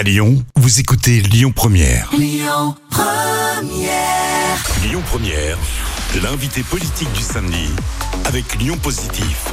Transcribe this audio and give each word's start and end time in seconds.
À 0.00 0.02
Lyon, 0.02 0.42
vous 0.56 0.80
écoutez 0.80 1.20
Lyon 1.20 1.52
Première. 1.52 2.08
Lyon 2.16 2.74
Première. 2.88 4.64
Lyon 4.82 5.02
Première, 5.06 5.58
l'invité 6.22 6.62
politique 6.62 7.12
du 7.12 7.20
samedi 7.20 7.68
avec 8.24 8.56
Lyon 8.58 8.78
Positif. 8.82 9.44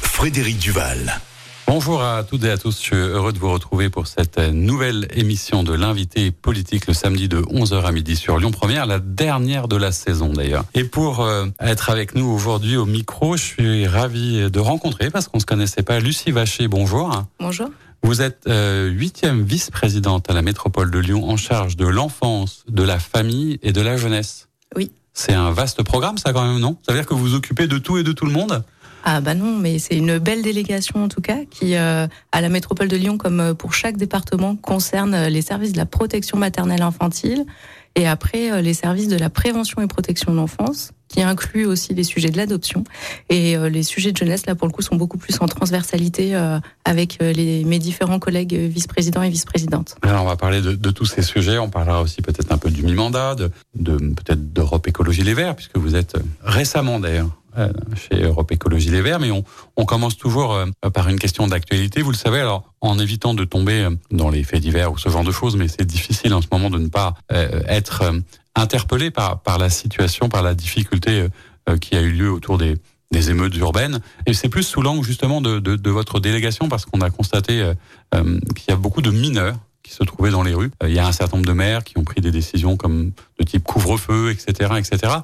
Frédéric 0.00 0.60
Duval. 0.60 1.20
Bonjour 1.66 2.04
à 2.04 2.22
toutes 2.22 2.44
et 2.44 2.50
à 2.52 2.56
tous, 2.56 2.76
je 2.76 2.82
suis 2.82 2.94
heureux 2.94 3.32
de 3.32 3.38
vous 3.40 3.50
retrouver 3.50 3.90
pour 3.90 4.06
cette 4.06 4.38
nouvelle 4.38 5.08
émission 5.12 5.64
de 5.64 5.74
l'invité 5.74 6.30
politique 6.30 6.86
le 6.86 6.94
samedi 6.94 7.28
de 7.28 7.40
11h 7.40 7.82
à 7.82 7.90
midi 7.90 8.14
sur 8.14 8.38
Lyon 8.38 8.52
Première, 8.52 8.86
la 8.86 9.00
dernière 9.00 9.66
de 9.66 9.76
la 9.76 9.90
saison 9.90 10.32
d'ailleurs. 10.32 10.66
Et 10.74 10.84
pour 10.84 11.22
euh, 11.22 11.46
être 11.60 11.90
avec 11.90 12.14
nous 12.14 12.26
aujourd'hui 12.26 12.76
au 12.76 12.86
micro, 12.86 13.36
je 13.36 13.42
suis 13.42 13.86
ravi 13.88 14.52
de 14.52 14.60
rencontrer, 14.60 15.10
parce 15.10 15.26
qu'on 15.26 15.40
se 15.40 15.46
connaissait 15.46 15.82
pas, 15.82 15.98
Lucie 15.98 16.30
Vacher, 16.30 16.68
bonjour. 16.68 17.24
Bonjour. 17.40 17.68
Vous 18.02 18.22
êtes 18.22 18.46
euh, 18.46 18.88
huitième 18.88 19.42
vice-présidente 19.42 20.30
à 20.30 20.34
la 20.34 20.42
métropole 20.42 20.90
de 20.90 20.98
Lyon 20.98 21.28
en 21.28 21.36
charge 21.36 21.76
de 21.76 21.86
l'enfance, 21.86 22.64
de 22.68 22.82
la 22.82 22.98
famille 22.98 23.58
et 23.62 23.72
de 23.72 23.80
la 23.80 23.96
jeunesse. 23.96 24.48
Oui. 24.76 24.92
C'est 25.12 25.34
un 25.34 25.50
vaste 25.50 25.82
programme 25.82 26.16
ça 26.16 26.32
quand 26.32 26.46
même, 26.46 26.60
non? 26.60 26.76
Ça 26.86 26.92
veut 26.92 26.98
dire 26.98 27.06
que 27.06 27.14
vous 27.14 27.20
vous 27.20 27.34
occupez 27.34 27.66
de 27.66 27.78
tout 27.78 27.98
et 27.98 28.04
de 28.04 28.12
tout 28.12 28.24
le 28.24 28.32
monde? 28.32 28.62
Ah 29.04 29.20
bah 29.20 29.34
non, 29.34 29.56
mais 29.56 29.78
c'est 29.78 29.96
une 29.96 30.18
belle 30.18 30.42
délégation 30.42 31.02
en 31.04 31.08
tout 31.08 31.20
cas 31.20 31.44
qui, 31.48 31.76
euh, 31.76 32.06
à 32.32 32.40
la 32.40 32.48
métropole 32.48 32.88
de 32.88 32.96
Lyon, 32.96 33.16
comme 33.16 33.40
euh, 33.40 33.54
pour 33.54 33.72
chaque 33.72 33.96
département, 33.96 34.56
concerne 34.56 35.14
euh, 35.14 35.28
les 35.28 35.42
services 35.42 35.72
de 35.72 35.78
la 35.78 35.86
protection 35.86 36.36
maternelle 36.36 36.82
infantile 36.82 37.46
et 37.94 38.06
après 38.06 38.62
les 38.62 38.74
services 38.74 39.08
de 39.08 39.16
la 39.16 39.30
prévention 39.30 39.80
et 39.80 39.86
protection 39.88 40.30
de 40.30 40.36
l'enfance, 40.36 40.92
qui 41.08 41.22
inclut 41.22 41.66
aussi 41.66 41.94
les 41.94 42.04
sujets 42.04 42.30
de 42.30 42.36
l'adoption 42.36 42.84
et 43.30 43.56
euh, 43.56 43.68
les 43.68 43.82
sujets 43.82 44.12
de 44.12 44.16
jeunesse. 44.16 44.46
Là, 44.46 44.54
pour 44.54 44.66
le 44.66 44.72
coup, 44.72 44.82
sont 44.82 44.96
beaucoup 44.96 45.18
plus 45.18 45.36
en 45.40 45.46
transversalité 45.46 46.36
euh, 46.36 46.58
avec 46.84 47.18
euh, 47.22 47.32
mes 47.64 47.78
différents 47.78 48.18
collègues 48.18 48.54
vice-présidents 48.54 49.22
et 49.22 49.30
vice-présidentes. 49.30 49.96
Alors 50.02 50.22
on 50.22 50.26
va 50.26 50.36
parler 50.36 50.60
de, 50.60 50.90
tous 50.90 51.06
ces 51.06 51.22
sujets, 51.22 51.58
on 51.58 51.70
parlera 51.70 52.02
aussi 52.02 52.22
peut-être 52.22 52.52
un 52.52 52.58
peu 52.58 52.70
du 52.70 52.82
mi-mandat, 52.82 53.34
de, 53.34 53.50
peut-être 53.74 54.52
d'Europe 54.52 54.86
Écologie 54.88 55.22
Les 55.22 55.34
Verts, 55.34 55.56
puisque 55.56 55.76
vous 55.76 55.96
êtes 55.96 56.16
récemment 56.42 57.00
d'ailleurs 57.00 57.30
chez 57.96 58.22
Europe 58.22 58.52
Écologie 58.52 58.90
Les 58.90 59.02
Verts, 59.02 59.18
mais 59.18 59.30
on, 59.30 59.84
commence 59.84 60.16
toujours 60.16 60.56
par 60.94 61.08
une 61.08 61.18
question 61.18 61.46
d'actualité, 61.48 62.02
vous 62.02 62.12
le 62.12 62.16
savez, 62.16 62.40
alors 62.40 62.72
en 62.80 62.98
évitant 62.98 63.34
de 63.34 63.44
tomber 63.44 63.88
dans 64.10 64.30
les 64.30 64.44
faits 64.44 64.60
divers 64.60 64.92
ou 64.92 64.98
ce 64.98 65.08
genre 65.08 65.24
de 65.24 65.32
choses, 65.32 65.56
mais 65.56 65.66
c'est 65.66 65.84
difficile 65.84 66.34
en 66.34 66.40
ce 66.40 66.46
moment 66.52 66.70
de 66.70 66.78
ne 66.78 66.88
pas 66.88 67.14
être 67.30 68.04
interpellé 68.58 69.10
par, 69.10 69.40
par 69.40 69.58
la 69.58 69.70
situation, 69.70 70.28
par 70.28 70.42
la 70.42 70.54
difficulté 70.54 71.20
euh, 71.20 71.28
euh, 71.68 71.78
qui 71.78 71.96
a 71.96 72.00
eu 72.00 72.10
lieu 72.10 72.30
autour 72.30 72.58
des, 72.58 72.76
des 73.10 73.30
émeutes 73.30 73.56
urbaines. 73.56 74.00
Et 74.26 74.34
c'est 74.34 74.48
plus 74.48 74.62
sous 74.62 74.82
l'angle 74.82 75.04
justement 75.04 75.40
de, 75.40 75.58
de, 75.58 75.76
de 75.76 75.90
votre 75.90 76.20
délégation, 76.20 76.68
parce 76.68 76.84
qu'on 76.84 77.00
a 77.00 77.10
constaté 77.10 77.62
euh, 77.62 77.74
euh, 78.14 78.38
qu'il 78.54 78.68
y 78.68 78.72
a 78.72 78.76
beaucoup 78.76 79.02
de 79.02 79.10
mineurs 79.10 79.56
qui 79.88 79.94
se 79.94 80.04
trouvaient 80.04 80.30
dans 80.30 80.42
les 80.42 80.52
rues. 80.52 80.70
Euh, 80.82 80.88
il 80.88 80.94
y 80.94 80.98
a 80.98 81.06
un 81.06 81.12
certain 81.12 81.38
nombre 81.38 81.48
de 81.48 81.54
maires 81.54 81.82
qui 81.82 81.96
ont 81.96 82.04
pris 82.04 82.20
des 82.20 82.30
décisions 82.30 82.76
comme 82.76 83.12
de 83.38 83.44
type 83.44 83.64
couvre-feu, 83.64 84.30
etc., 84.30 84.74
etc. 84.76 85.14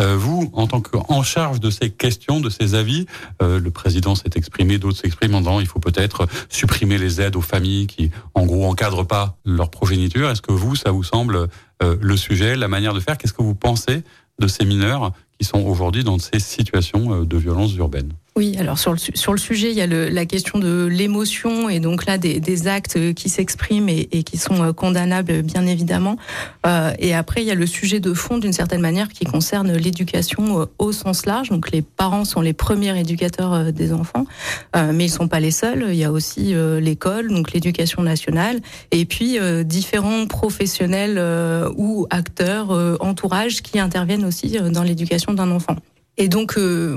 Euh, 0.00 0.16
vous, 0.16 0.50
en 0.54 0.66
tant 0.66 0.80
qu'en 0.80 1.22
charge 1.22 1.60
de 1.60 1.68
ces 1.68 1.90
questions, 1.90 2.40
de 2.40 2.48
ces 2.48 2.74
avis, 2.74 3.06
euh, 3.42 3.60
le 3.60 3.70
président 3.70 4.14
s'est 4.14 4.30
exprimé, 4.36 4.78
d'autres 4.78 4.98
s'expriment 4.98 5.34
en 5.34 5.40
disant 5.40 5.60
il 5.60 5.66
faut 5.66 5.78
peut-être 5.78 6.26
supprimer 6.48 6.96
les 6.96 7.20
aides 7.20 7.36
aux 7.36 7.42
familles 7.42 7.86
qui, 7.86 8.10
en 8.34 8.46
gros, 8.46 8.66
encadrent 8.66 9.06
pas 9.06 9.36
leur 9.44 9.70
progéniture. 9.70 10.30
Est-ce 10.30 10.42
que 10.42 10.52
vous, 10.52 10.74
ça 10.74 10.90
vous 10.90 11.04
semble 11.04 11.48
le 11.82 12.16
sujet, 12.16 12.56
la 12.56 12.68
manière 12.68 12.94
de 12.94 13.00
faire? 13.00 13.18
Qu'est-ce 13.18 13.34
que 13.34 13.42
vous 13.42 13.54
pensez 13.54 14.04
de 14.38 14.46
ces 14.46 14.64
mineurs 14.64 15.12
sont 15.44 15.60
aujourd'hui 15.66 16.04
dans 16.04 16.18
ces 16.18 16.38
situations 16.38 17.12
euh, 17.12 17.24
de 17.24 17.36
violence 17.36 17.74
urbaine 17.76 18.10
Oui, 18.36 18.56
alors 18.58 18.78
sur 18.78 18.92
le, 18.92 18.98
su- 18.98 19.12
sur 19.14 19.32
le 19.32 19.38
sujet, 19.38 19.70
il 19.70 19.76
y 19.76 19.82
a 19.82 19.86
la 19.86 20.26
question 20.26 20.58
de 20.58 20.86
l'émotion 20.86 21.68
et 21.68 21.80
donc 21.80 22.06
là 22.06 22.18
des, 22.18 22.40
des 22.40 22.66
actes 22.66 23.12
qui 23.14 23.28
s'expriment 23.28 23.88
et, 23.88 24.06
qui 24.24 24.38
sont 24.38 24.62
euh, 24.62 24.72
condamnables, 24.72 25.42
bien 25.42 25.66
évidemment. 25.66 26.16
Euh, 26.66 26.92
et 26.98 27.14
après, 27.14 27.42
il 27.42 27.46
y 27.46 27.50
a 27.50 27.54
le 27.54 27.66
sujet 27.66 28.00
de 28.00 28.12
fond 28.14 28.38
d'une 28.38 28.52
certaine 28.52 28.80
manière 28.80 29.08
qui 29.08 29.24
concerne 29.24 29.72
l'éducation 29.76 30.62
euh, 30.62 30.64
au 30.78 30.92
sens 30.92 31.26
large. 31.26 31.50
Donc 31.50 31.70
les 31.70 31.82
parents 31.82 32.24
sont 32.24 32.40
les 32.40 32.52
premiers 32.54 32.98
éducateurs 32.98 33.52
euh, 33.52 33.70
des 33.70 33.92
enfants, 33.92 34.24
euh, 34.76 34.92
mais 34.94 35.04
ils 35.06 35.10
sont 35.10 35.28
pas 35.28 35.40
les 35.40 35.50
seuls. 35.52 35.84
Il 35.90 35.96
y 35.96 36.04
a 36.04 36.10
aussi 36.12 36.54
euh, 36.54 36.80
l'école, 36.80 37.28
donc 37.28 37.52
l'éducation 37.52 38.02
nationale, 38.02 38.60
et 38.90 39.04
puis 39.04 39.38
euh, 39.38 39.62
différents 39.64 40.26
professionnels 40.26 41.16
euh, 41.18 41.70
ou 41.76 42.06
acteurs, 42.10 42.70
euh, 42.70 42.96
entourages 43.00 43.62
qui 43.62 43.78
interviennent 43.78 44.24
aussi 44.24 44.58
euh, 44.58 44.70
dans 44.70 44.82
l'éducation 44.82 45.33
d'un 45.34 45.50
enfant. 45.50 45.76
Et 46.16 46.28
donc, 46.28 46.56
euh, 46.56 46.96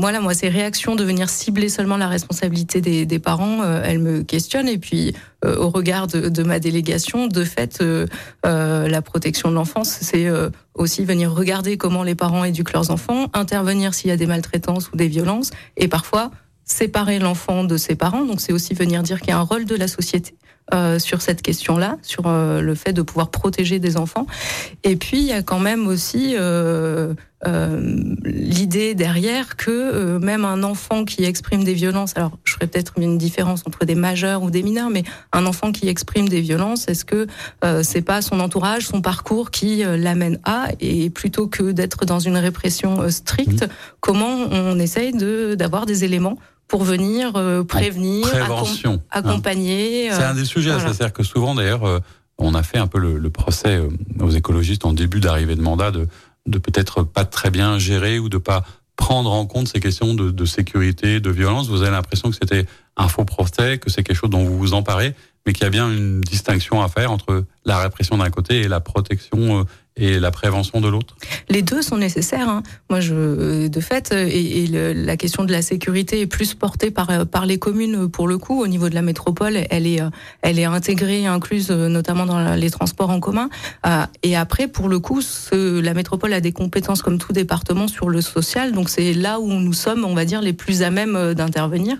voilà, 0.00 0.20
moi, 0.20 0.32
ces 0.32 0.48
réactions 0.48 0.96
de 0.96 1.04
venir 1.04 1.28
cibler 1.28 1.68
seulement 1.68 1.98
la 1.98 2.08
responsabilité 2.08 2.80
des, 2.80 3.18
parents, 3.18 3.62
euh, 3.62 3.82
elles 3.84 3.98
me 3.98 4.22
questionnent. 4.22 4.68
Et 4.68 4.78
puis, 4.78 5.14
euh, 5.44 5.56
au 5.58 5.68
regard 5.68 6.06
de, 6.06 6.42
ma 6.42 6.58
délégation, 6.58 7.26
de 7.26 7.44
fait, 7.44 7.80
euh, 7.82 8.06
euh, 8.46 8.88
la 8.88 9.02
protection 9.02 9.50
de 9.50 9.54
l'enfance, 9.54 9.98
c'est 10.00 10.26
euh, 10.26 10.48
aussi 10.74 11.04
venir 11.04 11.30
regarder 11.34 11.76
comment 11.76 12.02
les 12.02 12.14
parents 12.14 12.42
éduquent 12.44 12.72
leurs 12.72 12.90
enfants, 12.90 13.26
intervenir 13.34 13.92
s'il 13.92 14.08
y 14.08 14.12
a 14.14 14.16
des 14.16 14.26
maltraitances 14.26 14.90
ou 14.92 14.96
des 14.96 15.08
violences, 15.08 15.50
et 15.76 15.88
parfois 15.88 16.30
séparer 16.64 17.18
l'enfant 17.18 17.64
de 17.64 17.76
ses 17.76 17.96
parents. 17.96 18.24
Donc, 18.24 18.40
c'est 18.40 18.54
aussi 18.54 18.72
venir 18.72 19.02
dire 19.02 19.20
qu'il 19.20 19.28
y 19.28 19.32
a 19.32 19.38
un 19.38 19.42
rôle 19.42 19.66
de 19.66 19.76
la 19.76 19.88
société. 19.88 20.34
euh, 20.74 20.98
sur 20.98 21.22
cette 21.22 21.42
question-là, 21.42 21.96
sur 22.02 22.26
euh, 22.26 22.60
le 22.60 22.74
fait 22.74 22.92
de 22.92 23.02
pouvoir 23.02 23.30
protéger 23.30 23.78
des 23.78 23.96
enfants. 23.96 24.26
Et 24.84 24.96
puis, 24.96 25.18
il 25.18 25.24
y 25.24 25.32
a 25.32 25.42
quand 25.42 25.58
même 25.58 25.86
aussi 25.86 26.34
euh, 26.36 27.14
euh, 27.46 27.80
l'idée 28.24 28.94
derrière 28.96 29.56
que 29.56 29.70
euh, 29.70 30.18
même 30.18 30.44
un 30.44 30.64
enfant 30.64 31.04
qui 31.04 31.24
exprime 31.24 31.62
des 31.62 31.74
violences, 31.74 32.12
alors 32.16 32.32
je 32.44 32.52
ferais 32.54 32.66
peut-être 32.66 32.94
une 32.98 33.16
différence 33.16 33.62
entre 33.66 33.84
des 33.84 33.94
majeurs 33.94 34.42
ou 34.42 34.50
des 34.50 34.62
mineurs, 34.64 34.90
mais 34.90 35.04
un 35.32 35.46
enfant 35.46 35.70
qui 35.70 35.88
exprime 35.88 36.28
des 36.28 36.40
violences, 36.40 36.88
est-ce 36.88 37.04
que 37.04 37.28
euh, 37.64 37.82
c'est 37.84 38.02
pas 38.02 38.22
son 38.22 38.40
entourage, 38.40 38.86
son 38.88 39.00
parcours 39.00 39.52
qui 39.52 39.84
euh, 39.84 39.96
l'amène 39.96 40.40
à, 40.42 40.66
et 40.80 41.10
plutôt 41.10 41.46
que 41.46 41.70
d'être 41.70 42.04
dans 42.04 42.18
une 42.18 42.36
répression 42.36 43.08
stricte, 43.10 43.66
comment 44.00 44.48
on 44.50 44.78
essaye 44.78 45.12
de 45.12 45.54
d'avoir 45.54 45.86
des 45.86 46.04
éléments 46.04 46.38
pour 46.66 46.82
venir 46.82 47.32
prévenir, 47.66 48.26
accom- 48.26 48.86
hein. 48.86 48.98
accompagner. 49.10 50.10
C'est 50.10 50.22
un 50.24 50.34
des 50.34 50.44
sujets, 50.44 50.72
voilà. 50.72 50.92
c'est-à-dire 50.92 51.12
que 51.12 51.22
souvent 51.22 51.54
d'ailleurs, 51.54 52.02
on 52.36 52.54
a 52.54 52.62
fait 52.62 52.78
un 52.78 52.86
peu 52.86 52.98
le, 52.98 53.18
le 53.18 53.30
procès 53.30 53.80
aux 54.20 54.30
écologistes 54.30 54.84
en 54.84 54.92
début 54.92 55.20
d'arrivée 55.20 55.56
de 55.56 55.62
mandat 55.62 55.90
de, 55.90 56.06
de 56.48 56.58
peut-être 56.58 57.02
pas 57.02 57.24
très 57.24 57.50
bien 57.50 57.78
gérer 57.78 58.18
ou 58.18 58.28
de 58.28 58.38
pas 58.38 58.64
prendre 58.96 59.30
en 59.30 59.46
compte 59.46 59.68
ces 59.68 59.80
questions 59.80 60.14
de, 60.14 60.30
de 60.30 60.44
sécurité, 60.44 61.20
de 61.20 61.30
violence. 61.30 61.68
Vous 61.68 61.82
avez 61.82 61.92
l'impression 61.92 62.30
que 62.30 62.36
c'était 62.40 62.66
un 62.96 63.08
faux 63.08 63.24
procès, 63.24 63.78
que 63.78 63.90
c'est 63.90 64.02
quelque 64.02 64.16
chose 64.16 64.30
dont 64.30 64.44
vous 64.44 64.58
vous 64.58 64.74
emparez, 64.74 65.14
mais 65.46 65.52
qu'il 65.52 65.62
y 65.62 65.66
a 65.66 65.70
bien 65.70 65.90
une 65.90 66.20
distinction 66.20 66.82
à 66.82 66.88
faire 66.88 67.12
entre 67.12 67.44
la 67.64 67.78
répression 67.78 68.18
d'un 68.18 68.30
côté 68.30 68.60
et 68.60 68.68
la 68.68 68.80
protection 68.80 69.60
euh, 69.60 69.64
et 69.98 70.18
la 70.18 70.30
prévention 70.30 70.80
de 70.80 70.88
l'autre? 70.88 71.16
Les 71.48 71.62
deux 71.62 71.82
sont 71.82 71.98
nécessaires. 71.98 72.48
Hein. 72.48 72.62
Moi, 72.90 73.00
je, 73.00 73.68
de 73.68 73.80
fait, 73.80 74.12
et, 74.12 74.66
la 74.68 75.16
question 75.16 75.44
de 75.44 75.52
la 75.52 75.62
sécurité 75.62 76.20
est 76.20 76.26
plus 76.26 76.54
portée 76.54 76.90
par 76.90 77.26
par 77.26 77.46
les 77.46 77.58
communes 77.58 78.08
pour 78.08 78.28
le 78.28 78.38
coup. 78.38 78.62
Au 78.62 78.66
niveau 78.66 78.88
de 78.88 78.94
la 78.94 79.02
métropole, 79.02 79.58
elle 79.70 79.86
est 79.86 80.00
elle 80.42 80.58
est 80.58 80.64
intégrée, 80.64 81.26
incluse 81.26 81.70
notamment 81.70 82.26
dans 82.26 82.54
les 82.54 82.70
transports 82.70 83.10
en 83.10 83.20
commun. 83.20 83.48
Euh, 83.86 84.04
et 84.22 84.36
après, 84.36 84.68
pour 84.68 84.88
le 84.88 84.98
coup, 84.98 85.20
la 85.52 85.94
métropole 85.94 86.32
a 86.32 86.40
des 86.40 86.52
compétences 86.52 87.02
comme 87.02 87.18
tout 87.18 87.32
département 87.32 87.88
sur 87.88 88.08
le 88.08 88.20
social. 88.20 88.72
Donc 88.72 88.88
c'est 88.88 89.12
là 89.12 89.40
où 89.40 89.48
nous 89.48 89.72
sommes, 89.72 90.04
on 90.04 90.14
va 90.14 90.24
dire, 90.24 90.40
les 90.40 90.52
plus 90.52 90.82
à 90.82 90.90
même 90.90 91.16
euh, 91.16 91.34
d'intervenir. 91.34 91.96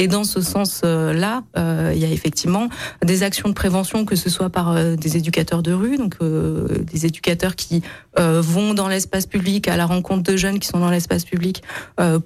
Et 0.00 0.08
dans 0.08 0.24
ce 0.24 0.40
sens-là, 0.40 1.42
euh, 1.58 1.92
il 1.94 2.00
y 2.00 2.06
a 2.06 2.08
effectivement 2.08 2.70
des 3.04 3.22
actions 3.22 3.50
de 3.50 3.54
prévention, 3.54 4.06
que 4.06 4.16
ce 4.16 4.30
soit 4.30 4.48
par 4.48 4.70
euh, 4.70 4.96
des 4.96 5.18
éducateurs 5.18 5.62
de 5.62 5.74
rue, 5.74 5.98
donc 5.98 6.14
euh, 6.22 6.66
des 6.90 7.04
éducateurs 7.04 7.54
qui 7.54 7.82
vont 8.16 8.74
dans 8.74 8.88
l'espace 8.88 9.26
public 9.26 9.68
à 9.68 9.76
la 9.76 9.86
rencontre 9.86 10.24
de 10.24 10.36
jeunes 10.36 10.58
qui 10.58 10.66
sont 10.66 10.78
dans 10.78 10.90
l'espace 10.90 11.24
public 11.24 11.62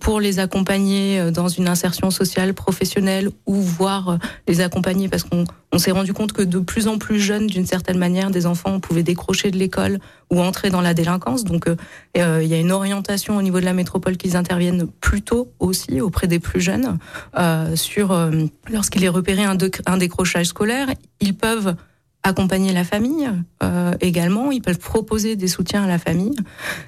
pour 0.00 0.18
les 0.18 0.38
accompagner 0.38 1.30
dans 1.30 1.48
une 1.48 1.68
insertion 1.68 2.10
sociale, 2.10 2.54
professionnelle 2.54 3.30
ou 3.46 3.54
voir 3.54 4.08
euh, 4.08 4.16
les 4.48 4.60
accompagner 4.60 5.08
parce 5.08 5.24
qu'on 5.24 5.44
on 5.74 5.78
s'est 5.78 5.90
rendu 5.90 6.12
compte 6.12 6.32
que 6.32 6.42
de 6.42 6.60
plus 6.60 6.86
en 6.86 6.98
plus 6.98 7.18
jeunes, 7.18 7.48
d'une 7.48 7.66
certaine 7.66 7.98
manière, 7.98 8.30
des 8.30 8.46
enfants 8.46 8.78
pouvaient 8.78 9.02
décrocher 9.02 9.50
de 9.50 9.58
l'école 9.58 9.98
ou 10.30 10.40
entrer 10.40 10.70
dans 10.70 10.80
la 10.80 10.94
délinquance. 10.94 11.42
Donc 11.42 11.66
euh, 11.66 11.74
euh, 12.16 12.40
il 12.44 12.48
y 12.48 12.54
a 12.54 12.58
une 12.58 12.70
orientation 12.70 13.36
au 13.36 13.42
niveau 13.42 13.58
de 13.58 13.64
la 13.64 13.72
métropole 13.72 14.16
qu'ils 14.16 14.36
interviennent 14.36 14.86
plus 15.00 15.22
tôt 15.22 15.48
aussi 15.58 16.00
auprès 16.00 16.28
des 16.28 16.38
plus 16.38 16.60
jeunes 16.60 16.98
euh, 17.36 17.74
sur 17.74 18.12
euh, 18.12 18.30
lorsqu'il 18.70 19.02
est 19.02 19.08
repéré 19.08 19.42
un, 19.42 19.56
déc- 19.56 19.82
un 19.86 19.96
décrochage 19.96 20.46
scolaire, 20.46 20.88
ils 21.20 21.34
peuvent 21.34 21.74
accompagner 22.24 22.72
la 22.72 22.84
famille 22.84 23.30
euh, 23.62 23.94
également, 24.00 24.50
ils 24.50 24.62
peuvent 24.62 24.78
proposer 24.78 25.36
des 25.36 25.46
soutiens 25.46 25.84
à 25.84 25.86
la 25.86 25.98
famille. 25.98 26.34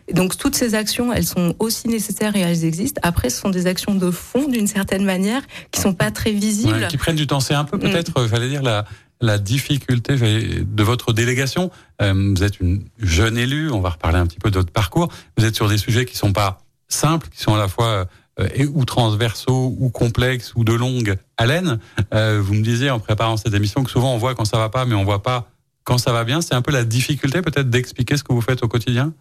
Et 0.08 0.14
donc 0.14 0.36
toutes 0.36 0.56
ces 0.56 0.74
actions, 0.74 1.12
elles 1.12 1.26
sont 1.26 1.54
aussi 1.58 1.88
nécessaires 1.88 2.34
et 2.34 2.40
elles 2.40 2.64
existent. 2.64 3.00
Après, 3.04 3.30
ce 3.30 3.40
sont 3.40 3.50
des 3.50 3.66
actions 3.66 3.94
de 3.94 4.10
fond 4.10 4.48
d'une 4.48 4.66
certaine 4.66 5.04
manière 5.04 5.42
qui 5.70 5.80
sont 5.80 5.94
pas 5.94 6.10
très 6.10 6.32
visibles. 6.32 6.80
Ouais, 6.80 6.88
qui 6.88 6.96
prennent 6.96 7.16
du 7.16 7.26
temps. 7.26 7.40
C'est 7.40 7.54
un 7.54 7.64
peu 7.64 7.78
peut-être, 7.78 8.18
euh, 8.18 8.28
j'allais 8.28 8.48
dire, 8.48 8.62
la, 8.62 8.86
la 9.20 9.38
difficulté 9.38 10.16
de 10.16 10.82
votre 10.82 11.12
délégation. 11.12 11.70
Euh, 12.00 12.32
vous 12.34 12.42
êtes 12.42 12.58
une 12.60 12.82
jeune 12.98 13.36
élue, 13.36 13.70
on 13.70 13.80
va 13.80 13.90
reparler 13.90 14.18
un 14.18 14.26
petit 14.26 14.38
peu 14.38 14.50
de 14.50 14.58
votre 14.58 14.72
parcours. 14.72 15.08
Vous 15.36 15.44
êtes 15.44 15.54
sur 15.54 15.68
des 15.68 15.78
sujets 15.78 16.06
qui 16.06 16.16
sont 16.16 16.32
pas 16.32 16.62
simples, 16.88 17.28
qui 17.28 17.42
sont 17.42 17.54
à 17.54 17.58
la 17.58 17.68
fois 17.68 18.06
et, 18.54 18.66
ou 18.66 18.84
transversaux 18.84 19.74
ou 19.78 19.90
complexes 19.90 20.52
ou 20.56 20.64
de 20.64 20.72
longue 20.72 21.16
haleine. 21.36 21.78
vous 22.12 22.54
me 22.54 22.62
disiez 22.62 22.90
en 22.90 22.98
préparant 22.98 23.36
cette 23.36 23.54
émission 23.54 23.82
que 23.84 23.90
souvent 23.90 24.14
on 24.14 24.18
voit 24.18 24.34
quand 24.34 24.44
ça 24.44 24.58
va 24.58 24.68
pas, 24.68 24.84
mais 24.84 24.94
on 24.94 25.04
voit 25.04 25.22
pas 25.22 25.48
quand 25.84 25.98
ça 25.98 26.12
va 26.12 26.24
bien. 26.24 26.40
C'est 26.40 26.54
un 26.54 26.62
peu 26.62 26.72
la 26.72 26.84
difficulté 26.84 27.40
peut-être 27.42 27.70
d'expliquer 27.70 28.16
ce 28.16 28.24
que 28.24 28.32
vous 28.32 28.42
faites 28.42 28.62
au 28.62 28.68
quotidien? 28.68 29.14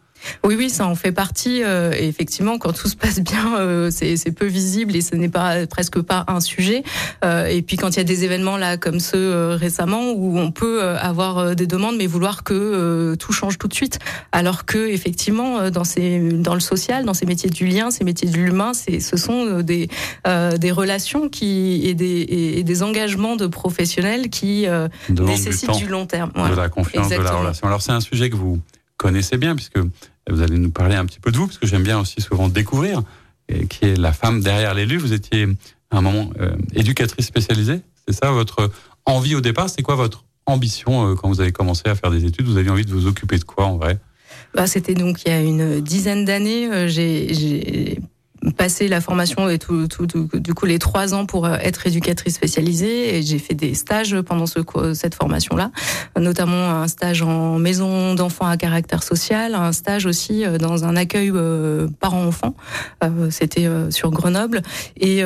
Oui, 0.44 0.56
oui, 0.58 0.70
ça 0.70 0.86
en 0.88 0.96
fait 0.96 1.12
partie. 1.12 1.64
Euh, 1.64 1.92
effectivement, 1.92 2.58
quand 2.58 2.74
tout 2.74 2.88
se 2.88 2.96
passe 2.96 3.20
bien, 3.20 3.58
euh, 3.58 3.90
c'est 3.92 4.32
peu 4.32 4.46
visible 4.46 4.96
et 4.96 5.02
ce 5.02 5.16
n'est 5.16 5.30
pas 5.30 5.66
presque 5.68 6.02
pas 6.02 6.26
un 6.28 6.40
sujet. 6.40 6.84
Euh, 7.24 7.48
et 7.48 7.62
puis 7.62 7.78
quand 7.78 7.92
il 7.92 7.98
y 7.98 8.00
a 8.00 8.04
des 8.04 8.24
événements 8.24 8.58
là 8.58 8.78
comme 8.78 9.00
ceux 9.00 9.54
récemment 9.54 10.12
où 10.12 10.38
on 10.38 10.52
peut 10.52 10.84
avoir 10.84 11.56
des 11.56 11.68
demandes 11.68 11.98
mais 11.98 12.08
vouloir 12.08 12.44
que 12.44 13.16
tout 13.16 13.34
change 13.34 13.58
tout 13.58 13.68
de 13.68 13.74
suite, 13.74 14.00
alors 14.32 14.66
que 14.66 14.88
effectivement 14.90 15.70
dans 15.70 15.84
ces 15.84 16.20
dans 16.20 16.54
le 16.54 16.60
social, 16.60 17.06
dans 17.06 17.14
ces 17.14 17.26
métiers 17.26 17.50
du 17.50 17.66
lien, 17.66 17.92
ces 17.92 18.04
métiers 18.04 18.30
de 18.30 18.38
l'humain, 18.38 18.74
ce 18.74 19.18
sont 19.18 19.62
des 19.62 19.90
des 20.26 20.72
relations 20.72 21.30
qui 21.30 21.82
et 21.86 21.94
des 21.94 22.26
et 22.58 22.64
des 22.64 22.84
engagements 22.84 23.36
de 23.36 23.48
professionnels 23.48 24.30
qui 24.30 24.68
nécessitent 25.10 25.78
du, 25.78 25.88
long 25.88 26.06
terme. 26.06 26.32
De 26.36 26.56
la 26.56 26.70
confiance, 26.70 27.10
de 27.10 27.16
la 27.16 27.32
relation. 27.32 27.68
Alors 27.68 27.82
c'est 27.82 27.92
un 27.92 28.02
sujet 28.02 28.30
que 28.30 28.36
vous 28.36 28.60
connaissez 28.98 29.38
bien, 29.38 29.56
puisque 29.56 29.80
vous 30.30 30.42
allez 30.42 30.58
nous 30.58 30.72
parler 30.72 30.96
un 30.96 31.06
petit 31.06 31.20
peu 31.20 31.32
de 31.32 31.38
vous, 31.38 31.48
parce 31.48 31.58
que 31.58 31.68
j'aime 31.68 31.84
bien 31.84 32.00
aussi 32.00 32.22
souvent 32.22 32.50
découvrir, 32.50 33.04
qui 33.70 33.86
est 33.86 33.96
la 33.98 34.14
femme 34.14 34.42
derrière 34.42 34.74
l'élu. 34.74 34.98
Vous 34.98 35.14
étiez 35.14 35.48
à 35.92 35.98
un 35.98 36.02
moment 36.02 36.32
euh, 36.40 36.56
éducatrice 36.74 37.28
spécialisée, 37.28 37.82
c'est 38.08 38.14
ça 38.14 38.32
votre 38.32 38.72
envie 39.06 39.36
au 39.36 39.42
départ? 39.42 39.70
C'est 39.70 39.84
quoi 39.84 39.96
votre 39.96 40.26
ambition 40.46 41.12
euh, 41.12 41.16
quand 41.16 41.28
vous 41.28 41.42
avez 41.42 41.52
commencé 41.52 41.84
à 41.86 41.96
faire 41.96 42.12
des 42.12 42.26
études? 42.26 42.48
Vous 42.48 42.58
aviez 42.58 42.72
envie 42.72 42.86
de 42.86 42.92
vous 42.92 43.08
occuper 43.08 43.38
de 43.38 43.44
quoi 43.44 43.66
en 43.66 43.78
vrai? 43.78 44.00
Bah, 44.54 44.68
C'était 44.68 44.96
donc 44.96 45.24
il 45.26 45.30
y 45.30 45.32
a 45.32 45.42
une 45.42 45.82
dizaine 45.82 46.26
d'années. 46.26 46.72
Euh, 46.72 46.88
j'ai 46.88 48.00
passé 48.52 48.88
la 48.88 49.02
formation 49.02 49.50
et 49.50 49.58
tout, 49.58 49.88
tout, 49.88 50.08
du 50.34 50.54
coup 50.54 50.66
les 50.66 50.80
trois 50.80 51.14
ans 51.14 51.26
pour 51.26 51.46
euh, 51.46 51.58
être 51.62 51.88
éducatrice 51.88 52.36
spécialisée. 52.36 53.16
Et 53.16 53.22
j'ai 53.22 53.40
fait 53.40 53.54
des 53.54 53.74
stages 53.74 54.20
pendant 54.22 54.46
ce, 54.46 54.60
cette 54.94 55.16
formation 55.16 55.56
là 55.56 55.72
notamment 56.20 56.82
un 56.82 56.88
stage 56.88 57.22
en 57.22 57.58
maison 57.58 58.16
d'enfants 58.16 58.48
à 58.48 58.58
caractère 58.58 59.04
social 59.04 59.56
un 59.56 59.72
stage 59.72 60.06
aussi 60.06 60.46
euh, 60.46 60.58
dans 60.58 60.86
un 60.86 60.96
accueil 60.96 61.32
euh, 61.34 61.88
parents-enfants. 62.00 62.56
C'était 63.30 63.68
sur 63.90 64.12
Grenoble. 64.12 64.62
Et 65.00 65.24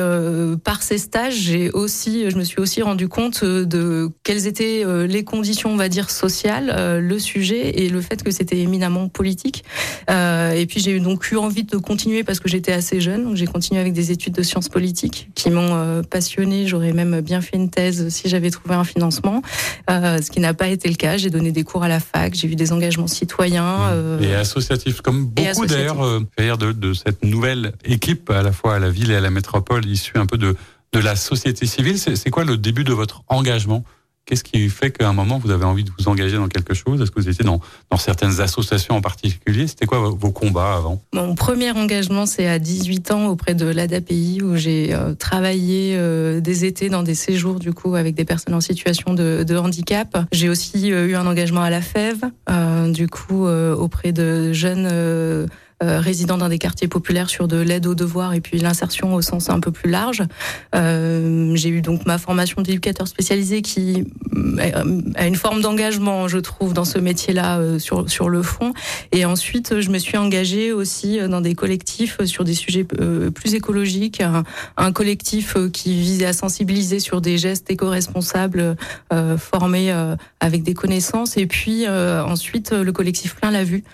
par 0.64 0.82
ces 0.82 0.98
stages 0.98 1.34
j'ai 1.34 1.70
aussi 1.70 2.30
je 2.30 2.36
me 2.36 2.44
suis 2.44 2.60
aussi 2.60 2.82
rendu 2.82 3.08
compte 3.08 3.44
de 3.44 4.10
quelles 4.22 4.46
étaient 4.46 4.84
les 5.06 5.24
conditions 5.24 5.70
on 5.70 5.76
va 5.76 5.88
dire 5.88 6.10
sociales 6.10 7.00
le 7.00 7.18
sujet 7.18 7.80
et 7.80 7.88
le 7.88 8.00
fait 8.00 8.22
que 8.22 8.30
c'était 8.30 8.58
éminemment 8.58 9.08
politique. 9.08 9.64
Et 10.08 10.66
puis 10.68 10.80
j'ai 10.80 10.98
donc 11.00 11.30
eu 11.30 11.36
envie 11.36 11.64
de 11.64 11.76
continuer 11.76 12.24
parce 12.24 12.40
que 12.40 12.48
j'étais 12.48 12.72
assez 12.72 13.00
jeune 13.00 13.09
donc 13.18 13.36
j'ai 13.36 13.46
continué 13.46 13.80
avec 13.80 13.92
des 13.92 14.10
études 14.10 14.34
de 14.34 14.42
sciences 14.42 14.68
politiques 14.68 15.30
qui 15.34 15.50
m'ont 15.50 15.74
euh, 15.74 16.02
passionné. 16.02 16.66
J'aurais 16.66 16.92
même 16.92 17.20
bien 17.20 17.40
fait 17.40 17.56
une 17.56 17.70
thèse 17.70 18.08
si 18.08 18.28
j'avais 18.28 18.50
trouvé 18.50 18.74
un 18.74 18.84
financement, 18.84 19.42
euh, 19.88 20.20
ce 20.22 20.30
qui 20.30 20.40
n'a 20.40 20.54
pas 20.54 20.68
été 20.68 20.88
le 20.88 20.94
cas. 20.94 21.16
J'ai 21.16 21.30
donné 21.30 21.52
des 21.52 21.64
cours 21.64 21.82
à 21.82 21.88
la 21.88 22.00
fac, 22.00 22.34
j'ai 22.34 22.48
eu 22.48 22.56
des 22.56 22.72
engagements 22.72 23.06
citoyens. 23.06 23.78
Mmh. 23.78 23.92
Euh, 23.92 24.20
et 24.20 24.34
associatifs, 24.34 25.00
comme 25.00 25.26
beaucoup 25.26 25.66
d'ailleurs 25.66 26.58
de, 26.58 26.72
de 26.72 26.92
cette 26.92 27.24
nouvelle 27.24 27.72
équipe, 27.84 28.30
à 28.30 28.42
la 28.42 28.52
fois 28.52 28.76
à 28.76 28.78
la 28.78 28.90
ville 28.90 29.10
et 29.10 29.16
à 29.16 29.20
la 29.20 29.30
métropole, 29.30 29.86
issue 29.86 30.16
un 30.16 30.26
peu 30.26 30.38
de, 30.38 30.56
de 30.92 30.98
la 30.98 31.16
société 31.16 31.66
civile. 31.66 31.98
C'est 31.98 32.30
quoi 32.30 32.44
le 32.44 32.56
début 32.56 32.84
de 32.84 32.92
votre 32.92 33.22
engagement? 33.28 33.84
Qu'est-ce 34.30 34.44
qui 34.44 34.68
fait 34.68 34.92
qu'à 34.92 35.08
un 35.08 35.12
moment, 35.12 35.38
vous 35.38 35.50
avez 35.50 35.64
envie 35.64 35.82
de 35.82 35.90
vous 35.98 36.06
engager 36.06 36.36
dans 36.36 36.46
quelque 36.46 36.72
chose? 36.72 37.02
Est-ce 37.02 37.10
que 37.10 37.18
vous 37.18 37.28
étiez 37.28 37.44
dans, 37.44 37.60
certaines 37.98 38.40
associations 38.40 38.94
en 38.94 39.00
particulier? 39.00 39.66
C'était 39.66 39.86
quoi 39.86 39.98
vos 39.98 40.30
combats 40.30 40.76
avant? 40.76 41.02
Mon 41.12 41.34
premier 41.34 41.72
engagement, 41.72 42.26
c'est 42.26 42.46
à 42.46 42.60
18 42.60 43.10
ans 43.10 43.26
auprès 43.26 43.56
de 43.56 43.66
l'ADAPI, 43.66 44.40
où 44.44 44.54
j'ai 44.54 44.94
euh, 44.94 45.14
travaillé 45.14 45.96
euh, 45.96 46.40
des 46.40 46.64
étés 46.64 46.90
dans 46.90 47.02
des 47.02 47.16
séjours, 47.16 47.58
du 47.58 47.72
coup, 47.72 47.96
avec 47.96 48.14
des 48.14 48.24
personnes 48.24 48.54
en 48.54 48.60
situation 48.60 49.14
de, 49.14 49.42
de 49.42 49.56
handicap. 49.56 50.16
J'ai 50.30 50.48
aussi 50.48 50.92
euh, 50.92 51.08
eu 51.08 51.16
un 51.16 51.26
engagement 51.26 51.62
à 51.62 51.70
la 51.70 51.80
FEV, 51.80 52.20
du 52.92 53.08
coup, 53.08 53.48
auprès 53.48 54.12
de 54.12 54.52
jeunes 54.52 55.48
euh, 55.82 55.98
résidant 55.98 56.36
dans 56.36 56.50
des 56.50 56.58
quartiers 56.58 56.88
populaires 56.88 57.30
sur 57.30 57.48
de 57.48 57.56
l'aide 57.56 57.86
aux 57.86 57.94
devoirs 57.94 58.34
et 58.34 58.42
puis 58.42 58.58
l'insertion 58.58 59.14
au 59.14 59.22
sens 59.22 59.48
un 59.48 59.60
peu 59.60 59.70
plus 59.70 59.88
large. 59.88 60.22
Euh, 60.74 61.56
j'ai 61.56 61.70
eu 61.70 61.80
donc 61.80 62.04
ma 62.04 62.18
formation 62.18 62.60
d'éducateur 62.60 63.08
spécialisé 63.08 63.62
qui 63.62 64.04
euh, 64.36 65.00
a 65.14 65.26
une 65.26 65.36
forme 65.36 65.62
d'engagement, 65.62 66.28
je 66.28 66.36
trouve, 66.36 66.74
dans 66.74 66.84
ce 66.84 66.98
métier-là 66.98 67.78
sur 67.78 68.10
sur 68.10 68.28
le 68.28 68.42
fond. 68.42 68.74
Et 69.12 69.24
ensuite, 69.24 69.80
je 69.80 69.88
me 69.88 69.96
suis 69.96 70.18
engagée 70.18 70.70
aussi 70.74 71.18
dans 71.18 71.40
des 71.40 71.54
collectifs 71.54 72.22
sur 72.26 72.44
des 72.44 72.54
sujets 72.54 72.84
plus 72.84 73.54
écologiques. 73.54 74.22
Un, 74.76 74.92
collectif 74.92 75.56
qui 75.72 75.94
visait 75.94 76.26
à 76.26 76.34
sensibiliser 76.34 77.00
sur 77.00 77.22
des 77.22 77.38
gestes 77.38 77.70
éco-responsables 77.70 78.76
formés 79.38 79.94
avec 80.40 80.62
des 80.62 80.74
connaissances. 80.74 81.38
Et 81.38 81.46
puis 81.46 81.88
ensuite, 81.88 82.72
le 82.72 82.92
collectif 82.92 83.36
Plein 83.36 83.50
la 83.50 83.64
Vue 83.64 83.84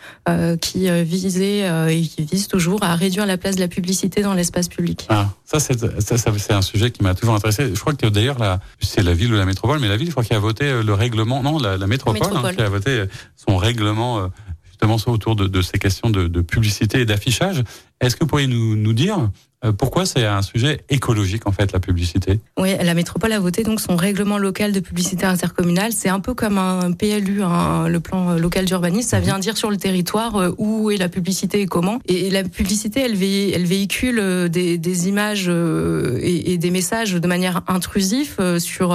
qui 0.60 0.90
visait 1.04 1.75
euh, 1.84 1.88
et 1.88 2.02
qui 2.02 2.24
vise 2.24 2.48
toujours 2.48 2.82
à 2.82 2.94
réduire 2.94 3.26
la 3.26 3.36
place 3.36 3.56
de 3.56 3.60
la 3.60 3.68
publicité 3.68 4.22
dans 4.22 4.34
l'espace 4.34 4.68
public. 4.68 5.06
Ah, 5.08 5.28
ça, 5.44 5.60
c'est, 5.60 5.78
ça, 6.00 6.16
c'est 6.16 6.52
un 6.52 6.62
sujet 6.62 6.90
qui 6.90 7.02
m'a 7.02 7.14
toujours 7.14 7.34
intéressé. 7.34 7.70
Je 7.74 7.80
crois 7.80 7.94
que 7.94 8.06
d'ailleurs, 8.06 8.38
la, 8.38 8.60
c'est 8.80 9.02
la 9.02 9.14
ville 9.14 9.32
ou 9.32 9.36
la 9.36 9.46
métropole, 9.46 9.78
mais 9.80 9.88
la 9.88 9.96
ville, 9.96 10.06
je 10.06 10.12
crois 10.12 10.24
qu'il 10.24 10.36
a 10.36 10.40
voté 10.40 10.64
euh, 10.64 10.82
le 10.82 10.94
règlement, 10.94 11.42
non, 11.42 11.58
la, 11.58 11.76
métropole, 11.86 12.22
Hein, 12.36 12.52
qui 12.54 12.62
a 12.62 12.68
voté 12.68 12.90
euh, 12.90 13.06
son 13.36 13.56
règlement 13.56 14.30
justement 14.64 14.96
autour 15.06 15.36
de, 15.36 15.46
de 15.46 15.62
ces 15.62 15.78
questions 15.78 16.10
de, 16.10 16.26
de 16.26 16.40
publicité 16.40 17.00
et 17.00 17.06
d'affichage. 17.06 17.62
Est-ce 18.00 18.16
que 18.16 18.24
vous 18.24 18.28
pourriez 18.28 18.46
nous, 18.46 18.76
nous 18.76 18.92
dire 18.92 19.30
euh, 19.64 19.72
pourquoi 19.72 20.04
c'est 20.04 20.24
un 20.24 20.42
sujet 20.42 20.80
écologique 20.90 21.46
en 21.46 21.52
fait 21.52 21.72
la 21.72 21.80
publicité? 21.80 22.40
Oui, 22.58 22.74
la 22.80 22.94
métropole 22.94 23.32
a 23.32 23.40
voté 23.40 23.62
donc 23.62 23.80
son 23.80 23.96
règlement 23.96 24.38
local 24.38 24.72
de 24.72 24.80
publicité 24.80 25.24
intercommunale. 25.24 25.92
C'est 25.92 26.08
un 26.08 26.20
peu 26.20 26.34
comme 26.34 26.58
un 26.58 26.92
PLU, 26.92 27.40
le 27.40 27.98
plan 27.98 28.34
local 28.34 28.66
d'urbanisme. 28.66 29.08
Ça 29.08 29.18
mhm. 29.18 29.24
vient 29.24 29.38
dire 29.38 29.56
sur 29.56 29.70
le 29.70 29.76
territoire 29.76 30.36
euh, 30.36 30.54
où 30.58 30.90
est 30.90 30.96
la 30.96 31.08
publicité 31.08 31.62
et 31.62 31.66
comment. 31.66 32.00
Et 32.06 32.30
la 32.30 32.44
publicité, 32.44 33.00
elle, 33.00 33.14
véhicule 33.16 34.18
euh, 34.18 34.48
des, 34.48 35.08
images 35.08 35.48
et, 35.48 36.58
des 36.58 36.70
messages 36.70 37.14
de 37.14 37.28
manière 37.28 37.62
intrusive 37.68 38.36
sur 38.58 38.92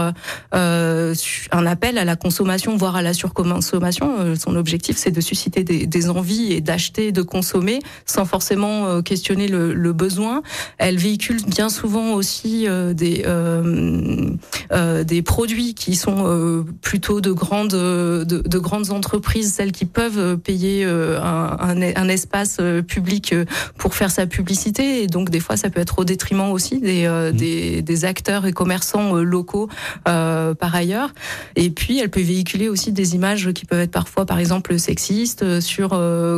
un 0.51 1.65
appel 1.65 1.97
à 1.97 2.06
la 2.06 2.15
consommation, 2.15 2.75
voire 2.77 2.95
à 2.95 3.01
la 3.01 3.13
surconsommation. 3.13 4.36
Son 4.36 4.56
objectif, 4.56 4.97
c'est 4.97 5.12
de 5.12 5.21
susciter 5.21 5.63
des, 5.63 6.09
envies 6.09 6.54
et 6.54 6.62
d'acheter, 6.62 7.12
de 7.12 7.21
consommer, 7.21 7.80
sans 8.06 8.25
forcément 8.25 8.90
questionner 9.03 9.47
le 9.47 9.93
besoin. 9.93 10.41
Elle 10.77 10.97
véhicule 10.97 11.41
bien 11.45 11.69
souvent 11.69 12.13
aussi 12.13 12.67
euh, 12.67 12.93
des 12.93 13.23
euh, 13.25 14.29
euh, 14.71 15.03
des 15.03 15.21
produits 15.21 15.73
qui 15.73 15.95
sont 15.95 16.65
plutôt 16.81 17.21
de 17.21 17.31
grandes 17.31 17.71
de, 17.71 18.57
grandes 18.59 18.91
entreprises, 18.91 19.54
celles 19.54 19.71
qui 19.71 19.85
peuvent 19.85 20.37
payer 20.37 20.85
un, 20.85 21.75
un, 21.95 22.07
espace 22.09 22.59
public 22.87 23.35
pour 23.77 23.95
faire 23.95 24.11
sa 24.11 24.25
publicité. 24.25 25.04
Et 25.04 25.07
donc 25.07 25.30
des 25.30 25.39
fois, 25.39 25.57
ça 25.57 25.69
peut 25.69 25.81
être 25.81 25.99
au 25.99 26.04
détriment 26.04 26.51
aussi 26.51 26.80
des 26.80 27.07
mmh. 27.07 27.31
des, 27.35 27.81
des, 27.81 28.06
acteurs 28.06 28.45
et 28.45 28.54
commerçants 28.54 29.16
locaux 29.16 29.69
par 30.04 30.75
ailleurs. 30.75 31.13
Et 31.56 31.69
puis, 31.69 31.99
elle 31.99 32.09
peut 32.09 32.21
véhiculer 32.21 32.69
aussi 32.69 32.92
des 32.92 33.16
images 33.16 33.51
qui 33.54 33.66
peuvent 33.66 33.80
être 33.80 33.92
parfois, 33.92 34.25
par 34.25 34.39
exemple, 34.39 34.77
sexistes 34.80 35.59
sur 35.59 35.89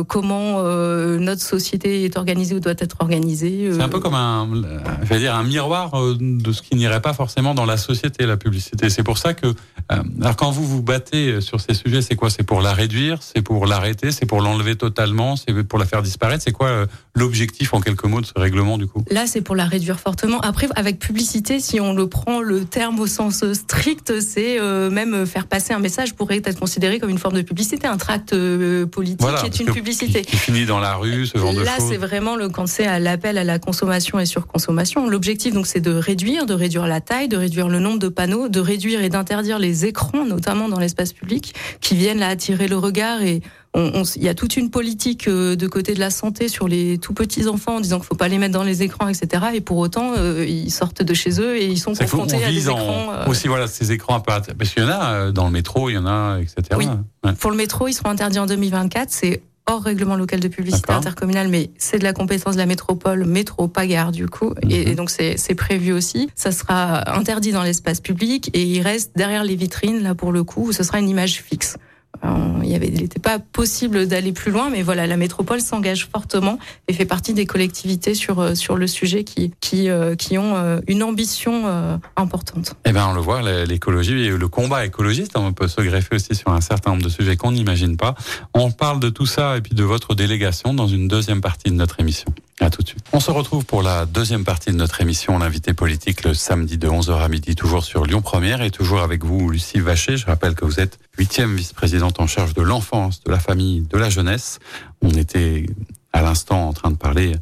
comment 0.08 0.62
notre 0.62 1.42
société 1.42 2.04
est 2.04 2.16
organisée 2.16 2.43
ou 2.52 2.60
doit 2.60 2.74
être 2.78 2.96
organisée. 2.98 3.70
C'est 3.72 3.80
un 3.80 3.88
peu 3.88 4.00
comme 4.00 4.14
un, 4.14 4.48
je 5.02 5.08
vais 5.08 5.18
dire 5.18 5.34
un 5.34 5.42
miroir 5.42 5.94
euh, 5.94 6.16
de 6.20 6.52
ce 6.52 6.62
qui 6.62 6.76
n'irait 6.76 7.00
pas 7.00 7.12
forcément 7.12 7.54
dans 7.54 7.64
la 7.64 7.76
société, 7.76 8.26
la 8.26 8.36
publicité. 8.36 8.90
C'est 8.90 9.02
pour 9.02 9.18
ça 9.18 9.34
que, 9.34 9.46
euh, 9.46 10.02
alors 10.20 10.36
quand 10.36 10.50
vous 10.50 10.66
vous 10.66 10.82
battez 10.82 11.40
sur 11.40 11.60
ces 11.60 11.74
sujets, 11.74 12.02
c'est 12.02 12.16
quoi? 12.16 12.30
C'est 12.30 12.42
pour 12.42 12.60
la 12.60 12.72
réduire, 12.72 13.18
c'est 13.22 13.42
pour 13.42 13.66
l'arrêter, 13.66 14.10
c'est 14.10 14.26
pour 14.26 14.40
l'enlever 14.40 14.76
totalement, 14.76 15.36
c'est 15.36 15.64
pour 15.64 15.78
la 15.78 15.86
faire 15.86 16.02
disparaître? 16.02 16.42
C'est 16.42 16.52
quoi 16.52 16.68
euh, 16.68 16.86
l'objectif 17.14 17.74
en 17.74 17.80
quelques 17.80 18.04
mots 18.04 18.20
de 18.20 18.26
ce 18.26 18.32
règlement 18.36 18.78
du 18.78 18.86
coup? 18.86 19.04
Là, 19.10 19.26
c'est 19.26 19.40
pour 19.40 19.56
la 19.56 19.64
réduire 19.64 20.00
fortement. 20.00 20.40
Après, 20.40 20.68
avec 20.76 20.98
publicité, 20.98 21.60
si 21.60 21.80
on 21.80 21.94
le 21.94 22.08
prend 22.08 22.40
le 22.40 22.64
terme 22.64 22.98
au 23.00 23.06
sens 23.06 23.44
strict, 23.52 24.20
c'est 24.20 24.58
même 24.90 25.26
faire 25.26 25.46
passer 25.46 25.72
un 25.72 25.78
message 25.78 26.14
pourrait 26.14 26.40
être 26.44 26.58
considéré 26.58 26.98
comme 26.98 27.10
une 27.10 27.18
forme 27.18 27.36
de 27.36 27.42
publicité. 27.42 27.86
Un 27.86 27.96
tract 27.96 28.34
politique 28.86 29.26
est 29.44 29.60
une 29.60 29.72
publicité. 29.72 30.22
Qui, 30.22 30.36
finit 30.36 30.66
dans 30.66 30.78
la 30.78 30.96
rue, 30.96 31.26
ce 31.26 31.38
genre 31.38 31.52
de 31.52 31.58
choses. 31.58 31.66
Là, 31.66 31.76
c'est 31.78 31.96
vraiment 31.96 32.33
le 32.36 32.48
quand 32.48 32.66
c'est 32.66 32.86
à 32.86 32.98
l'appel 32.98 33.38
à 33.38 33.44
la 33.44 33.58
consommation 33.58 34.18
et 34.18 34.26
surconsommation. 34.26 35.08
L'objectif, 35.08 35.54
donc, 35.54 35.66
c'est 35.66 35.80
de 35.80 35.92
réduire, 35.92 36.46
de 36.46 36.54
réduire 36.54 36.86
la 36.86 37.00
taille, 37.00 37.28
de 37.28 37.36
réduire 37.36 37.68
le 37.68 37.78
nombre 37.78 37.98
de 37.98 38.08
panneaux, 38.08 38.48
de 38.48 38.60
réduire 38.60 39.02
et 39.02 39.08
d'interdire 39.08 39.58
les 39.58 39.86
écrans, 39.86 40.24
notamment 40.24 40.68
dans 40.68 40.78
l'espace 40.78 41.12
public, 41.12 41.54
qui 41.80 41.94
viennent 41.96 42.18
là 42.18 42.28
attirer 42.28 42.68
le 42.68 42.76
regard 42.76 43.22
et 43.22 43.42
il 43.76 44.22
y 44.22 44.28
a 44.28 44.34
toute 44.34 44.56
une 44.56 44.70
politique 44.70 45.26
euh, 45.26 45.56
de 45.56 45.66
côté 45.66 45.94
de 45.94 46.00
la 46.00 46.10
santé 46.10 46.48
sur 46.48 46.68
les 46.68 46.98
tout 46.98 47.12
petits 47.12 47.48
enfants 47.48 47.76
en 47.76 47.80
disant 47.80 47.98
qu'il 47.98 48.06
faut 48.06 48.14
pas 48.14 48.28
les 48.28 48.38
mettre 48.38 48.54
dans 48.54 48.62
les 48.62 48.82
écrans, 48.82 49.08
etc. 49.08 49.46
Et 49.54 49.60
pour 49.60 49.78
autant, 49.78 50.12
euh, 50.16 50.46
ils 50.46 50.70
sortent 50.70 51.02
de 51.02 51.14
chez 51.14 51.40
eux 51.40 51.56
et 51.56 51.66
ils 51.66 51.78
sont 51.78 51.94
confrontés 51.94 52.44
à 52.44 52.50
des 52.50 52.68
écrans. 52.68 53.12
Euh, 53.12 53.26
aussi, 53.26 53.48
voilà, 53.48 53.66
ces 53.66 53.90
écrans 53.90 54.20
parce 54.20 54.46
qu'il 54.70 54.82
y 54.82 54.86
en 54.86 54.90
a 54.90 55.32
dans 55.32 55.46
le 55.46 55.50
métro, 55.50 55.90
il 55.90 55.94
y 55.94 55.98
en 55.98 56.06
a, 56.06 56.38
etc. 56.40 56.62
Oui. 56.76 56.86
Pour 57.40 57.50
le 57.50 57.56
métro, 57.56 57.88
ils 57.88 57.94
seront 57.94 58.10
interdits 58.10 58.38
en 58.38 58.46
2024. 58.46 59.10
C'est 59.10 59.42
hors 59.66 59.82
règlement 59.82 60.16
local 60.16 60.40
de 60.40 60.48
publicité 60.48 60.92
intercommunale, 60.92 61.48
mais 61.48 61.70
c'est 61.78 61.98
de 61.98 62.04
la 62.04 62.12
compétence 62.12 62.54
de 62.54 62.60
la 62.60 62.66
métropole, 62.66 63.24
métro, 63.24 63.68
pas 63.68 63.86
gare 63.86 64.12
du 64.12 64.28
coup, 64.28 64.52
et, 64.68 64.90
mhm. 64.90 64.94
donc 64.94 65.10
c'est 65.10 65.54
prévu 65.54 65.92
aussi. 65.92 66.28
Ça 66.34 66.52
sera 66.52 67.16
interdit 67.16 67.52
dans 67.52 67.62
l'espace 67.62 68.00
public 68.00 68.50
et 68.52 68.62
il 68.62 68.82
reste 68.82 69.12
derrière 69.16 69.44
les 69.44 69.56
vitrines 69.56 70.02
là 70.02 70.14
pour 70.14 70.32
le 70.32 70.44
coup, 70.44 70.68
où 70.68 70.72
ce 70.72 70.82
sera 70.82 70.98
une 70.98 71.08
image 71.08 71.42
fixe. 71.42 71.76
Il 72.64 72.94
n'était 72.94 73.20
pas 73.20 73.38
possible 73.38 74.06
d'aller 74.06 74.32
plus 74.32 74.50
loin, 74.50 74.70
mais 74.70 74.82
voilà, 74.82 75.06
la 75.06 75.16
métropole 75.16 75.60
s'engage 75.60 76.08
fortement 76.10 76.58
et 76.88 76.92
fait 76.92 77.04
partie 77.04 77.34
des 77.34 77.46
collectivités 77.46 78.14
sur 78.14 78.40
euh, 78.40 78.54
sur 78.54 78.76
le 78.76 78.86
sujet 78.86 79.24
qui 79.24 79.52
qui 79.60 79.88
euh, 79.88 80.14
qui 80.16 80.38
ont 80.38 80.56
euh, 80.56 80.80
une 80.86 81.02
ambition 81.02 81.44
importante. 82.16 82.74
Eh 82.84 82.92
bien, 82.92 83.08
on 83.08 83.14
le 83.14 83.20
voit, 83.20 83.42
l'écologie 83.64 84.24
et 84.24 84.30
le 84.30 84.48
combat 84.48 84.84
écologiste, 84.84 85.36
on 85.36 85.52
peut 85.52 85.68
se 85.68 85.80
greffer 85.80 86.16
aussi 86.16 86.34
sur 86.34 86.48
un 86.52 86.60
certain 86.60 86.90
nombre 86.90 87.02
de 87.02 87.08
sujets 87.08 87.36
qu'on 87.36 87.52
n'imagine 87.52 87.96
pas. 87.96 88.14
On 88.54 88.70
parle 88.70 89.00
de 89.00 89.08
tout 89.08 89.26
ça 89.26 89.56
et 89.56 89.60
puis 89.60 89.74
de 89.74 89.84
votre 89.84 90.14
délégation 90.14 90.74
dans 90.74 90.86
une 90.86 91.08
deuxième 91.08 91.40
partie 91.40 91.70
de 91.70 91.76
notre 91.76 92.00
émission. 92.00 92.32
À 92.60 92.70
tout 92.70 92.82
de 92.82 92.88
suite. 92.88 93.04
On 93.12 93.18
se 93.18 93.32
retrouve 93.32 93.64
pour 93.64 93.82
la 93.82 94.06
deuxième 94.06 94.44
partie 94.44 94.70
de 94.70 94.76
notre 94.76 95.00
émission, 95.00 95.38
l'invité 95.38 95.74
politique, 95.74 96.22
le 96.22 96.34
samedi 96.34 96.78
de 96.78 96.88
11h 96.88 97.20
à 97.20 97.28
midi, 97.28 97.56
toujours 97.56 97.82
sur 97.82 98.04
Lyon 98.04 98.22
Première 98.22 98.62
et 98.62 98.70
toujours 98.70 99.00
avec 99.00 99.24
vous, 99.24 99.50
Lucie 99.50 99.80
Vacher. 99.80 100.16
Je 100.16 100.26
rappelle 100.26 100.54
que 100.54 100.64
vous 100.64 100.78
êtes 100.78 100.98
huitième 101.18 101.56
vice-présidente 101.56 102.20
en 102.20 102.28
charge 102.28 102.54
de 102.54 102.62
l'enfance, 102.62 103.22
de 103.24 103.30
la 103.32 103.40
famille, 103.40 103.80
de 103.82 103.98
la 103.98 104.08
jeunesse. 104.08 104.60
On 105.02 105.10
était 105.10 105.66
à 106.12 106.22
l'instant 106.22 106.68
en 106.68 106.72
train 106.72 106.92
de 106.92 106.96
parler 106.96 107.34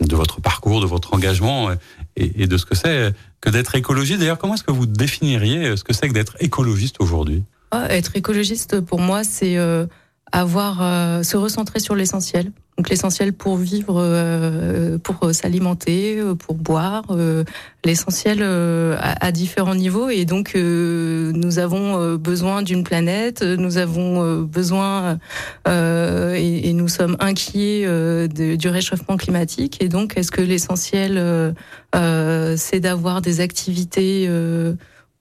de 0.00 0.16
votre 0.16 0.40
parcours, 0.40 0.80
de 0.80 0.86
votre 0.86 1.14
engagement 1.14 1.70
et, 2.16 2.46
de 2.46 2.56
ce 2.56 2.64
que 2.64 2.76
c'est 2.76 3.12
que 3.40 3.50
d'être 3.50 3.74
écologiste. 3.74 4.20
D'ailleurs, 4.20 4.38
comment 4.38 4.54
est-ce 4.54 4.64
que 4.64 4.72
vous 4.72 4.86
définiriez 4.86 5.76
ce 5.76 5.82
que 5.82 5.92
c'est 5.92 6.08
que 6.08 6.14
d'être 6.14 6.36
écologiste 6.38 6.96
aujourd'hui? 7.00 7.42
Ah, 7.72 7.86
Être 7.90 8.16
écologiste, 8.16 8.80
pour 8.80 9.00
moi, 9.00 9.24
c'est 9.24 9.56
euh, 9.56 9.86
avoir 10.32 10.80
euh, 10.80 11.22
se 11.22 11.36
recentrer 11.36 11.80
sur 11.80 11.94
l'essentiel. 11.94 12.52
Donc 12.80 12.88
l'essentiel 12.88 13.34
pour 13.34 13.58
vivre, 13.58 14.00
euh, 14.00 14.96
pour 14.96 15.34
s'alimenter, 15.34 16.18
euh, 16.18 16.34
pour 16.34 16.54
boire, 16.54 17.04
l'essentiel 17.84 18.42
à, 18.42 19.32
différents 19.32 19.74
niveaux. 19.74 20.08
Et 20.08 20.24
donc 20.24 20.54
nous 20.54 21.58
avons 21.58 22.16
besoin 22.16 22.62
d'une 22.62 22.82
planète, 22.82 23.42
nous 23.42 23.76
avons 23.76 24.42
besoin 24.42 25.18
et, 25.66 26.72
nous 26.72 26.88
sommes 26.88 27.16
inquiets 27.20 27.86
du 28.28 28.68
réchauffement 28.68 29.16
climatique. 29.16 29.82
Et 29.82 29.88
donc 29.88 30.16
est-ce 30.16 30.30
que 30.30 30.40
l'essentiel 30.40 31.54
c'est 32.56 32.80
d'avoir 32.80 33.20
des 33.20 33.40
activités 33.40 34.26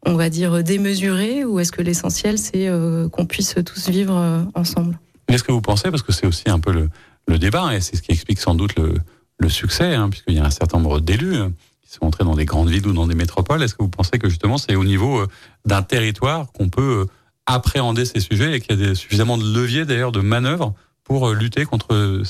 on 0.05 0.15
va 0.15 0.29
dire, 0.29 0.63
démesuré 0.63 1.43
ou 1.45 1.59
est-ce 1.59 1.71
que 1.71 1.81
l'essentiel, 1.81 2.37
c'est 2.37 2.67
euh, 2.67 3.09
qu'on 3.09 3.25
puisse 3.25 3.55
tous 3.65 3.89
vivre 3.89 4.15
euh, 4.15 4.41
ensemble? 4.55 4.97
Est-ce 5.27 5.43
que 5.43 5.51
vous 5.51 5.61
pensez, 5.61 5.91
parce 5.91 6.01
que 6.01 6.11
c'est 6.11 6.25
aussi 6.25 6.49
un 6.49 6.59
peu 6.59 6.71
le, 6.71 6.89
le 7.29 7.39
débat, 7.39 7.75
et 7.75 7.81
c'est 7.81 7.95
ce 7.95 8.01
qui 8.01 8.11
explique 8.11 8.39
sans 8.39 8.55
doute 8.55 8.75
le, 8.77 9.49
succès, 9.49 9.95
hein, 9.95 10.09
puisqu'il 10.09 10.35
y 10.35 10.39
a 10.39 10.45
un 10.45 10.49
certain 10.49 10.79
nombre 10.79 10.99
d'élus 10.99 11.37
hein, 11.37 11.53
qui 11.81 11.91
sont 11.93 12.05
entrés 12.05 12.25
dans 12.25 12.35
des 12.35 12.45
grandes 12.45 12.69
villes 12.69 12.85
ou 12.87 12.93
dans 12.93 13.07
des 13.07 13.15
métropoles, 13.15 13.63
est-ce 13.63 13.73
que 13.73 13.83
vous 13.83 13.89
pensez 13.89 14.19
que 14.19 14.27
justement 14.27 14.57
c'est 14.57 14.75
au 14.75 14.83
niveau 14.83 15.19
euh, 15.19 15.27
d'un 15.65 15.81
territoire 15.81 16.51
qu'on 16.51 16.69
peut 16.69 17.07
appréhender 17.45 18.05
ces 18.05 18.19
sujets 18.19 18.57
et 18.57 18.59
qu'il 18.59 18.79
y 18.79 18.89
a 18.89 18.95
suffisamment 18.95 19.37
de 19.37 19.43
leviers 19.43 19.85
d'ailleurs 19.85 20.11
de 20.11 20.19
manœuvre 20.19 20.75
pour 21.09 21.27
euh, 21.27 21.33
lutter 21.33 21.65
contre 21.65 22.23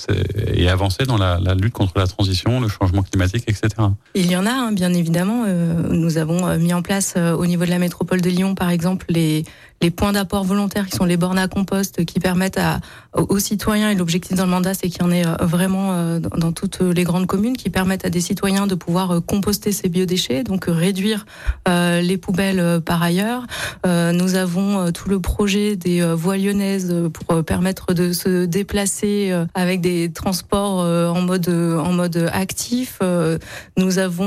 et 0.53 0.69
avancer 0.69 1.03
dans 1.03 1.17
la, 1.17 1.37
lutte 1.53 1.73
contre 1.73 1.99
la 1.99 2.07
transition, 2.07 2.61
le 2.61 2.69
changement 2.69 3.03
climatique, 3.03 3.43
etc. 3.47 3.67
Il 4.15 4.31
y 4.31 4.37
en 4.37 4.45
a, 4.45 4.51
hein, 4.51 4.71
bien 4.71 4.93
évidemment. 4.93 5.43
Euh, 5.45 5.83
nous 5.89 6.17
avons 6.17 6.47
euh, 6.47 6.57
mis 6.57 6.73
en 6.73 6.81
place 6.81 7.15
au 7.17 7.45
niveau 7.45 7.65
de 7.65 7.69
la 7.69 7.77
métropole 7.77 8.21
de 8.21 8.29
Lyon, 8.29 8.55
par 8.55 8.69
exemple, 8.69 9.05
les, 9.09 9.43
les 9.81 9.91
points 9.91 10.11
d'apport 10.11 10.43
volontaires 10.43 10.87
qui 10.87 10.95
sont 10.95 11.05
les 11.05 11.17
bornes 11.17 11.37
à 11.37 11.47
compost 11.47 12.05
qui 12.05 12.19
permettent 12.19 12.57
à, 12.57 12.79
aux 13.13 13.39
citoyens, 13.39 13.89
et 13.89 13.95
l'objectif 13.95 14.35
dans 14.35 14.45
le 14.45 14.51
mandat, 14.51 14.73
c'est 14.73 14.89
qu'il 14.89 15.01
y 15.01 15.05
en 15.05 15.11
ait 15.11 15.23
vraiment 15.41 16.19
dans 16.19 16.51
toutes 16.51 16.81
les 16.81 17.03
grandes 17.03 17.27
communes, 17.27 17.55
qui 17.57 17.69
permettent 17.69 18.05
à 18.05 18.09
des 18.09 18.21
citoyens 18.21 18.67
de 18.67 18.75
pouvoir 18.75 19.21
composter 19.25 19.71
ces 19.71 19.89
biodéchets, 19.89 20.43
donc 20.43 20.65
réduire 20.67 21.25
les 21.67 22.17
poubelles 22.17 22.81
par 22.81 23.01
ailleurs. 23.01 23.45
Nous 23.85 24.35
avons 24.35 24.91
tout 24.91 25.09
le 25.09 25.19
projet 25.19 25.75
des 25.75 26.01
voies 26.13 26.37
lyonnaises 26.37 26.93
pour 27.13 27.43
permettre 27.43 27.93
de 27.93 28.11
se 28.11 28.45
déplacer 28.45 29.29
euh, 29.31 29.45
avec 29.53 29.81
des 29.81 30.11
transports 30.11 30.81
euh, 30.81 31.09
en 31.09 31.21
mode 31.21 31.49
en 31.49 31.91
mode 31.93 32.29
actif. 32.31 32.99
Euh, 33.01 33.37
nous 33.77 33.99
avons 33.99 34.19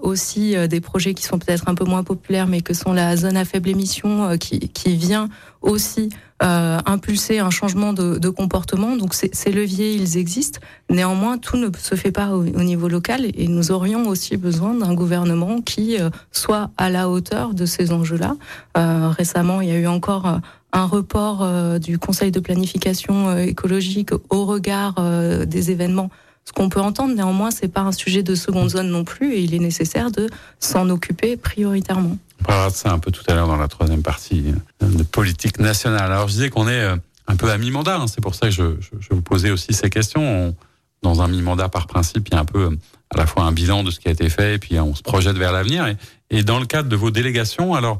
aussi 0.00 0.54
des 0.68 0.80
projets 0.80 1.14
qui 1.14 1.24
sont 1.24 1.38
peut-être 1.38 1.68
un 1.68 1.74
peu 1.74 1.84
moins 1.84 2.02
populaires, 2.02 2.46
mais 2.46 2.60
que 2.60 2.74
sont 2.74 2.92
la 2.92 3.16
zone 3.16 3.36
à 3.36 3.44
faible 3.44 3.68
émission, 3.68 4.36
qui 4.38 4.68
qui 4.72 4.96
vient 4.96 5.28
aussi 5.60 6.08
euh, 6.42 6.78
impulser 6.86 7.38
un 7.38 7.50
changement 7.50 7.92
de, 7.92 8.28
comportement. 8.28 8.96
Donc 8.96 9.14
ces 9.14 9.52
leviers, 9.52 9.94
ils 9.94 10.16
existent. 10.16 10.60
Néanmoins, 10.90 11.38
tout 11.38 11.56
ne 11.56 11.68
se 11.76 11.94
fait 11.94 12.12
pas 12.12 12.30
au, 12.30 12.44
niveau 12.44 12.88
local 12.88 13.26
et 13.34 13.48
nous 13.48 13.70
aurions 13.70 14.08
aussi 14.08 14.36
besoin 14.36 14.74
d'un 14.74 14.94
gouvernement 14.94 15.60
qui 15.60 15.96
soit 16.32 16.70
à 16.76 16.90
la 16.90 17.08
hauteur 17.08 17.54
de 17.54 17.66
ces 17.66 17.92
enjeux-là. 17.92 18.36
Euh, 18.76 19.08
récemment, 19.08 19.60
il 19.60 19.68
y 19.68 19.72
a 19.72 19.78
eu 19.78 19.86
encore 19.86 20.40
un 20.72 20.86
report 20.86 21.42
euh, 21.42 21.78
du 21.78 21.98
Conseil 21.98 22.30
de 22.30 22.40
planification 22.40 23.28
euh, 23.28 23.38
écologique 23.38 24.10
au 24.30 24.46
regard 24.46 24.94
euh, 24.98 25.44
des 25.44 25.70
événements. 25.70 26.10
Ce 26.44 26.52
qu'on 26.52 26.68
peut 26.68 26.80
entendre, 26.80 27.14
néanmoins, 27.14 27.50
c'est 27.50 27.68
pas 27.68 27.82
un 27.82 27.92
sujet 27.92 28.22
de 28.22 28.34
seconde 28.34 28.70
zone 28.70 28.88
non 28.88 29.04
plus, 29.04 29.34
et 29.34 29.40
il 29.40 29.54
est 29.54 29.60
nécessaire 29.60 30.10
de 30.10 30.28
s'en 30.58 30.88
occuper 30.90 31.36
prioritairement. 31.36 32.18
On 32.40 32.44
parlera 32.44 32.70
de 32.70 32.74
ça 32.74 32.92
un 32.92 32.98
peu 32.98 33.12
tout 33.12 33.22
à 33.28 33.34
l'heure 33.34 33.46
dans 33.46 33.56
la 33.56 33.68
troisième 33.68 34.02
partie 34.02 34.52
de 34.80 35.02
politique 35.04 35.60
nationale. 35.60 36.10
Alors, 36.10 36.28
je 36.28 36.34
disais 36.34 36.50
qu'on 36.50 36.68
est 36.68 36.84
un 37.28 37.36
peu 37.36 37.50
à 37.50 37.58
mi-mandat, 37.58 37.96
hein, 37.96 38.06
c'est 38.08 38.20
pour 38.20 38.34
ça 38.34 38.48
que 38.48 38.52
je, 38.52 38.64
je, 38.80 39.08
vous 39.10 39.22
posais 39.22 39.50
aussi 39.50 39.72
ces 39.72 39.88
questions. 39.88 40.54
dans 41.02 41.22
un 41.22 41.28
mi-mandat, 41.28 41.68
par 41.68 41.86
principe, 41.86 42.28
il 42.28 42.34
y 42.34 42.36
a 42.36 42.40
un 42.40 42.44
peu 42.44 42.76
à 43.14 43.18
la 43.18 43.26
fois 43.26 43.44
un 43.44 43.52
bilan 43.52 43.84
de 43.84 43.90
ce 43.90 44.00
qui 44.00 44.08
a 44.08 44.10
été 44.10 44.28
fait, 44.28 44.54
et 44.54 44.58
puis 44.58 44.78
on 44.80 44.94
se 44.94 45.02
projette 45.02 45.36
vers 45.36 45.52
l'avenir. 45.52 45.86
Et, 46.30 46.42
dans 46.42 46.58
le 46.58 46.66
cadre 46.66 46.88
de 46.88 46.96
vos 46.96 47.10
délégations, 47.10 47.74
alors 47.74 47.98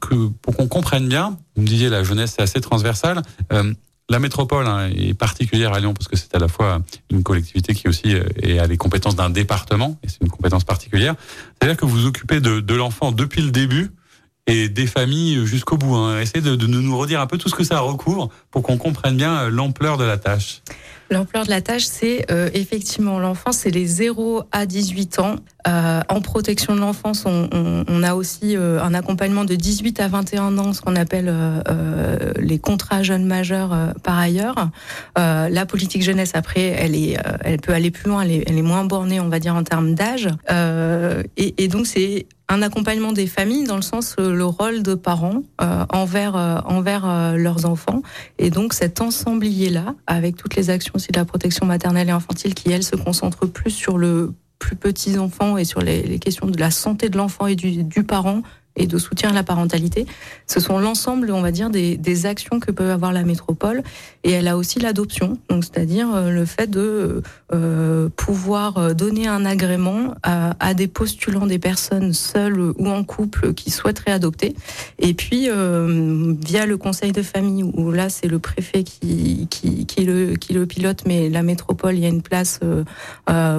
pour 0.00 0.56
qu'on 0.56 0.68
comprenne 0.68 1.08
bien, 1.08 1.36
vous 1.54 1.62
me 1.62 1.66
disiez 1.66 1.88
la 1.88 2.04
jeunesse 2.04 2.34
c'est 2.36 2.42
assez 2.42 2.60
transversal. 2.60 3.22
Euh, 3.52 3.74
la 4.10 4.18
métropole 4.18 4.66
hein, 4.66 4.90
est 4.94 5.14
particulière 5.14 5.72
à 5.72 5.78
Lyon 5.78 5.94
parce 5.94 6.08
que 6.08 6.16
c'est 6.16 6.34
à 6.34 6.38
la 6.40 6.48
fois 6.48 6.82
une 7.10 7.22
collectivité 7.22 7.74
qui 7.74 7.88
aussi 7.88 8.16
est 8.42 8.58
à 8.58 8.66
les 8.66 8.76
compétences 8.76 9.14
d'un 9.14 9.30
département 9.30 9.96
et 10.02 10.08
c'est 10.08 10.20
une 10.20 10.28
compétence 10.28 10.64
particulière. 10.64 11.14
C'est-à-dire 11.54 11.76
que 11.76 11.86
vous 11.86 11.96
vous 11.96 12.06
occupez 12.06 12.40
de, 12.40 12.74
l'enfant 12.74 13.12
depuis 13.12 13.40
le 13.40 13.52
début 13.52 13.92
et 14.48 14.68
des 14.68 14.88
familles 14.88 15.46
jusqu'au 15.46 15.76
bout. 15.76 15.94
Hein. 15.94 16.20
Essayez 16.20 16.42
de, 16.42 16.66
nous 16.66 16.98
redire 16.98 17.20
un 17.20 17.28
peu 17.28 17.38
tout 17.38 17.48
ce 17.48 17.54
que 17.54 17.62
ça 17.62 17.78
recouvre 17.78 18.30
pour 18.50 18.62
qu'on 18.62 18.78
comprenne 18.78 19.16
bien 19.16 19.42
euh, 19.42 19.50
l'ampleur 19.50 19.96
de 19.96 20.04
la 20.04 20.18
tâche. 20.18 20.62
L'ampleur 21.08 21.44
de 21.44 21.50
la 21.50 21.60
tâche, 21.60 21.84
c'est 21.84 22.30
euh, 22.32 22.50
effectivement 22.52 23.20
l'enfance, 23.20 23.58
c'est 23.58 23.70
les 23.70 23.86
0 23.86 24.42
à 24.50 24.66
18 24.66 25.18
ans. 25.20 25.36
Euh, 25.68 26.00
en 26.08 26.20
protection 26.20 26.74
de 26.74 26.80
l'enfance, 26.80 27.24
on, 27.26 27.48
on, 27.52 27.84
on, 27.86 28.02
a 28.02 28.14
aussi 28.14 28.56
euh, 28.56 28.82
un 28.82 28.94
accompagnement 28.94 29.44
de 29.44 29.54
18 29.54 30.00
à 30.00 30.08
21 30.08 30.58
ans, 30.58 30.72
ce 30.72 30.80
qu'on 30.80 30.96
appelle 30.96 31.26
euh, 31.28 32.32
les 32.38 32.58
contrats 32.58 33.02
jeunes 33.02 33.26
majeurs 33.26 33.76
par 34.02 34.18
ailleurs. 34.18 34.70
la 35.16 35.66
politique 35.66 36.02
jeunesse, 36.02 36.32
après, 36.34 36.62
elle, 36.62 36.94
est, 36.94 37.16
elle 37.40 37.60
peut 37.60 37.72
aller 37.72 37.90
plus 37.90 38.08
loin, 38.08 38.22
elle 38.22 38.32
est, 38.32 38.44
elle 38.46 38.58
est 38.58 38.62
moins 38.62 38.84
bornée, 38.84 39.20
on 39.20 39.28
va 39.28 39.38
dire, 39.38 39.54
en 39.54 39.64
termes 39.64 39.94
d'âge. 39.94 40.28
Et, 41.36 41.62
et, 41.62 41.68
donc, 41.68 41.86
c'est 41.86 42.26
un 42.48 42.62
accompagnement 42.62 43.12
des 43.12 43.26
familles 43.26 43.64
dans 43.64 43.76
le 43.76 43.82
sens 43.82 44.16
le 44.18 44.44
rôle 44.44 44.82
de 44.82 44.94
parents 44.94 45.42
envers 45.92 46.34
envers 46.66 47.36
leurs 47.36 47.64
enfants 47.64 48.02
et 48.38 48.50
donc 48.50 48.72
cet 48.72 49.00
ensemblier 49.00 49.70
là 49.70 49.94
avec 50.08 50.34
toutes 50.34 50.56
les 50.56 50.68
actions 50.68 50.94
aussi 50.96 51.12
de 51.12 51.18
la 51.18 51.24
protection 51.24 51.64
maternelle 51.64 52.08
et 52.08 52.12
infantile 52.12 52.54
qui, 52.54 52.72
elle, 52.72 52.82
se 52.82 52.96
concentre 52.96 53.46
plus 53.46 53.70
sur 53.70 53.98
le 53.98 54.32
plus 54.60 54.76
petits 54.76 55.18
enfants 55.18 55.56
et 55.56 55.64
sur 55.64 55.80
les, 55.80 56.20
questions 56.20 56.46
de 56.46 56.60
la 56.60 56.70
santé 56.70 57.08
de 57.08 57.16
l'enfant 57.16 57.48
et 57.48 57.56
du, 57.56 57.82
du 57.82 58.04
parent 58.04 58.42
et 58.80 58.86
de 58.86 58.98
soutien 58.98 59.30
à 59.30 59.32
la 59.32 59.42
parentalité. 59.42 60.06
Ce 60.46 60.58
sont 60.58 60.78
l'ensemble, 60.78 61.30
on 61.30 61.42
va 61.42 61.52
dire, 61.52 61.70
des, 61.70 62.26
actions 62.26 62.60
que 62.60 62.70
peut 62.70 62.90
avoir 62.90 63.12
la 63.12 63.22
métropole. 63.22 63.82
Et 64.24 64.32
elle 64.32 64.48
a 64.48 64.56
aussi 64.56 64.78
l'adoption, 64.78 65.38
donc 65.48 65.64
c'est-à-dire 65.64 66.14
euh, 66.14 66.30
le 66.30 66.44
fait 66.44 66.66
de 66.68 67.22
euh, 67.54 68.10
pouvoir 68.14 68.76
euh, 68.76 68.92
donner 68.92 69.26
un 69.26 69.46
agrément 69.46 70.14
à, 70.22 70.74
des 70.74 70.88
postulants, 70.88 71.46
des 71.46 71.58
personnes 71.58 72.12
seules 72.12 72.58
ou 72.60 72.88
en 72.88 73.04
couple 73.04 73.54
qui 73.54 73.70
souhaiteraient 73.70 74.12
adopter. 74.12 74.54
Et 74.98 75.14
puis 75.14 75.48
via 75.48 76.66
le 76.66 76.76
conseil 76.76 77.12
de 77.12 77.22
famille, 77.22 77.62
où 77.62 77.90
là 77.90 78.08
c'est 78.08 78.28
le 78.28 78.38
préfet 78.38 78.84
qui, 78.84 79.48
le, 79.98 80.64
pilote, 80.64 81.02
mais 81.06 81.28
la 81.28 81.42
métropole, 81.42 81.94
il 81.94 82.00
y 82.00 82.06
a 82.06 82.08
une 82.08 82.22
place 82.22 82.60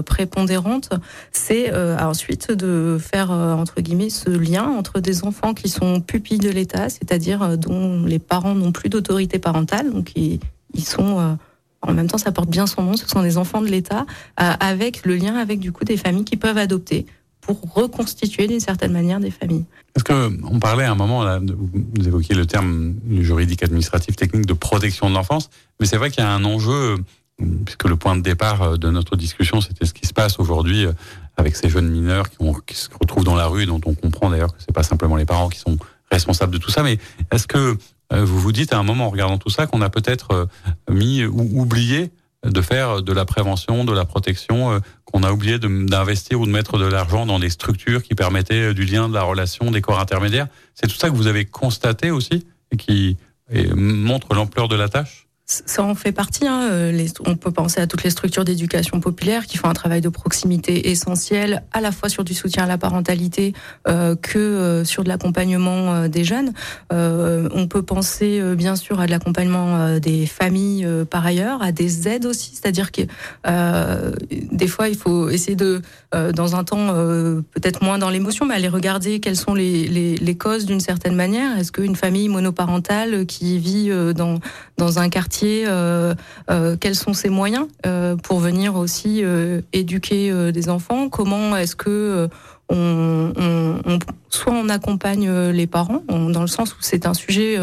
prépondérante. 0.06 0.90
C'est 1.32 1.74
ensuite 1.74 2.52
de 2.52 2.98
faire 3.00 3.32
entre 3.32 3.82
guillemets 3.82 4.10
ce 4.10 4.30
lien 4.30 4.64
entre 4.64 5.00
des 5.00 5.11
enfants 5.24 5.54
qui 5.54 5.70
sont 5.70 6.02
pupilles 6.02 6.40
de 6.40 6.50
l'État, 6.50 6.90
c'est-à-dire 6.90 7.42
euh, 7.42 7.56
dont 7.56 8.04
les 8.06 8.20
parents 8.20 8.56
n'ont 8.56 8.72
plus 8.72 8.90
d'autorité 8.90 9.40
parentale, 9.40 9.92
donc 9.92 10.12
ils, 10.16 10.40
sont 10.84 11.20
euh, 11.20 11.34
en 11.82 11.94
même 11.94 12.08
temps, 12.08 12.18
ça 12.18 12.32
porte 12.32 12.50
bien 12.50 12.68
son 12.68 12.84
nom. 12.84 12.96
Ce 12.96 13.08
sont 13.08 13.22
des 13.22 13.38
enfants 13.38 13.62
de 13.62 13.68
l'État, 13.68 14.06
euh, 14.40 14.52
avec 14.60 15.06
le 15.06 15.16
lien 15.16 15.36
avec 15.36 15.60
du 15.60 15.72
coup 15.72 15.86
des 15.86 15.98
familles 15.98 16.26
qui 16.26 16.38
peuvent 16.38 16.58
adopter 16.58 17.06
pour 17.42 17.60
reconstituer 17.74 18.48
d'une 18.48 18.60
certaine 18.60 18.92
manière 18.92 19.20
des 19.20 19.32
familles. 19.32 19.66
Est-ce 19.96 20.04
que 20.04 20.32
on 20.44 20.60
parlait 20.60 20.86
à 20.86 20.92
un 20.92 20.96
moment, 20.96 21.24
là, 21.24 21.40
vous 21.40 22.08
évoquiez 22.08 22.36
le 22.36 22.46
terme 22.46 22.94
juridique, 23.20 23.64
administratif, 23.64 24.16
technique 24.16 24.46
de 24.46 24.54
protection 24.54 25.10
de 25.10 25.16
l'enfance, 25.16 25.50
mais 25.80 25.88
c'est 25.88 25.98
vrai 25.98 26.12
qu'il 26.12 26.24
y 26.24 26.28
a 26.28 26.32
un 26.32 26.46
enjeu, 26.46 26.98
puisque 27.66 27.86
le 27.86 27.96
point 27.96 28.16
de 28.16 28.22
départ 28.22 28.78
de 28.78 28.90
notre 28.92 29.16
discussion, 29.16 29.60
c'était 29.60 29.88
ce 29.88 29.94
qui 29.94 30.06
se 30.06 30.14
passe 30.14 30.40
aujourd'hui 30.40 30.86
avec 31.38 31.56
ces 31.56 31.70
jeunes 31.70 31.90
mineurs 31.90 32.30
qui, 32.30 32.76
se 32.76 32.90
retrouvent 33.00 33.24
dans 33.24 33.36
la 33.36 33.48
rue, 33.48 33.66
dont 33.66 33.82
on 33.86 33.94
comprend 33.94 34.30
d'ailleurs 34.30 34.54
que 34.54 34.60
c'est 34.60 34.74
pas 34.74 34.84
simplement 34.84 35.16
les 35.16 35.26
parents 35.26 35.50
qui 35.50 35.60
sont 35.60 35.78
responsables 36.12 36.54
de 36.54 36.58
tout 36.58 36.72
ça, 36.72 36.84
mais 36.84 37.00
est-ce 37.32 37.48
que 37.48 37.78
euh, 38.14 38.26
vous 38.26 38.40
vous 38.40 38.52
dites 38.52 38.74
à 38.74 38.78
un 38.78 38.84
moment 38.84 39.08
en 39.08 39.10
regardant 39.10 39.38
tout 39.38 39.50
ça 39.50 39.68
qu'on 39.68 39.82
a 39.82 39.90
peut-être 39.90 40.32
euh, 40.32 40.46
mis 40.90 41.26
ou 41.26 41.62
oublié 41.62 42.12
de 42.44 42.62
faire 42.62 43.02
de 43.02 43.14
la 43.14 43.24
prévention, 43.24 43.86
de 43.86 43.94
la 43.94 44.04
protection, 44.04 44.72
euh, 44.72 44.80
qu'on 45.06 45.24
a 45.24 45.32
oublié 45.32 45.60
d'investir 45.60 46.42
ou 46.42 46.46
de 46.46 46.52
mettre 46.52 46.78
de 46.78 46.86
l'argent 46.86 47.26
dans 47.26 47.40
des 47.40 47.50
structures 47.50 48.04
qui 48.04 48.16
permettaient 48.16 48.74
du 48.74 48.86
lien, 48.86 49.08
de 49.08 49.14
la 49.14 49.24
relation, 49.24 49.72
des 49.72 49.82
corps 49.82 50.00
intermédiaires? 50.00 50.48
C'est 50.74 50.88
tout 50.88 50.96
ça 50.96 51.10
que 51.10 51.16
vous 51.16 51.28
avez 51.28 51.46
constaté 51.46 52.12
aussi 52.12 52.46
et 52.72 52.78
qui 52.78 53.18
montre 53.76 54.34
l'ampleur 54.34 54.70
de 54.70 54.78
la 54.78 54.88
tâche? 54.88 55.21
Ça 55.66 55.84
en 55.84 55.96
fait 55.96 56.12
partie. 56.12 56.48
Hein. 56.48 56.70
Euh, 56.72 57.08
on 57.26 57.36
peut 57.36 57.52
penser 57.52 57.82
à 57.82 57.88
toutes 57.88 58.04
les 58.04 58.10
structures 58.10 58.46
d'éducation 58.46 59.00
populaire 59.00 59.46
qui 59.46 59.58
font 59.58 59.68
un 59.68 59.74
travail 59.74 60.02
de 60.02 60.10
proximité 60.10 60.90
essentiel, 60.90 61.64
à 61.74 61.82
la 61.82 61.92
fois 61.92 62.10
sur 62.10 62.24
du 62.24 62.34
soutien 62.34 62.64
à 62.64 62.68
la 62.68 62.78
parentalité 62.78 63.54
euh, 63.88 64.16
que 64.16 64.40
euh, 64.40 64.86
sur 64.86 65.04
de 65.04 65.10
l'accompagnement 65.10 66.08
des 66.08 66.24
jeunes. 66.24 66.54
On 66.92 67.68
peut 67.68 67.82
penser 67.82 68.42
bien 68.56 68.76
sûr 68.76 69.00
à 69.00 69.06
de 69.06 69.12
l'accompagnement 69.12 70.00
des 70.00 70.26
familles 70.26 70.88
par 71.10 71.26
ailleurs, 71.26 71.62
à 71.62 71.72
des 71.72 72.08
aides 72.08 72.26
aussi, 72.26 72.52
c'est-à-dire 72.54 72.92
que 72.92 73.02
des 74.30 74.68
fois 74.68 74.90
il 74.90 74.96
faut 74.96 75.30
essayer 75.30 75.56
de, 75.56 75.82
dans 76.34 76.56
un 76.56 76.64
temps 76.64 76.88
peut-être 77.54 77.84
moins 77.84 77.98
dans 77.98 78.10
l'émotion, 78.10 78.46
mais 78.46 78.56
aller 78.56 78.68
regarder 78.68 79.20
quelles 79.20 79.36
sont 79.36 79.54
les, 79.54 79.88
les, 79.88 80.16
les 80.16 80.36
causes 80.36 80.66
d'une 80.66 80.80
certaine 80.80 81.16
manière. 81.16 81.58
Est-ce 81.58 81.72
qu'une 81.72 81.96
famille 81.96 82.30
monoparentale 82.30 83.26
qui 83.26 83.58
vit 83.58 83.90
dans, 84.16 84.40
dans 84.78 85.00
un 85.00 85.10
quartier 85.10 85.41
euh, 85.44 86.14
euh, 86.50 86.78
quels 86.80 86.96
sont 86.96 87.14
ses 87.14 87.30
moyens 87.30 87.68
euh, 87.86 88.16
pour 88.16 88.40
venir 88.40 88.76
aussi 88.76 89.24
éduquer 89.74 90.52
des 90.52 90.70
enfants? 90.70 91.10
Comment 91.10 91.56
est-ce 91.56 91.76
que 91.76 92.28
soit 92.70 94.54
on 94.54 94.70
accompagne 94.70 95.50
les 95.50 95.68
parents 95.68 96.04
dans 96.08 96.42
le 96.42 96.48
sens 96.48 96.74
où 96.74 96.78
c'est 96.82 97.06
un 97.06 97.14
sujet 97.14 97.58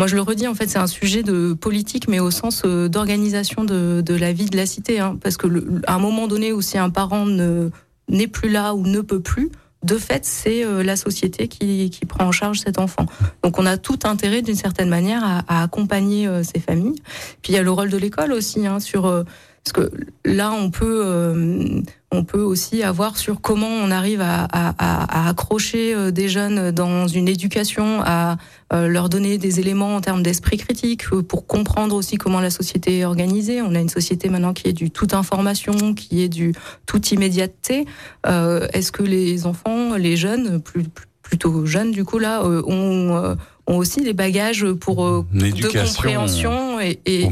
moi, 0.00 0.06
je 0.06 0.14
le 0.14 0.22
redis, 0.22 0.46
en 0.46 0.54
fait, 0.54 0.68
c'est 0.68 0.78
un 0.78 0.86
sujet 0.86 1.24
de 1.24 1.54
politique, 1.54 2.06
mais 2.06 2.20
au 2.20 2.30
sens 2.30 2.62
d'organisation 2.62 3.64
de, 3.64 4.14
la 4.14 4.32
vie 4.32 4.48
de 4.48 4.56
la 4.56 4.64
cité. 4.64 5.00
Hein, 5.00 5.18
parce 5.20 5.36
que 5.36 5.48
à 5.88 5.96
un 5.96 5.98
moment 5.98 6.28
donné 6.28 6.52
où 6.52 6.60
si 6.60 6.78
un 6.78 6.88
parent 6.88 7.26
n'est 7.26 8.28
plus 8.28 8.48
là 8.48 8.74
ou 8.74 8.86
ne 8.86 9.00
peut 9.00 9.18
plus, 9.18 9.50
de 9.84 9.96
fait, 9.96 10.24
c'est 10.24 10.64
euh, 10.64 10.82
la 10.82 10.96
société 10.96 11.46
qui, 11.46 11.90
qui, 11.90 12.04
prend 12.04 12.24
en 12.24 12.32
charge 12.32 12.60
cet 12.60 12.78
enfant. 12.78 13.06
Donc 13.44 13.58
on 13.58 13.66
a 13.66 13.76
tout 13.76 13.98
intérêt, 14.04 14.42
d'une 14.42 14.56
certaine 14.56 14.88
manière, 14.88 15.22
à, 15.24 15.44
à 15.46 15.62
accompagner 15.62 16.26
euh, 16.26 16.42
ces 16.42 16.58
familles. 16.58 17.00
Puis 17.42 17.52
il 17.52 17.54
y 17.54 17.58
a 17.58 17.62
le 17.62 17.70
rôle 17.70 17.90
de 17.90 17.96
l'école 17.96 18.32
aussi, 18.32 18.66
hein, 18.66 18.80
sur 18.80 19.06
euh, 19.06 19.22
parce 19.64 19.72
que 19.72 19.90
là, 20.24 20.52
on 20.52 20.70
peut, 20.70 21.02
euh, 21.04 21.82
on 22.10 22.24
peut 22.24 22.40
aussi 22.40 22.82
avoir 22.82 23.18
sur 23.18 23.40
comment 23.40 23.68
on 23.68 23.90
arrive 23.90 24.20
à, 24.20 24.44
à, 24.44 24.74
à, 24.78 25.28
accrocher 25.28 25.94
euh, 25.94 26.10
des 26.10 26.28
jeunes 26.28 26.70
dans 26.70 27.06
une 27.06 27.28
éducation, 27.28 28.00
à 28.02 28.38
euh, 28.72 28.88
leur 28.88 29.08
donner 29.08 29.36
des 29.36 29.60
éléments 29.60 29.96
en 29.96 30.00
termes 30.00 30.22
d'esprit 30.22 30.56
critique 30.56 31.08
pour 31.28 31.46
comprendre 31.46 31.96
aussi 31.96 32.16
comment 32.16 32.40
la 32.40 32.50
société 32.50 33.00
est 33.00 33.04
organisée. 33.04 33.60
On 33.60 33.74
a 33.74 33.80
une 33.80 33.88
société 33.88 34.28
maintenant 34.28 34.54
qui 34.54 34.68
est 34.68 34.72
du 34.72 34.90
toute 34.90 35.12
information, 35.12 35.92
qui 35.94 36.22
est 36.22 36.28
du 36.28 36.54
toute 36.86 37.10
immédiateté. 37.12 37.84
Est-ce 38.24 38.92
que 38.92 39.02
les 39.02 39.46
enfants, 39.46 39.96
les 39.96 40.16
jeunes, 40.16 40.60
plus, 40.62 40.84
plutôt 41.22 41.66
jeunes 41.66 41.90
du 41.90 42.04
coup 42.04 42.18
là, 42.18 42.42
ont 42.44 43.36
ont 43.66 43.76
aussi 43.76 44.00
des 44.00 44.14
bagages 44.14 44.66
pour 44.72 45.04
de 45.32 45.84
compréhension 45.84 46.67
et, 46.80 47.00
et, 47.06 47.28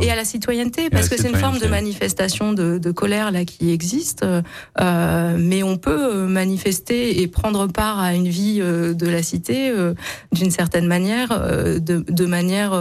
et 0.00 0.10
à 0.10 0.16
la 0.16 0.24
citoyenneté, 0.24 0.90
parce 0.90 1.08
que 1.08 1.16
c'est 1.16 1.28
une 1.28 1.36
forme 1.36 1.58
de 1.58 1.66
manifestation 1.66 2.52
de, 2.52 2.78
de, 2.78 2.90
colère 2.90 3.30
là 3.30 3.44
qui 3.44 3.72
existe, 3.72 4.24
euh, 4.24 5.36
mais 5.38 5.62
on 5.62 5.76
peut 5.76 6.26
manifester 6.26 7.20
et 7.20 7.26
prendre 7.26 7.66
part 7.66 7.98
à 7.98 8.14
une 8.14 8.28
vie 8.28 8.58
euh, 8.60 8.94
de 8.94 9.08
la 9.08 9.22
cité 9.22 9.70
euh, 9.70 9.94
d'une 10.32 10.50
certaine 10.50 10.86
manière, 10.86 11.28
de, 11.30 12.04
de 12.08 12.26
manière 12.26 12.72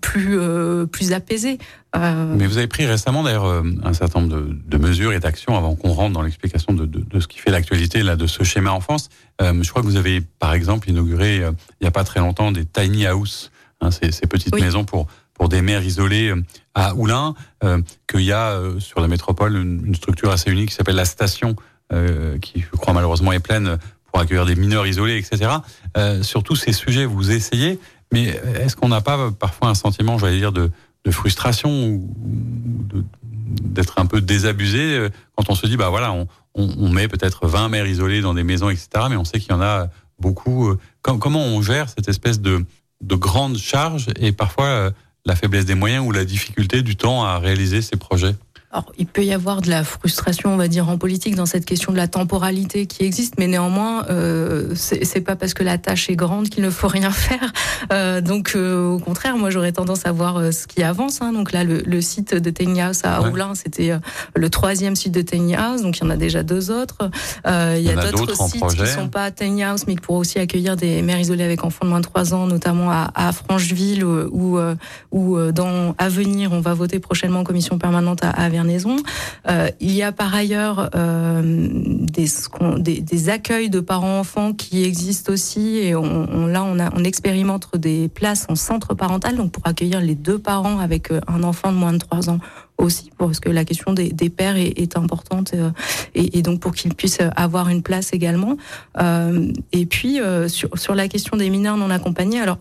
plus 0.00 0.38
euh, 0.38 0.86
plus 0.86 1.12
apaisé. 1.12 1.58
Euh... 1.96 2.34
Mais 2.36 2.46
vous 2.46 2.58
avez 2.58 2.66
pris 2.66 2.86
récemment 2.86 3.22
d'ailleurs 3.22 3.46
euh, 3.46 3.62
un 3.82 3.92
certain 3.92 4.20
nombre 4.20 4.36
de, 4.36 4.56
de 4.66 4.78
mesures 4.78 5.12
et 5.12 5.20
d'actions 5.20 5.56
avant 5.56 5.74
qu'on 5.74 5.92
rentre 5.92 6.12
dans 6.12 6.22
l'explication 6.22 6.72
de, 6.72 6.84
de, 6.86 7.00
de, 7.00 7.20
ce 7.20 7.26
qui 7.26 7.38
fait 7.38 7.50
l'actualité 7.50 8.02
là 8.02 8.16
de 8.16 8.26
ce 8.26 8.44
schéma 8.44 8.72
enfance. 8.72 9.08
Euh, 9.40 9.62
je 9.62 9.70
crois 9.70 9.82
que 9.82 9.86
vous 9.86 9.96
avez 9.96 10.20
par 10.20 10.54
exemple 10.54 10.90
inauguré 10.90 11.42
euh, 11.42 11.52
il 11.80 11.84
n'y 11.84 11.88
a 11.88 11.92
pas 11.92 12.04
très 12.04 12.20
longtemps 12.20 12.52
des 12.52 12.64
tiny 12.64 13.06
house, 13.06 13.50
hein, 13.84 13.90
ces, 13.90 14.12
ces, 14.12 14.26
petites 14.26 14.54
maisons 14.54 14.84
pour 14.84 15.06
pour 15.34 15.48
des 15.48 15.62
mères 15.62 15.82
isolées 15.82 16.32
à 16.74 16.94
Oulin, 16.94 17.34
qu'il 18.06 18.20
y 18.20 18.30
a 18.30 18.56
sur 18.78 19.00
la 19.00 19.08
métropole 19.08 19.56
une, 19.56 19.84
une 19.84 19.94
structure 19.96 20.30
assez 20.30 20.48
unique 20.48 20.68
qui 20.68 20.76
s'appelle 20.76 20.94
la 20.94 21.04
station, 21.04 21.56
qui 22.40 22.60
je 22.60 22.76
crois 22.76 22.92
malheureusement 22.92 23.32
est 23.32 23.40
pleine 23.40 23.78
pour 24.06 24.20
accueillir 24.20 24.46
des 24.46 24.54
mineurs 24.54 24.86
isolés, 24.86 25.16
etc. 25.18 25.50
sur 26.22 26.44
tous 26.44 26.54
ces 26.54 26.72
sujets, 26.72 27.04
vous 27.04 27.32
essayez 27.32 27.80
mais 28.14 28.40
est-ce 28.60 28.76
qu'on 28.76 28.88
n'a 28.88 29.00
pas 29.00 29.32
parfois 29.32 29.68
un 29.68 29.74
sentiment, 29.74 30.18
j'allais 30.18 30.38
dire, 30.38 30.52
de, 30.52 30.70
de 31.04 31.10
frustration 31.10 31.88
ou 31.88 32.14
d'être 33.44 33.98
un 33.98 34.06
peu 34.06 34.20
désabusé 34.20 34.96
euh, 34.96 35.08
quand 35.36 35.50
on 35.50 35.56
se 35.56 35.66
dit, 35.66 35.76
bah 35.76 35.88
voilà, 35.88 36.12
on, 36.12 36.28
on, 36.54 36.88
met 36.88 37.08
peut-être 37.08 37.48
20 37.48 37.68
mères 37.68 37.86
isolées 37.86 38.20
dans 38.20 38.32
des 38.32 38.44
maisons, 38.44 38.70
etc. 38.70 38.88
Mais 39.10 39.16
on 39.16 39.24
sait 39.24 39.40
qu'il 39.40 39.50
y 39.50 39.54
en 39.54 39.60
a 39.60 39.88
beaucoup. 40.20 40.68
Euh, 40.68 40.78
comment 41.02 41.44
on 41.44 41.60
gère 41.60 41.88
cette 41.88 42.08
espèce 42.08 42.40
de, 42.40 42.64
de 43.06 43.14
grande 43.14 43.56
charge 43.58 44.06
et 44.18 44.32
parfois 44.32 44.66
euh, 44.66 44.90
la 45.26 45.36
faiblesse 45.36 45.66
des 45.66 45.74
moyens 45.74 46.06
ou 46.06 46.12
la 46.12 46.24
difficulté 46.24 46.82
du 46.82 46.96
temps 46.96 47.24
à 47.24 47.38
réaliser 47.38 47.82
ces 47.82 47.96
projets 47.96 48.34
alors, 48.74 48.92
il 48.98 49.06
peut 49.06 49.24
y 49.24 49.32
avoir 49.32 49.60
de 49.60 49.70
la 49.70 49.84
frustration, 49.84 50.52
on 50.52 50.56
va 50.56 50.66
dire, 50.66 50.88
en 50.88 50.98
politique 50.98 51.36
dans 51.36 51.46
cette 51.46 51.64
question 51.64 51.92
de 51.92 51.96
la 51.96 52.08
temporalité 52.08 52.86
qui 52.86 53.04
existe, 53.04 53.34
mais 53.38 53.46
néanmoins, 53.46 54.04
euh, 54.10 54.74
c'est 54.74 55.20
pas 55.20 55.36
parce 55.36 55.54
que 55.54 55.62
la 55.62 55.78
tâche 55.78 56.10
est 56.10 56.16
grande 56.16 56.48
qu'il 56.48 56.64
ne 56.64 56.70
faut 56.70 56.88
rien 56.88 57.10
faire. 57.12 57.52
Euh, 57.92 58.20
donc, 58.20 58.54
euh, 58.56 58.88
au 58.88 58.98
contraire, 58.98 59.36
moi, 59.36 59.50
j'aurais 59.50 59.70
tendance 59.70 60.06
à 60.06 60.10
voir 60.10 60.38
euh, 60.38 60.50
ce 60.50 60.66
qui 60.66 60.82
avance. 60.82 61.22
Hein. 61.22 61.32
Donc 61.32 61.52
là, 61.52 61.62
le, 61.62 61.82
le, 61.86 62.00
site 62.00 62.34
de 62.34 62.50
Tiny 62.50 62.80
House 62.80 63.02
à 63.04 63.22
Oulin, 63.22 63.54
c'était 63.54 63.92
euh, 63.92 63.98
le 64.34 64.50
troisième 64.50 64.96
site 64.96 65.12
de 65.12 65.22
Tiny 65.22 65.54
House, 65.54 65.82
donc 65.82 65.98
il 65.98 66.02
y 66.02 66.06
en 66.08 66.10
a 66.10 66.16
déjà 66.16 66.42
deux 66.42 66.72
autres. 66.72 67.08
il 67.46 67.80
y 67.80 67.90
a, 67.90 68.10
d'autres 68.10 68.34
sites 68.48 68.66
qui 68.76 68.86
sont 68.88 69.08
pas 69.08 69.30
Tiny 69.30 69.62
House, 69.62 69.84
mais 69.86 69.94
qui 69.94 70.00
pourraient 70.00 70.18
aussi 70.18 70.40
accueillir 70.40 70.74
des 70.74 71.00
mères 71.02 71.20
isolées 71.20 71.44
avec 71.44 71.62
enfants 71.62 71.84
de 71.84 71.90
moins 71.90 72.00
de 72.00 72.06
3 72.06 72.34
ans, 72.34 72.48
notamment 72.48 72.90
à, 72.90 73.12
à 73.14 73.30
Francheville 73.30 74.04
ou, 74.04 74.58
ou 75.12 75.52
dans 75.52 75.94
à 75.96 76.08
venir, 76.08 76.52
on 76.52 76.60
va 76.60 76.74
voter 76.74 76.98
prochainement 76.98 77.40
en 77.40 77.44
commission 77.44 77.78
permanente 77.78 78.24
à, 78.24 78.30
à 78.30 78.48
euh, 79.48 79.68
il 79.80 79.92
y 79.92 80.02
a 80.02 80.12
par 80.12 80.34
ailleurs 80.34 80.90
euh, 80.94 81.42
des, 81.44 83.28
accueils 83.28 83.70
de 83.70 83.80
parents-enfants 83.80 84.52
qui 84.52 84.84
existent 84.84 85.32
aussi 85.32 85.78
et 85.78 85.94
on, 85.94 86.46
là 86.46 86.64
on 86.64 87.04
expérimente 87.04 87.68
des 87.76 88.08
places 88.08 88.46
en 88.48 88.54
centre 88.54 88.94
parental 88.94 89.36
donc 89.36 89.52
pour 89.52 89.66
accueillir 89.66 90.00
les 90.00 90.14
deux 90.14 90.38
parents 90.38 90.78
avec 90.78 91.10
euh, 91.10 91.20
un 91.26 91.42
enfant 91.42 91.72
de 91.72 91.76
moins 91.76 91.92
de 91.92 91.98
3 91.98 92.30
ans 92.30 92.38
aussi 92.78 93.10
parce 93.18 93.40
que 93.40 93.48
la 93.50 93.64
question 93.64 93.92
des, 93.92 94.10
des 94.10 94.30
pères 94.30 94.56
est, 94.56 94.78
est 94.78 94.96
importante 94.96 95.54
et, 96.14 96.38
et, 96.38 96.42
donc 96.42 96.60
pour 96.60 96.74
qu'ils 96.74 96.94
puissent 96.94 97.20
avoir 97.36 97.68
une 97.68 97.82
place 97.82 98.12
également. 98.12 98.56
Euh, 99.00 99.52
et 99.72 99.86
puis 99.86 100.18
sur, 100.48 100.76
sur 100.76 100.94
la 100.94 101.08
question 101.08 101.36
des 101.36 101.50
mineurs 101.50 101.76
non 101.76 101.90
accompagnés, 101.90 102.40
alors 102.40 102.58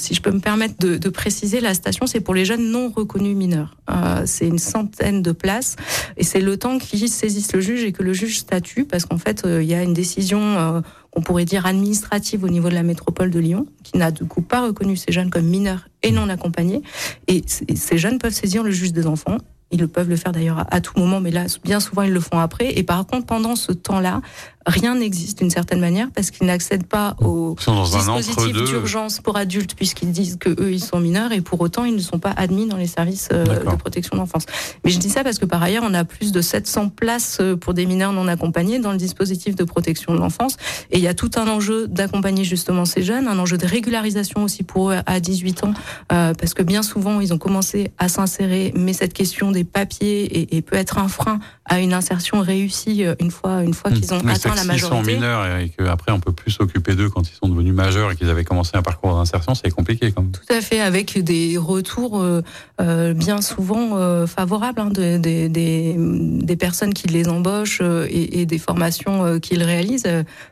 si 0.00 0.14
je 0.14 0.22
peux 0.22 0.30
me 0.30 0.40
permettre 0.40 0.74
de, 0.78 0.96
de 0.96 1.08
préciser, 1.08 1.60
la 1.60 1.74
station, 1.74 2.06
c'est 2.06 2.20
pour 2.20 2.34
les 2.34 2.44
jeunes 2.44 2.70
non 2.70 2.90
reconnus 2.90 3.36
mineurs. 3.36 3.76
Euh, 3.90 4.22
c'est 4.24 4.46
une 4.46 4.58
centaine 4.58 5.22
de 5.22 5.32
places 5.32 5.76
et 6.16 6.24
c'est 6.24 6.40
le 6.40 6.56
temps 6.56 6.78
qu'ils 6.78 7.08
saisissent 7.08 7.52
le 7.52 7.60
juge 7.60 7.84
et 7.84 7.92
que 7.92 8.02
le 8.02 8.12
juge 8.12 8.38
statue 8.38 8.84
parce 8.84 9.04
qu'en 9.04 9.18
fait, 9.18 9.44
euh, 9.44 9.62
il 9.62 9.68
y 9.68 9.74
a 9.74 9.82
une 9.82 9.94
décision, 9.94 10.40
euh, 10.40 10.80
on 11.12 11.22
pourrait 11.22 11.44
dire 11.44 11.66
administrative 11.66 12.44
au 12.44 12.48
niveau 12.48 12.68
de 12.68 12.74
la 12.74 12.82
métropole 12.82 13.30
de 13.30 13.38
Lyon 13.38 13.66
qui 13.82 13.96
n'a 13.98 14.10
du 14.10 14.24
coup 14.24 14.42
pas 14.42 14.64
reconnu 14.66 14.96
ces 14.96 15.12
jeunes 15.12 15.30
comme 15.30 15.46
mineurs 15.46 15.88
et 16.02 16.12
non 16.12 16.28
accompagnés. 16.28 16.82
Et 17.26 17.42
ces 17.46 17.98
jeunes 17.98 18.18
peuvent 18.18 18.34
saisir 18.34 18.62
le 18.62 18.70
juge 18.70 18.92
des 18.92 19.06
enfants 19.06 19.38
ils 19.70 19.86
peuvent 19.86 20.08
le 20.08 20.16
faire 20.16 20.32
d'ailleurs 20.32 20.66
à 20.70 20.80
tout 20.80 20.98
moment, 20.98 21.20
mais 21.20 21.30
là, 21.30 21.46
bien 21.62 21.80
souvent, 21.80 22.02
ils 22.02 22.12
le 22.12 22.20
font 22.20 22.38
après. 22.38 22.76
Et 22.76 22.82
par 22.82 23.06
contre, 23.06 23.26
pendant 23.26 23.54
ce 23.56 23.72
temps-là, 23.72 24.20
rien 24.66 24.94
n'existe 24.94 25.38
d'une 25.38 25.50
certaine 25.50 25.80
manière 25.80 26.08
parce 26.14 26.30
qu'ils 26.30 26.46
n'accèdent 26.46 26.86
pas 26.86 27.16
au 27.20 27.56
dispositif 27.86 28.52
d'urgence 28.52 29.20
pour 29.20 29.36
adultes 29.36 29.74
puisqu'ils 29.74 30.12
disent 30.12 30.36
que 30.38 30.50
eux 30.60 30.72
ils 30.72 30.84
sont 30.84 31.00
mineurs 31.00 31.32
et 31.32 31.40
pour 31.40 31.60
autant 31.60 31.84
ils 31.84 31.94
ne 31.94 32.00
sont 32.00 32.18
pas 32.18 32.32
admis 32.36 32.66
dans 32.66 32.76
les 32.76 32.86
services 32.86 33.28
euh, 33.32 33.44
de 33.44 33.76
protection 33.76 34.16
d'enfance. 34.16 34.44
Mais 34.84 34.90
je 34.90 34.98
dis 34.98 35.08
ça 35.08 35.24
parce 35.24 35.38
que 35.38 35.46
par 35.46 35.62
ailleurs 35.62 35.84
on 35.86 35.94
a 35.94 36.04
plus 36.04 36.32
de 36.32 36.40
700 36.40 36.90
places 36.90 37.38
euh, 37.40 37.56
pour 37.56 37.72
des 37.72 37.86
mineurs 37.86 38.12
non 38.12 38.28
accompagnés 38.28 38.78
dans 38.78 38.92
le 38.92 38.98
dispositif 38.98 39.56
de 39.56 39.64
protection 39.64 40.14
de 40.14 40.18
l'enfance. 40.18 40.56
Et 40.90 40.98
il 40.98 41.02
y 41.02 41.08
a 41.08 41.14
tout 41.14 41.30
un 41.36 41.48
enjeu 41.48 41.88
d'accompagner 41.88 42.44
justement 42.44 42.84
ces 42.84 43.02
jeunes, 43.02 43.28
un 43.28 43.38
enjeu 43.38 43.56
de 43.56 43.66
régularisation 43.66 44.42
aussi 44.42 44.62
pour 44.62 44.90
eux 44.90 44.96
à 45.06 45.20
18 45.20 45.64
ans 45.64 45.74
euh, 46.12 46.34
parce 46.34 46.52
que 46.52 46.62
bien 46.62 46.82
souvent 46.82 47.20
ils 47.20 47.32
ont 47.32 47.38
commencé 47.38 47.92
à 47.98 48.08
s'insérer 48.08 48.72
mais 48.76 48.92
cette 48.92 49.14
question 49.14 49.52
des 49.52 49.64
papiers 49.64 50.24
et, 50.24 50.56
et 50.56 50.62
peut 50.62 50.76
être 50.76 50.98
un 50.98 51.08
frein 51.08 51.38
à 51.64 51.80
une 51.80 51.94
insertion 51.94 52.40
réussie 52.40 53.04
une 53.20 53.30
fois, 53.30 53.62
une 53.62 53.74
fois 53.74 53.90
qu'ils 53.90 54.12
ont 54.12 54.18
atteint 54.28 54.49
la 54.54 54.64
majorité. 54.64 54.96
sont 54.96 55.02
mineurs 55.02 55.56
et 55.56 55.70
qu'après 55.70 56.12
on 56.12 56.20
peut 56.20 56.32
plus 56.32 56.50
s'occuper 56.50 56.94
d'eux 56.94 57.08
quand 57.08 57.28
ils 57.28 57.34
sont 57.34 57.48
devenus 57.48 57.74
majeurs 57.74 58.10
et 58.10 58.16
qu'ils 58.16 58.30
avaient 58.30 58.44
commencé 58.44 58.72
un 58.74 58.82
parcours 58.82 59.16
d'insertion, 59.16 59.54
c'est 59.54 59.70
compliqué 59.70 60.12
quand 60.12 60.22
même. 60.22 60.32
Tout 60.32 60.52
à 60.52 60.60
fait, 60.60 60.80
avec 60.80 61.18
des 61.18 61.56
retours 61.58 62.20
euh, 62.20 62.42
euh 62.80 63.14
bien 63.14 63.40
souvent 63.40 63.96
euh, 63.96 64.26
favorables 64.26 64.80
hein, 64.80 64.90
de, 64.90 65.18
de, 65.18 65.48
des, 65.48 65.94
des 65.96 66.56
personnes 66.56 66.94
qui 66.94 67.08
les 67.08 67.28
embauchent 67.28 67.80
et, 67.80 68.40
et 68.40 68.46
des 68.46 68.58
formations 68.58 69.38
qu'ils 69.40 69.62
réalisent, 69.62 70.08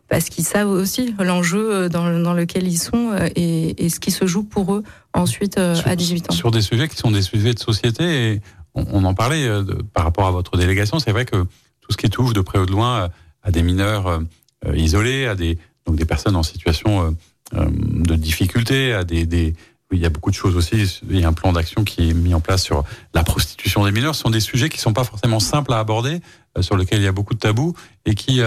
parce 0.09 0.25
qu'ils 0.25 0.45
savent 0.45 0.71
aussi 0.71 1.15
l'enjeu 1.19 1.89
dans, 1.89 2.19
dans 2.19 2.35
lequel 2.35 2.67
ils 2.67 2.79
sont 2.79 3.13
et, 3.37 3.85
et, 3.85 3.89
ce 3.89 4.01
qui 4.01 4.11
se 4.11 4.27
joue 4.27 4.45
pour 4.45 4.75
eux 4.75 4.83
ensuite 5.15 5.59
à 5.59 5.97
18 5.97 6.31
ans. 6.31 6.35
Sur 6.35 6.51
des 6.51 6.61
sujets 6.61 6.89
qui 6.89 6.97
sont 6.97 7.11
des 7.11 7.23
sujets 7.23 7.55
de 7.55 7.59
société 7.59 8.33
et 8.33 8.41
on, 8.75 9.05
en 9.05 9.15
parlait 9.15 9.49
par 9.95 10.05
rapport 10.05 10.27
à 10.27 10.31
votre 10.31 10.57
délégation. 10.57 10.99
C'est 10.99 11.13
vrai 11.13 11.25
que 11.25 11.37
tout 11.81 11.93
ce 11.93 11.97
qui 11.97 12.11
touche 12.11 12.33
de 12.33 12.41
près 12.41 12.59
ou 12.59 12.67
de 12.67 12.73
loin 12.73 13.09
à 13.49 13.51
des 13.51 13.63
mineurs 13.63 14.07
euh, 14.09 14.77
isolés, 14.77 15.27
à 15.27 15.35
des 15.35 15.59
donc 15.87 15.97
des 15.97 16.05
personnes 16.05 16.37
en 16.37 16.43
situation 16.43 17.17
de 17.53 18.15
difficulté, 18.15 18.93
à 18.93 19.05
des, 19.05 19.25
des 19.25 19.55
il 19.91 19.99
y 19.99 20.05
a 20.05 20.11
beaucoup 20.11 20.29
de 20.29 20.35
choses 20.35 20.55
aussi. 20.55 21.01
Il 21.09 21.19
y 21.19 21.25
a 21.25 21.29
un 21.29 21.33
plan 21.33 21.51
d'action 21.55 21.83
qui 21.83 22.11
est 22.11 22.13
mis 22.13 22.35
en 22.35 22.41
place 22.41 22.63
sur 22.63 22.85
la 23.15 23.25
prostitution 23.25 23.87
des 23.87 23.91
mineurs. 23.91 24.15
Ce 24.15 24.21
sont 24.21 24.29
des 24.29 24.41
sujets 24.41 24.69
qui 24.69 24.81
sont 24.81 24.93
pas 24.93 25.05
forcément 25.05 25.41
simples 25.41 25.73
à 25.73 25.79
aborder, 25.79 26.21
sur 26.61 26.77
lesquels 26.77 27.01
il 27.01 27.05
y 27.05 27.09
a 27.09 27.13
beaucoup 27.13 27.33
de 27.33 27.39
tabous 27.39 27.73
et 28.05 28.15
qui 28.15 28.43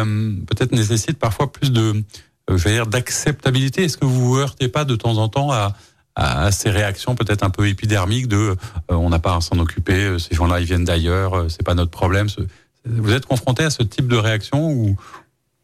peut-être 0.45 0.71
nécessitent 0.71 1.17
parfois 1.17 1.51
plus 1.51 1.71
de, 1.71 2.03
dire, 2.63 2.85
d'acceptabilité. 2.85 3.85
Est-ce 3.85 3.97
que 3.97 4.05
vous 4.05 4.33
vous 4.33 4.37
heurtez 4.37 4.67
pas 4.67 4.85
de 4.85 4.95
temps 4.95 5.17
en 5.17 5.29
temps 5.29 5.51
à, 5.51 5.73
à 6.15 6.51
ces 6.51 6.69
réactions 6.69 7.15
peut-être 7.15 7.43
un 7.43 7.49
peu 7.49 7.67
épidermiques 7.67 8.27
de 8.27 8.35
euh, 8.35 8.55
on 8.89 9.09
n'a 9.09 9.19
pas 9.19 9.35
à 9.35 9.41
s'en 9.41 9.59
occuper, 9.59 9.93
euh, 9.93 10.19
ces 10.19 10.35
gens-là 10.35 10.59
ils 10.59 10.65
viennent 10.65 10.83
d'ailleurs, 10.83 11.33
euh, 11.35 11.49
c'est 11.49 11.63
pas 11.63 11.73
notre 11.73 11.91
problème. 11.91 12.27
Vous 12.85 13.13
êtes 13.13 13.25
confronté 13.25 13.63
à 13.63 13.69
ce 13.69 13.83
type 13.83 14.07
de 14.07 14.17
réaction 14.17 14.71
ou 14.71 14.95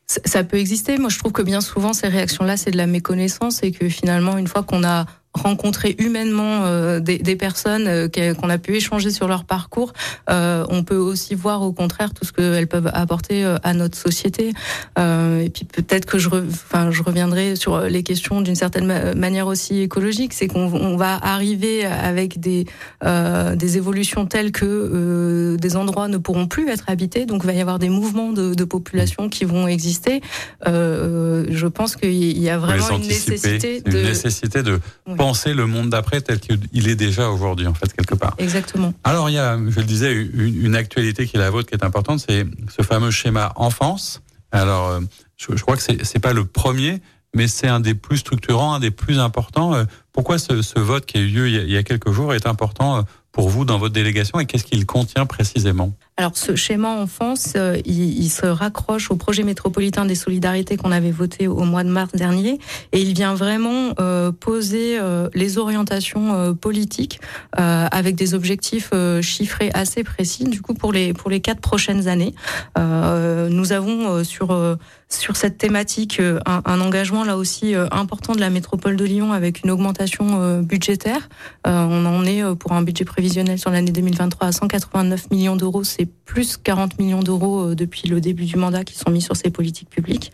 ça 0.08 0.44
peut 0.44 0.58
exister. 0.58 0.98
Moi, 0.98 1.10
je 1.10 1.20
trouve 1.20 1.34
que 1.34 1.42
bien 1.42 1.60
souvent, 1.60 1.92
ces 1.94 2.08
réactions-là, 2.08 2.56
c'est 2.56 2.72
de 2.72 2.78
la 2.78 2.88
méconnaissance 2.88 3.62
et 3.64 3.72
que 3.72 3.90
finalement, 3.90 4.38
une 4.38 4.48
fois 4.48 4.64
qu'on 4.64 4.84
a 4.86 5.06
rencontrer 5.38 5.96
humainement 6.00 6.66
euh, 6.66 7.00
des, 7.00 7.18
des, 7.18 7.36
personnes 7.36 7.88
euh, 7.88 8.34
qu'on 8.34 8.50
a 8.50 8.58
pu 8.58 8.76
échanger 8.76 9.12
sur 9.12 9.28
leur 9.28 9.46
parcours, 9.46 9.94
euh, 10.30 10.66
on 10.70 10.84
peut 10.84 10.98
aussi 10.98 11.36
voir 11.36 11.62
au 11.62 11.72
contraire 11.72 12.14
tout 12.14 12.26
ce 12.26 12.34
qu'elles 12.34 12.68
peuvent 12.68 12.92
apporter 12.94 13.46
à 13.64 13.74
notre 13.74 13.98
société. 13.98 14.50
et 14.98 15.50
puis 15.54 15.66
peut-être 15.66 16.06
que 16.06 16.18
je, 16.18 16.30
enfin, 16.30 16.92
je 16.92 17.04
reviendrai 17.04 17.56
sur 17.56 17.82
les 17.82 18.04
questions 18.04 18.42
d'une 18.42 18.56
certaine 18.56 19.14
manière 19.14 19.48
aussi 19.48 19.82
écologique, 19.82 20.34
c'est 20.34 20.48
qu'on 20.48 20.98
va 20.98 21.16
arriver 21.22 21.86
avec 21.86 22.40
des, 22.40 22.66
des 23.04 23.78
évolutions 23.78 24.26
telles 24.26 24.52
que 24.52 25.56
des 25.60 25.76
endroits 25.76 26.08
ne 26.08 26.18
pourront 26.18 26.48
plus 26.48 26.70
être 26.70 26.86
habités, 26.88 27.26
donc 27.26 27.42
il 27.44 27.48
va 27.48 27.54
y 27.54 27.62
avoir 27.62 27.80
des 27.80 27.90
mouvements 27.90 28.34
de, 28.34 28.54
de 28.54 28.64
population 28.64 29.30
qui 29.30 29.46
vont 29.46 29.68
exister. 29.68 30.22
je 30.66 31.68
pense 31.68 31.96
qu'il 31.96 32.40
y 32.40 32.50
a 32.50 32.58
vraiment 32.58 32.98
une 32.98 33.08
nécessité, 33.08 33.82
de, 33.82 33.98
une 33.98 34.04
nécessité 34.04 34.64
de 34.64 34.80
penser 35.28 35.54
le 35.54 35.68
monde 35.68 35.90
d'après 35.90 36.22
tel 36.22 36.40
qu'il 36.40 36.88
est 36.88 36.96
déjà 36.96 37.30
aujourd'hui, 37.30 37.68
en 37.68 37.74
fait, 37.74 37.92
quelque 37.92 38.16
part. 38.16 38.34
Exactement. 38.38 38.94
Alors, 39.04 39.30
il 39.30 39.34
y 39.34 39.38
a, 39.38 39.58
je 39.58 39.78
le 39.78 39.84
disais, 39.84 40.14
une, 40.14 40.74
actualité 40.74 41.28
qui 41.28 41.36
est 41.36 41.40
la 41.40 41.50
vôtre, 41.50 41.68
qui 41.68 41.76
est 41.76 41.84
importante, 41.84 42.24
c'est 42.26 42.46
ce 42.70 42.82
fameux 42.82 43.12
schéma 43.12 43.52
enfance. 43.58 44.22
Alors, 44.54 44.88
euh, 44.88 45.02
je, 45.36 45.62
crois 45.62 45.76
que 45.76 45.82
c'est, 45.82 46.06
c'est 46.06 46.20
pas 46.20 46.32
le 46.32 46.46
premier, 46.46 47.02
mais 47.36 47.50
c'est 47.50 47.68
un 47.68 47.82
des 47.82 47.94
plus 47.94 48.20
structurants, 48.20 48.76
un 48.76 48.80
des 48.80 48.92
plus 48.92 49.20
importants. 49.20 49.74
Euh, 49.74 49.84
pourquoi 50.14 50.40
ce, 50.40 50.62
ce 50.62 50.80
vote 50.80 51.06
qui 51.06 51.18
a 51.18 51.20
eu 51.20 51.28
lieu 51.28 51.50
il 51.50 51.70
y 51.70 51.76
a 51.76 51.84
quelques 51.84 52.12
jours 52.12 52.34
est 52.34 52.48
important 52.48 53.00
euh, 53.00 53.02
pour 53.34 53.50
vous 53.50 53.66
dans 53.66 53.80
votre 53.80 53.94
délégation 53.94 54.40
et 54.40 54.46
qu'est-ce 54.46 54.64
qu'il 54.64 54.86
contient 54.86 55.26
précisément? 55.26 55.92
Alors 56.20 56.36
ce 56.36 56.56
schéma 56.56 56.90
enfance, 56.90 57.54
euh, 57.56 57.78
il, 57.86 58.28
se 58.30 58.48
raccroche 58.48 59.12
au 59.12 59.16
projet 59.16 59.44
métropolitain 59.44 60.04
des 60.04 60.16
solidarités 60.16 60.76
qu'on 60.76 60.92
avait 60.92 61.12
voté 61.12 61.48
au 61.48 61.64
mois 61.64 61.84
de 61.84 61.90
mars 61.90 62.12
dernier 62.14 62.58
et 62.92 63.00
il 63.00 63.14
vient 63.14 63.36
vraiment 63.36 63.94
euh, 64.00 64.32
poser 64.32 64.98
euh, 65.00 65.30
les 65.36 65.60
orientations 65.60 66.34
euh, 66.34 66.54
politiques 66.54 67.20
avec 67.54 68.16
des 68.16 68.34
objectifs 68.34 68.92
chiffrés 69.22 69.70
assez 69.74 70.04
précis 70.04 70.46
du 70.46 70.62
coup 70.62 70.74
pour 70.74 70.92
les 70.92 71.14
pour 71.14 71.30
les 71.30 71.40
quatre 71.40 71.60
prochaines 71.60 72.08
années. 72.08 72.34
nous 72.76 73.72
avons 73.72 74.24
sur 74.24 74.78
sur 75.10 75.36
cette 75.36 75.58
thématique 75.58 76.22
un, 76.46 76.82
engagement 76.82 77.24
là 77.24 77.38
aussi 77.38 77.74
important 77.92 78.34
de 78.34 78.40
la 78.40 78.50
métropole 78.50 78.96
de 78.96 79.06
Lyon 79.06 79.34
avec 79.34 79.64
une 79.64 79.72
augmentation 79.72 80.62
budgétaire. 80.62 81.30
on 81.66 82.06
en 82.06 82.26
est 82.26 82.44
pour 82.56 82.74
un 82.74 82.82
budget 82.82 83.06
prévisionnel 83.06 83.58
sur 83.58 83.72
l'année 83.72 83.92
2023 83.92 84.48
à 84.48 84.52
189 84.52 85.32
millions 85.32 85.56
d'euros. 85.56 85.84
Plus 86.26 86.58
40 86.58 87.00
millions 87.00 87.22
d'euros 87.22 87.70
euh, 87.70 87.76
depuis 87.76 88.08
le 88.08 88.22
début 88.22 88.46
du 88.46 88.58
mandat 88.58 88.84
qui 88.84 88.96
sont 88.96 89.10
mis 89.10 89.22
sur 89.22 89.36
ces 89.36 89.50
politiques 89.50 89.90
publiques. 89.90 90.32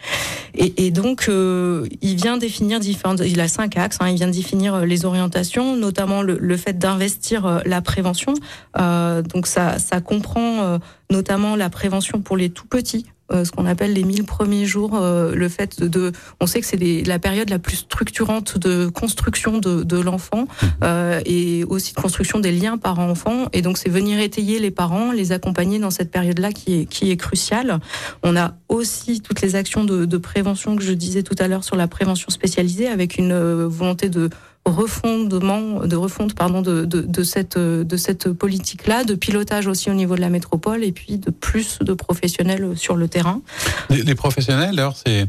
Et, 0.55 0.91
donc, 0.91 1.25
euh, 1.29 1.88
il 2.01 2.15
vient 2.15 2.38
définir 2.38 2.79
différentes. 2.79 3.21
Il 3.25 3.39
a 3.41 3.47
cinq 3.47 3.77
axes. 3.77 3.97
Hein, 3.99 4.09
il 4.09 4.15
vient 4.15 4.27
définir 4.27 4.75
euh, 4.75 4.86
les 4.86 5.05
orientations, 5.05 5.75
notamment 5.75 6.21
le, 6.21 6.57
fait 6.57 6.77
d'investir 6.77 7.62
la 7.65 7.81
prévention. 7.81 8.33
Donc, 8.75 9.47
ça 9.47 10.01
comprend 10.03 10.79
notamment 11.09 11.55
la 11.55 11.69
prévention 11.69 12.21
pour 12.21 12.38
les 12.38 12.49
tout 12.49 12.67
petits. 12.67 13.05
Euh, 13.34 13.46
ce 13.46 13.52
qu'on 13.52 13.65
appelle 13.65 13.93
les 13.93 14.04
1000 14.04 14.26
premiers 14.26 14.65
jours, 14.65 14.96
euh, 14.96 15.34
le 15.34 15.50
fait 15.50 15.82
de, 15.82 16.12
on 16.39 16.48
sait 16.48 16.60
que 16.62 16.65
c'est 16.65 17.04
la 17.06 17.19
période 17.19 17.50
la 17.50 17.60
plus 17.60 17.78
structurante 17.78 18.58
de 18.58 18.88
construction 18.88 19.58
de, 19.58 19.84
de 19.84 20.00
l'enfant 20.00 20.41
mhm. 20.41 20.69
euh, 20.84 21.22
et 21.26 21.63
aussi 21.65 21.93
de 21.93 22.02
construction 22.02 22.39
des 22.39 22.52
liens 22.52 22.78
parents-enfants. 22.78 23.48
Et 23.54 23.62
donc 23.62 23.78
c'est 23.78 23.89
venir 23.89 24.19
étayer 24.19 24.60
les 24.60 24.72
parents, 24.72 25.12
les 25.12 25.32
accompagner 25.32 25.80
dans 25.80 25.91
cette 25.91 26.12
période-là 26.12 26.52
qui 26.52 26.82
est 26.82 26.86
qui 26.86 27.12
est 27.12 27.17
cruciale. 27.17 27.80
On 28.24 28.36
a 28.36 28.56
aussi 28.69 29.22
toutes 29.22 29.41
les 29.41 29.56
actions 29.56 29.84
de, 29.84 30.06
de 30.06 30.17
prévention 30.17 30.76
que 30.76 30.84
je 30.84 30.93
disais 30.93 31.24
tout 31.24 31.36
à 31.39 31.48
l'heure 31.48 31.63
sur 31.63 31.76
la 31.76 31.88
prévention 31.88 32.30
spécialisée 32.30 32.88
avec 32.88 33.17
une 33.17 33.34
volonté 33.65 34.10
de 34.10 34.30
refondement, 34.65 35.86
de 35.86 35.95
refonte 35.95 36.36
pardon 36.36 36.62
de, 36.62 36.86
de, 36.86 37.02
de 37.02 37.23
cette 37.23 37.58
de 37.58 37.97
cette 37.97 38.32
politique-là, 38.32 39.04
de 39.04 39.15
pilotage 39.15 39.67
aussi 39.67 39.89
au 39.89 39.93
niveau 39.93 40.15
de 40.15 40.21
la 40.21 40.30
métropole 40.30 40.84
et 40.84 40.91
puis 40.91 41.17
de 41.17 41.32
plus 41.32 41.80
de 41.80 41.93
professionnels 41.93 42.78
sur 42.78 42.95
le 42.95 43.08
terrain. 43.08 43.41
Les, 43.89 44.04
les 44.04 44.15
professionnels, 44.15 44.76
d'ailleurs, 44.76 44.95
c'est 44.95 45.28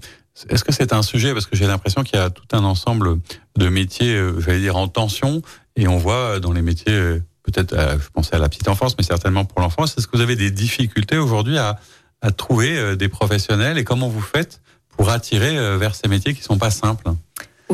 est-ce 0.49 0.65
que 0.65 0.73
c'est 0.73 0.93
un 0.93 1.03
sujet 1.03 1.33
parce 1.33 1.47
que 1.47 1.57
j'ai 1.57 1.67
l'impression 1.67 2.03
qu'il 2.03 2.19
y 2.19 2.23
a 2.23 2.31
tout 2.31 2.47
un 2.53 2.65
ensemble 2.65 3.19
de 3.57 3.69
métiers, 3.69 4.15
euh, 4.17 4.41
j'allais 4.41 4.61
dire 4.61 4.77
en 4.77 4.89
tension, 4.89 5.43
et 5.77 5.87
on 5.87 5.97
voit 5.97 6.41
dans 6.41 6.53
les 6.53 6.63
métiers 6.63 6.93
euh, 6.93 7.23
peut-être, 7.45 7.73
euh, 7.73 7.97
je 8.01 8.09
pensais 8.13 8.35
à 8.35 8.39
la 8.39 8.49
petite 8.49 8.69
enfance, 8.69 8.97
mais 8.99 9.05
certainement 9.05 9.45
pour 9.45 9.61
l'enfance, 9.61 9.97
est-ce 9.97 10.09
que 10.09 10.17
vous 10.17 10.23
avez 10.23 10.35
des 10.37 10.51
difficultés 10.51 11.19
aujourd'hui 11.19 11.59
à, 11.59 11.79
à 12.21 12.33
trouver 12.33 12.97
des 12.97 13.09
professionnels 13.09 13.79
et 13.79 13.85
comment 13.85 14.09
vous 14.09 14.23
faites 14.23 14.61
pour 14.97 15.11
attirer 15.11 15.77
vers 15.77 15.95
ces 15.95 16.09
métiers 16.09 16.35
qui 16.35 16.43
sont 16.43 16.59
pas 16.59 16.71
simples? 16.71 17.11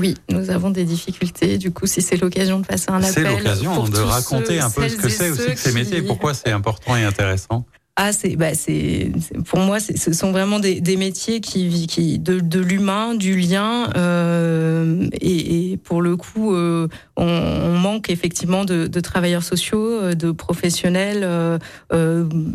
Oui, 0.01 0.15
nous 0.31 0.49
avons 0.49 0.71
des 0.71 0.85
difficultés. 0.85 1.59
Du 1.59 1.73
coup, 1.73 1.87
si 1.87 2.01
c'est 2.01 2.17
l'occasion 2.17 2.59
de 2.61 2.67
passer 2.67 2.87
un 2.89 3.03
appel. 3.03 3.13
C'est 3.13 3.23
l'occasion 3.23 3.85
de 3.85 3.99
raconter 3.99 4.59
un 4.59 4.71
peu 4.71 4.89
ce 4.89 4.97
que 4.97 5.11
c'est 5.11 5.31
aussi 5.31 5.51
que 5.51 5.59
ces 5.59 5.73
métiers 5.73 5.99
et 5.99 6.03
pourquoi 6.03 6.33
c'est 6.33 6.51
important 6.51 6.97
et 6.97 7.05
intéressant. 7.05 7.67
Ah, 8.03 8.13
c'est, 8.13 8.35
bah, 8.35 8.55
c'est, 8.55 9.13
pour 9.45 9.59
moi, 9.59 9.79
ce 9.79 10.13
sont 10.15 10.33
vraiment 10.33 10.59
des, 10.59 10.81
des 10.81 10.97
métiers 10.97 11.43
qui, 11.43 11.87
qui 11.87 12.19
de, 12.19 12.41
de 12.41 12.59
l'humain, 12.59 13.15
du 13.15 13.37
lien, 13.37 13.91
euh, 13.95 15.07
et, 15.21 15.73
et, 15.73 15.77
pour 15.77 16.01
le 16.01 16.17
coup, 16.17 16.55
euh, 16.55 16.89
on, 17.19 17.27
on, 17.27 17.77
manque 17.77 18.09
effectivement 18.09 18.65
de, 18.65 18.87
de, 18.87 19.01
travailleurs 19.01 19.43
sociaux, 19.43 19.85
euh, 19.85 20.15
de 20.15 20.31
professionnels. 20.31 21.25
Euh, 21.25 21.59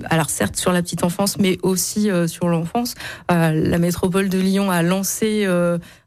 alors 0.06 0.32
certes 0.32 0.56
sur 0.56 0.72
la 0.72 0.82
petite 0.82 1.04
enfance, 1.04 1.38
mais 1.38 1.60
aussi 1.62 2.10
sur 2.26 2.48
l'enfance. 2.48 2.96
la 3.30 3.78
métropole 3.78 4.30
de 4.30 4.40
Lyon 4.40 4.72
a 4.72 4.82
lancé 4.82 5.48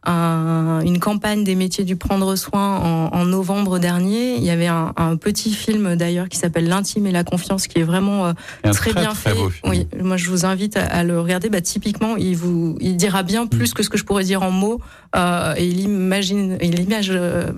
un, 0.04 0.80
une 0.80 0.98
campagne 0.98 1.44
des 1.44 1.54
métiers 1.54 1.84
du 1.84 1.96
prendre 1.96 2.34
soin 2.34 2.78
en, 2.78 3.10
en 3.12 3.24
novembre 3.24 3.78
dernier. 3.78 4.36
Il 4.36 4.44
y 4.44 4.50
avait 4.50 4.66
un, 4.66 4.92
un 4.96 5.16
petit 5.16 5.52
film 5.52 5.94
d'ailleurs 5.94 6.28
qui 6.28 6.38
s'appelle 6.38 6.66
L'intime 6.68 7.06
et 7.06 7.12
la 7.12 7.24
confiance, 7.24 7.66
qui 7.66 7.78
est 7.78 7.84
vraiment 7.84 8.32
très, 8.62 8.92
bien 8.92 9.14
fait. 9.14 9.27
Oui, 9.64 9.86
moi 10.02 10.16
je 10.16 10.30
vous 10.30 10.44
invite 10.44 10.76
à, 10.76 11.04
le 11.04 11.20
regarder. 11.20 11.48
Bah, 11.48 11.60
typiquement, 11.60 12.16
il 12.16 12.36
vous, 12.36 12.76
il 12.80 12.96
dira 12.96 13.22
bien 13.22 13.46
plus 13.46 13.70
mm. 13.70 13.74
que 13.74 13.82
ce 13.82 13.90
que 13.90 13.98
je 13.98 14.04
pourrais 14.04 14.24
dire 14.24 14.42
en 14.42 14.50
mots. 14.50 14.80
Euh, 15.16 15.54
et 15.56 15.66
il 15.66 15.80
imagine, 15.80 16.58
il 16.60 16.78
image, 16.80 17.10
euh, 17.10 17.50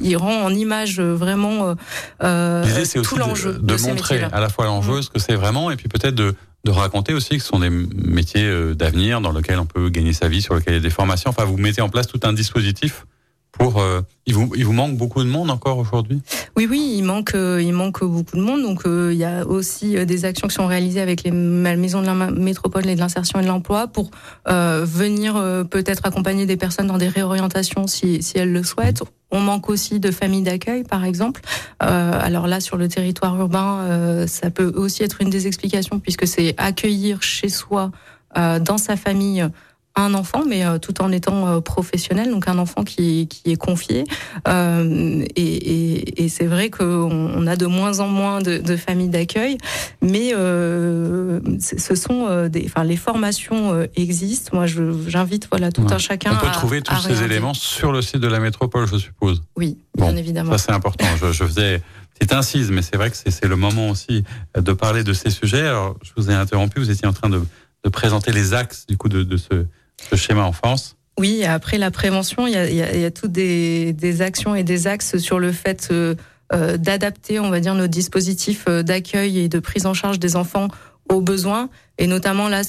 il 0.00 0.16
rend 0.16 0.42
en 0.42 0.54
image 0.54 1.00
vraiment 1.00 1.74
euh, 2.22 2.84
tout 3.02 3.16
l'enjeu 3.16 3.54
de, 3.54 3.58
de, 3.58 3.82
montrer 3.82 4.22
à 4.22 4.40
la 4.40 4.48
fois 4.48 4.66
l'enjeu, 4.66 4.98
mm. 4.98 5.02
ce 5.02 5.10
que 5.10 5.18
c'est 5.18 5.34
vraiment, 5.34 5.70
et 5.70 5.76
puis 5.76 5.88
peut-être 5.88 6.14
de 6.14 6.34
de 6.66 6.70
raconter 6.70 7.14
aussi 7.14 7.38
que 7.38 7.42
ce 7.42 7.48
sont 7.48 7.60
des 7.60 7.70
métiers 7.70 8.74
d'avenir 8.74 9.22
dans 9.22 9.32
lesquels 9.32 9.58
on 9.58 9.64
peut 9.64 9.88
gagner 9.88 10.12
sa 10.12 10.28
vie, 10.28 10.42
sur 10.42 10.54
lesquels 10.54 10.74
il 10.74 10.76
y 10.76 10.80
a 10.80 10.82
des 10.82 10.90
formations. 10.90 11.30
Enfin, 11.30 11.44
vous 11.46 11.56
mettez 11.56 11.80
en 11.80 11.88
place 11.88 12.06
tout 12.06 12.20
un 12.22 12.34
dispositif 12.34 13.06
pour 13.52 13.80
euh, 13.80 14.00
il 14.26 14.34
vous 14.34 14.52
il 14.56 14.64
vous 14.64 14.72
manque 14.72 14.96
beaucoup 14.96 15.22
de 15.22 15.28
monde 15.28 15.50
encore 15.50 15.78
aujourd'hui? 15.78 16.22
Oui 16.56 16.66
oui, 16.70 16.94
il 16.96 17.02
manque 17.02 17.34
euh, 17.34 17.60
il 17.60 17.72
manque 17.72 18.02
beaucoup 18.04 18.36
de 18.36 18.42
monde 18.42 18.62
donc 18.62 18.86
euh, 18.86 19.10
il 19.12 19.18
y 19.18 19.24
a 19.24 19.46
aussi 19.46 20.04
des 20.06 20.24
actions 20.24 20.48
qui 20.48 20.54
sont 20.54 20.66
réalisées 20.66 21.00
avec 21.00 21.24
les 21.24 21.30
maisons 21.30 22.00
de 22.00 22.06
la 22.06 22.14
métropole 22.14 22.88
et 22.88 22.94
de 22.94 23.00
l'insertion 23.00 23.40
et 23.40 23.42
de 23.42 23.48
l'emploi 23.48 23.88
pour 23.88 24.10
venir 24.46 25.34
peut-être 25.70 26.06
accompagner 26.06 26.46
des 26.46 26.56
personnes 26.56 26.86
dans 26.86 26.98
des 26.98 27.08
réorientations 27.08 27.86
si 27.86 28.22
si 28.22 28.38
elles 28.38 28.52
le 28.52 28.62
souhaitent. 28.62 29.02
On 29.32 29.40
manque 29.40 29.68
aussi 29.68 30.00
de 30.00 30.10
familles 30.10 30.42
d'accueil, 30.42 30.82
par 30.82 31.04
exemple. 31.04 31.40
alors 31.78 32.48
là, 32.48 32.58
sur 32.60 32.76
le 32.76 32.88
territoire 32.88 33.38
urbain, 33.38 34.26
ça 34.26 34.50
peut 34.50 34.72
aussi 34.74 35.04
être 35.04 35.20
une 35.20 35.30
des 35.30 35.46
explications, 35.46 36.00
puisque 36.00 36.26
c'est 36.26 36.54
accueillir 36.58 37.22
chez 37.22 37.48
soi, 37.48 37.92
dans 38.34 38.78
sa 38.78 38.96
famille, 38.96 39.48
un 39.96 40.14
enfant, 40.14 40.44
mais 40.46 40.64
euh, 40.64 40.78
tout 40.78 41.02
en 41.02 41.10
étant 41.12 41.48
euh, 41.48 41.60
professionnel, 41.60 42.30
donc 42.30 42.48
un 42.48 42.58
enfant 42.58 42.84
qui, 42.84 43.26
qui 43.28 43.50
est 43.50 43.56
confié. 43.56 44.04
Euh, 44.48 45.24
et, 45.36 45.42
et, 45.42 46.24
et 46.24 46.28
c'est 46.28 46.46
vrai 46.46 46.70
qu'on 46.70 47.10
on 47.10 47.46
a 47.46 47.56
de 47.56 47.66
moins 47.66 48.00
en 48.00 48.08
moins 48.08 48.40
de, 48.40 48.58
de 48.58 48.76
familles 48.76 49.08
d'accueil, 49.08 49.58
mais 50.00 50.30
ce 50.30 51.94
sont 51.94 52.48
des, 52.48 52.64
enfin 52.66 52.84
les 52.84 52.96
formations 52.96 53.86
existent. 53.96 54.50
Moi, 54.56 54.66
j'invite 54.66 55.48
voilà 55.50 55.72
tout 55.72 55.86
un 55.90 55.98
chacun. 55.98 56.32
On 56.34 56.46
peut 56.46 56.52
trouver 56.52 56.82
tous 56.82 56.96
ces 57.00 57.22
éléments 57.22 57.54
sur 57.54 57.92
le 57.92 58.02
site 58.02 58.18
de 58.18 58.28
la 58.28 58.40
métropole, 58.40 58.86
je 58.86 58.96
suppose. 58.96 59.42
Oui, 59.56 59.78
bien 59.96 60.16
évidemment. 60.16 60.52
Ça 60.52 60.58
c'est 60.58 60.72
important. 60.72 61.06
je, 61.20 61.32
je 61.32 61.44
faisais 61.44 61.82
c'est 62.20 62.32
incise, 62.34 62.70
mais 62.70 62.82
c'est 62.82 62.96
vrai 62.96 63.10
que 63.10 63.16
c'est 63.16 63.46
le 63.46 63.56
moment 63.56 63.88
aussi 63.88 64.24
de 64.54 64.72
parler 64.72 65.04
de 65.04 65.14
ces 65.14 65.30
sujets. 65.30 65.66
Alors, 65.66 65.96
je 66.02 66.10
vous 66.16 66.30
ai 66.30 66.34
interrompu, 66.34 66.78
vous 66.78 66.90
étiez 66.90 67.08
en 67.08 67.14
train 67.14 67.30
de, 67.30 67.40
de 67.84 67.88
présenter 67.88 68.30
les 68.30 68.52
axes 68.52 68.86
du 68.86 68.98
coup 68.98 69.08
de, 69.08 69.22
de 69.22 69.36
ce 69.38 69.66
ce 70.08 70.16
schéma 70.16 70.42
enfance 70.42 70.96
Oui, 71.18 71.44
après 71.44 71.78
la 71.78 71.90
prévention, 71.90 72.46
il 72.46 72.54
y 72.54 73.04
a, 73.04 73.10
toutes 73.10 73.32
des, 73.32 73.92
des, 73.92 74.22
actions 74.22 74.54
et 74.54 74.64
des 74.64 74.86
axes 74.86 75.18
sur 75.18 75.38
le 75.38 75.52
fait 75.52 75.88
euh, 75.90 76.14
euh, 76.52 76.76
d'adapter, 76.76 77.38
on 77.38 77.50
va 77.50 77.60
dire, 77.60 77.74
nos 77.74 77.86
dispositifs 77.86 78.64
euh, 78.68 78.82
d'accueil 78.82 79.38
et 79.38 79.48
de 79.48 79.60
prise 79.60 79.86
en 79.86 79.94
charge 79.94 80.18
des 80.18 80.36
enfants 80.36 80.68
aux 81.08 81.20
besoins. 81.20 81.68
Et 82.00 82.06
notamment 82.06 82.48
là, 82.48 82.62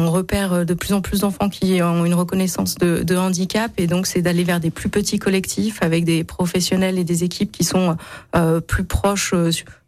on 0.00 0.10
repère 0.10 0.64
de 0.64 0.72
plus 0.72 0.92
en 0.92 1.00
plus 1.00 1.20
d'enfants 1.20 1.48
qui 1.48 1.82
ont 1.82 2.06
une 2.06 2.14
reconnaissance 2.14 2.76
de, 2.76 3.16
handicap. 3.16 3.72
Et 3.78 3.88
donc, 3.88 4.06
c'est 4.06 4.22
d'aller 4.22 4.44
vers 4.44 4.60
des 4.60 4.70
plus 4.70 4.88
petits 4.88 5.18
collectifs 5.18 5.82
avec 5.82 6.04
des 6.04 6.22
professionnels 6.22 6.96
et 6.98 7.04
des 7.04 7.24
équipes 7.24 7.50
qui 7.50 7.64
sont 7.64 7.96
euh, 8.36 8.60
plus 8.60 8.84
proches 8.84 9.34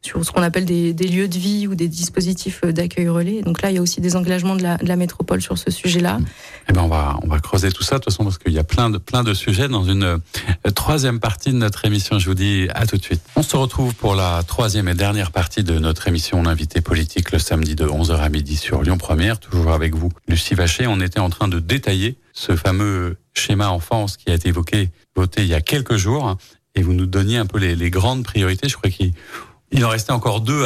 sur 0.03 0.25
ce 0.25 0.31
qu'on 0.31 0.43
appelle 0.43 0.65
des, 0.65 0.93
lieux 0.93 1.29
de 1.29 1.39
vie 1.39 1.67
ou 1.67 1.75
des 1.75 1.89
dispositifs 1.89 2.63
d'accueil 2.65 3.09
relais. 3.09 3.43
Donc 3.43 3.63
là, 3.63 3.71
il 3.71 3.75
y 3.75 3.79
a 3.79 3.83
aussi 3.83 4.01
des 4.01 4.17
engagements 4.17 4.57
de 4.57 4.63
la, 4.63 4.97
métropole 4.97 5.41
sur 5.41 5.57
ce 5.59 5.71
sujet-là. 5.71 6.19
Eh 6.69 6.73
ben, 6.73 6.83
on 6.83 6.89
va 6.89 7.17
on 7.23 7.29
va 7.29 7.39
creuser 7.39 7.71
tout 7.71 7.85
ça 7.85 7.97
de 7.97 8.01
toute 8.01 8.13
façon 8.13 8.25
parce 8.25 8.37
qu'il 8.37 8.53
y 8.53 8.59
a 8.59 8.65
plein 8.65 8.91
de 8.91 8.99
plein 8.99 9.23
de 9.23 9.33
sujets 9.33 9.69
dans 9.69 9.85
une 9.85 10.03
euh, 10.03 10.71
troisième 10.75 11.21
partie 11.21 11.51
de 11.51 11.57
notre 11.57 11.85
émission. 11.85 12.19
Je 12.19 12.29
vous 12.29 12.35
dis 12.35 12.69
à 12.75 12.87
tout 12.87 12.97
de 12.97 13.03
suite. 13.03 13.21
On 13.37 13.43
se 13.43 13.57
retrouve 13.57 13.95
pour 13.95 14.17
la 14.17 14.43
troisième 14.43 14.89
et 14.89 14.95
dernière 14.95 15.31
partie 15.31 15.63
de 15.63 15.79
notre 15.79 16.09
émission 16.09 16.43
L'invité 16.43 16.81
politique 16.81 17.31
le 17.31 17.39
samedi 17.39 17.77
de 17.77 17.87
11h 17.87 18.17
à 18.17 18.29
midi 18.29 18.57
sur 18.57 18.83
Première. 18.97 19.39
Toujours 19.39 19.73
avec 19.73 19.95
vous, 19.95 20.11
Lucie 20.29 20.55
Vacher. 20.55 20.87
On 20.87 21.01
était 21.01 21.21
en 21.21 21.31
train 21.31 21.49
de 21.49 21.59
détailler 21.59 22.17
ce 22.33 22.57
fameux 22.57 23.17
schéma 23.35 23.69
enfance 23.69 24.17
qui 24.17 24.31
a 24.31 24.35
été 24.35 24.49
évoqué, 24.49 24.91
voté 25.15 25.43
il 25.43 25.49
y 25.49 25.55
a 25.55 25.61
quelques 25.61 25.97
jours, 25.97 26.37
et 26.75 26.83
vous 26.83 26.95
nous 26.95 27.07
donniez 27.07 27.39
un 27.39 27.47
peu 27.47 27.59
les, 27.59 27.91
grandes 27.91 28.25
priorités. 28.25 28.69
Je 28.69 28.77
crois 28.77 28.91
qu'il 28.91 29.13
il 29.71 29.85
en 29.85 29.91
restait 29.91 30.13
encore 30.13 30.41
deux 30.41 30.65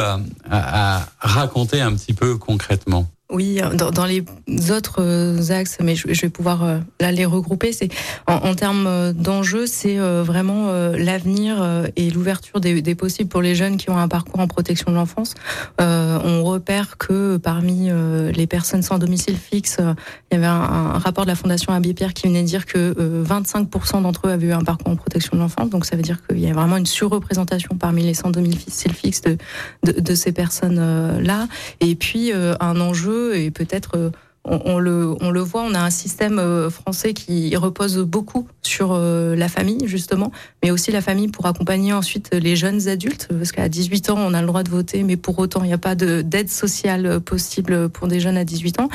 à, 0.49 1.05
raconter 1.19 1.81
un 1.81 1.93
petit 1.93 2.13
peu 2.13 2.37
concrètement. 2.37 3.07
Oui, 3.33 3.59
dans, 3.73 3.89
dans, 3.89 4.05
les 4.05 4.23
autres 4.69 4.97
euh, 4.99 5.49
axes, 5.49 5.79
mais 5.81 5.95
je, 5.95 6.13
je 6.13 6.21
vais 6.21 6.29
pouvoir 6.29 6.63
euh, 6.63 6.77
là 6.99 7.11
les 7.11 7.25
regrouper. 7.25 7.73
C'est 7.73 7.89
en, 8.27 8.35
en 8.35 8.53
termes 8.53 8.85
euh, 8.85 9.11
d'enjeux, 9.11 9.65
c'est 9.65 9.97
vraiment 9.97 10.71
l'avenir 10.93 11.87
et 11.95 12.09
l'ouverture 12.11 12.59
des, 12.59 12.81
des, 12.81 12.95
possibles 12.95 13.29
pour 13.29 13.41
les 13.41 13.55
jeunes 13.55 13.77
qui 13.77 13.89
ont 13.89 13.97
un 13.97 14.07
parcours 14.07 14.39
en 14.39 14.47
protection 14.47 14.91
de 14.91 14.95
l'enfance. 14.95 15.33
Euh, 15.81 16.19
on 16.23 16.43
repère 16.43 16.97
que 16.97 17.37
parmi 17.37 17.89
les 18.33 18.47
personnes 18.47 18.83
sans 18.83 18.99
domicile 18.99 19.35
fixe, 19.35 19.77
il 19.79 20.35
y 20.35 20.37
avait 20.37 20.45
un, 20.45 20.51
un, 20.51 20.99
rapport 20.99 21.25
de 21.25 21.29
la 21.29 21.35
Fondation 21.35 21.73
Abbé 21.73 21.93
Pierre 21.93 22.13
qui 22.13 22.27
venait 22.27 22.43
dire 22.43 22.65
que 22.65 22.93
25% 23.23 24.03
d'entre 24.03 24.27
eux 24.27 24.31
avaient 24.31 24.47
eu 24.47 24.53
un 24.53 24.63
parcours 24.63 24.91
en 24.91 24.95
protection 24.95 25.35
de 25.35 25.41
l'enfance. 25.41 25.69
Donc 25.69 25.85
ça 25.85 25.95
veut 25.95 26.03
dire 26.03 26.19
qu'il 26.27 26.39
y 26.39 26.49
a 26.49 26.53
vraiment 26.53 26.77
une 26.77 26.85
surreprésentation 26.85 27.75
parmi 27.77 28.03
les 28.03 28.13
sans 28.13 28.29
domicile 28.29 28.93
fixe 28.93 29.21
de, 29.21 29.37
de, 29.83 29.99
de 29.99 30.15
ces 30.15 30.31
personnes 30.31 31.21
là. 31.21 31.47
Et 31.79 31.95
puis 31.95 32.31
un 32.33 32.79
enjeu 32.79 33.22
et 33.31 33.51
peut-être 33.51 34.11
euh, 34.49 34.59
on, 34.65 34.77
le, 34.77 35.15
on 35.21 35.31
le 35.31 35.39
voit, 35.39 35.61
on 35.61 35.73
a 35.73 35.79
un 35.79 35.89
système 35.89 36.39
euh, 36.39 36.69
français 36.69 37.13
qui 37.13 37.55
repose 37.55 37.97
beaucoup 37.99 38.47
sur 38.61 38.91
euh, 38.91 39.35
la 39.35 39.47
famille, 39.47 39.87
justement, 39.87 40.31
mais 40.63 40.71
aussi 40.71 40.91
la 40.91 41.01
famille 41.01 41.29
pour 41.29 41.45
accompagner 41.45 41.93
ensuite 41.93 42.29
les 42.33 42.55
jeunes 42.55 42.87
adultes, 42.87 43.29
parce 43.31 43.51
qu'à 43.51 43.69
18 43.69 44.09
ans, 44.09 44.17
on 44.19 44.33
a 44.33 44.41
le 44.41 44.47
droit 44.47 44.63
de 44.63 44.69
voter, 44.69 45.03
mais 45.03 45.17
pour 45.17 45.39
autant, 45.39 45.63
il 45.63 45.67
n'y 45.67 45.73
a 45.73 45.77
pas 45.77 45.95
d'aide 45.95 46.49
sociale 46.49 47.19
possible 47.21 47.89
pour 47.89 48.07
des 48.07 48.19
jeunes 48.19 48.37
à 48.37 48.43
18 48.43 48.79
ans. 48.79 48.89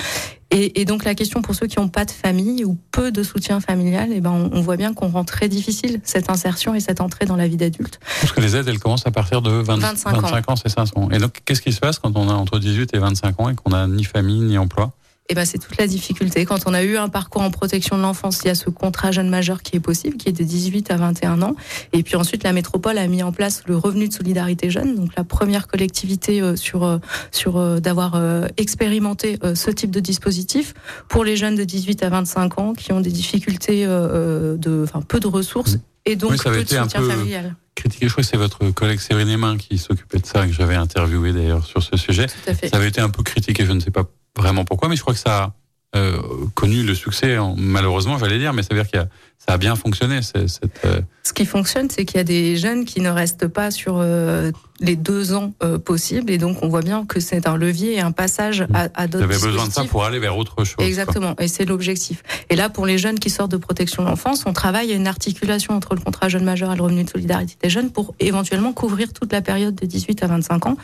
Et, 0.50 0.80
et 0.80 0.84
donc 0.86 1.04
la 1.04 1.14
question 1.14 1.42
pour 1.42 1.54
ceux 1.54 1.66
qui 1.66 1.78
n'ont 1.78 1.88
pas 1.88 2.06
de 2.06 2.10
famille 2.10 2.64
ou 2.64 2.78
peu 2.90 3.12
de 3.12 3.22
soutien 3.22 3.60
familial, 3.60 4.08
eh 4.14 4.20
ben 4.20 4.30
on, 4.30 4.50
on 4.56 4.62
voit 4.62 4.78
bien 4.78 4.94
qu'on 4.94 5.08
rend 5.08 5.24
très 5.24 5.46
difficile 5.46 6.00
cette 6.04 6.30
insertion 6.30 6.74
et 6.74 6.80
cette 6.80 7.02
entrée 7.02 7.26
dans 7.26 7.36
la 7.36 7.46
vie 7.46 7.58
d'adulte. 7.58 8.00
Parce 8.22 8.32
que 8.32 8.40
les 8.40 8.56
aides, 8.56 8.66
elles 8.66 8.78
commencent 8.78 9.06
à 9.06 9.10
partir 9.10 9.42
de 9.42 9.50
20, 9.50 9.76
25, 9.76 10.20
25 10.22 10.48
ans, 10.48 10.52
ans 10.52 10.56
c'est 10.56 10.70
ça. 10.70 10.84
Et 11.12 11.18
donc 11.18 11.42
qu'est-ce 11.44 11.60
qui 11.60 11.72
se 11.72 11.80
passe 11.80 11.98
quand 11.98 12.16
on 12.16 12.30
a 12.30 12.32
entre 12.32 12.58
18 12.58 12.94
et 12.94 12.98
25 12.98 13.40
ans 13.40 13.50
et 13.50 13.54
qu'on 13.54 13.70
n'a 13.70 13.86
ni 13.86 14.04
famille 14.04 14.40
ni 14.40 14.56
emploi? 14.56 14.92
Eh 15.30 15.34
ben, 15.34 15.44
c'est 15.44 15.58
toute 15.58 15.76
la 15.76 15.86
difficulté. 15.86 16.46
Quand 16.46 16.60
on 16.66 16.72
a 16.72 16.82
eu 16.82 16.96
un 16.96 17.08
parcours 17.08 17.42
en 17.42 17.50
protection 17.50 17.96
de 17.98 18.02
l'enfance, 18.02 18.40
il 18.44 18.48
y 18.48 18.50
a 18.50 18.54
ce 18.54 18.70
contrat 18.70 19.12
jeune 19.12 19.28
majeur 19.28 19.62
qui 19.62 19.76
est 19.76 19.80
possible, 19.80 20.16
qui 20.16 20.28
est 20.28 20.32
de 20.32 20.42
18 20.42 20.90
à 20.90 20.96
21 20.96 21.42
ans. 21.42 21.54
Et 21.92 22.02
puis 22.02 22.16
ensuite, 22.16 22.44
la 22.44 22.54
métropole 22.54 22.96
a 22.96 23.06
mis 23.06 23.22
en 23.22 23.30
place 23.30 23.62
le 23.66 23.76
revenu 23.76 24.08
de 24.08 24.12
solidarité 24.12 24.70
jeune, 24.70 24.94
donc 24.94 25.10
la 25.16 25.24
première 25.24 25.66
collectivité 25.66 26.40
euh, 26.40 26.56
sur 26.56 26.84
euh, 26.84 26.98
sur 27.30 27.58
euh, 27.58 27.78
d'avoir 27.78 28.20
expérimenté 28.56 29.38
ce 29.54 29.70
type 29.70 29.90
de 29.90 30.00
dispositif 30.00 30.74
pour 31.08 31.24
les 31.24 31.36
jeunes 31.36 31.54
de 31.54 31.64
18 31.64 32.02
à 32.02 32.08
25 32.08 32.58
ans 32.58 32.72
qui 32.72 32.92
ont 32.92 33.00
des 33.00 33.10
difficultés 33.10 33.86
de, 33.86 34.84
enfin, 34.84 35.02
peu 35.02 35.20
de 35.20 35.26
ressources 35.26 35.78
et 36.06 36.16
donc 36.16 36.32
oui, 36.32 36.38
ça 36.38 36.50
peu 36.50 36.62
de 36.62 36.68
soutien 36.68 37.00
peu... 37.00 37.08
familial 37.08 37.54
critiqué. 37.74 38.06
Je 38.06 38.12
crois 38.12 38.22
que 38.22 38.28
c'est 38.28 38.36
votre 38.36 38.70
collègue 38.70 38.98
Séverine 38.98 39.36
Main 39.36 39.56
qui 39.56 39.78
s'occupait 39.78 40.18
de 40.18 40.26
ça, 40.26 40.46
que 40.46 40.52
j'avais 40.52 40.74
interviewé 40.74 41.32
d'ailleurs 41.32 41.64
sur 41.64 41.82
ce 41.82 41.96
sujet. 41.96 42.26
Ça 42.28 42.76
avait 42.76 42.88
été 42.88 43.00
un 43.00 43.08
peu 43.08 43.22
critiqué, 43.22 43.64
je 43.64 43.72
ne 43.72 43.80
sais 43.80 43.92
pas 43.92 44.04
vraiment 44.38 44.64
pourquoi, 44.64 44.88
mais 44.88 44.96
je 44.96 45.02
crois 45.02 45.14
que 45.14 45.20
ça 45.20 45.42
a 45.42 45.52
euh, 45.96 46.20
connu 46.54 46.82
le 46.82 46.94
succès, 46.94 47.36
malheureusement, 47.56 48.18
j'allais 48.18 48.38
dire, 48.38 48.52
mais 48.52 48.62
ça 48.62 48.68
veut 48.70 48.80
dire 48.80 48.90
qu'il 48.90 49.00
y 49.00 49.02
a 49.02 49.08
ça 49.38 49.54
a 49.54 49.56
bien 49.56 49.76
fonctionné. 49.76 50.20
Cette, 50.20 50.68
euh... 50.84 51.00
Ce 51.22 51.32
qui 51.32 51.46
fonctionne, 51.46 51.88
c'est 51.88 52.04
qu'il 52.04 52.16
y 52.16 52.20
a 52.20 52.24
des 52.24 52.56
jeunes 52.56 52.84
qui 52.84 53.00
ne 53.00 53.08
restent 53.08 53.46
pas 53.46 53.70
sur 53.70 53.96
euh, 53.96 54.50
les 54.80 54.96
deux 54.96 55.32
ans 55.32 55.52
possibles, 55.84 56.30
et 56.30 56.38
donc 56.38 56.58
on 56.62 56.68
voit 56.68 56.82
bien 56.82 57.06
que 57.06 57.20
c'est 57.20 57.46
un 57.46 57.56
levier 57.56 57.94
et 57.94 58.00
un 58.00 58.12
passage 58.12 58.66
à, 58.74 58.88
à 58.94 59.06
d'autres. 59.06 59.24
Vous 59.24 59.32
avez 59.32 59.52
besoin 59.52 59.68
de 59.68 59.72
ça 59.72 59.84
pour 59.84 60.04
aller 60.04 60.18
vers 60.18 60.36
autre 60.36 60.64
chose. 60.64 60.84
Exactement, 60.84 61.34
quoi. 61.34 61.44
et 61.44 61.48
c'est 61.48 61.64
l'objectif. 61.64 62.22
Et 62.50 62.56
là, 62.56 62.68
pour 62.68 62.84
les 62.84 62.98
jeunes 62.98 63.18
qui 63.18 63.30
sortent 63.30 63.52
de 63.52 63.56
protection 63.56 64.02
de 64.02 64.08
l'enfance, 64.08 64.42
on 64.44 64.52
travaille 64.52 64.92
à 64.92 64.94
une 64.94 65.06
articulation 65.06 65.74
entre 65.74 65.94
le 65.94 66.00
contrat 66.00 66.28
jeune 66.28 66.44
majeur 66.44 66.72
et 66.72 66.76
le 66.76 66.82
revenu 66.82 67.04
de 67.04 67.10
solidarité 67.10 67.54
des 67.62 67.70
jeunes 67.70 67.90
pour 67.90 68.14
éventuellement 68.20 68.72
couvrir 68.72 69.12
toute 69.12 69.32
la 69.32 69.40
période 69.40 69.74
de 69.74 69.86
18 69.86 70.22
à 70.24 70.26
25 70.26 70.66
ans 70.66 70.76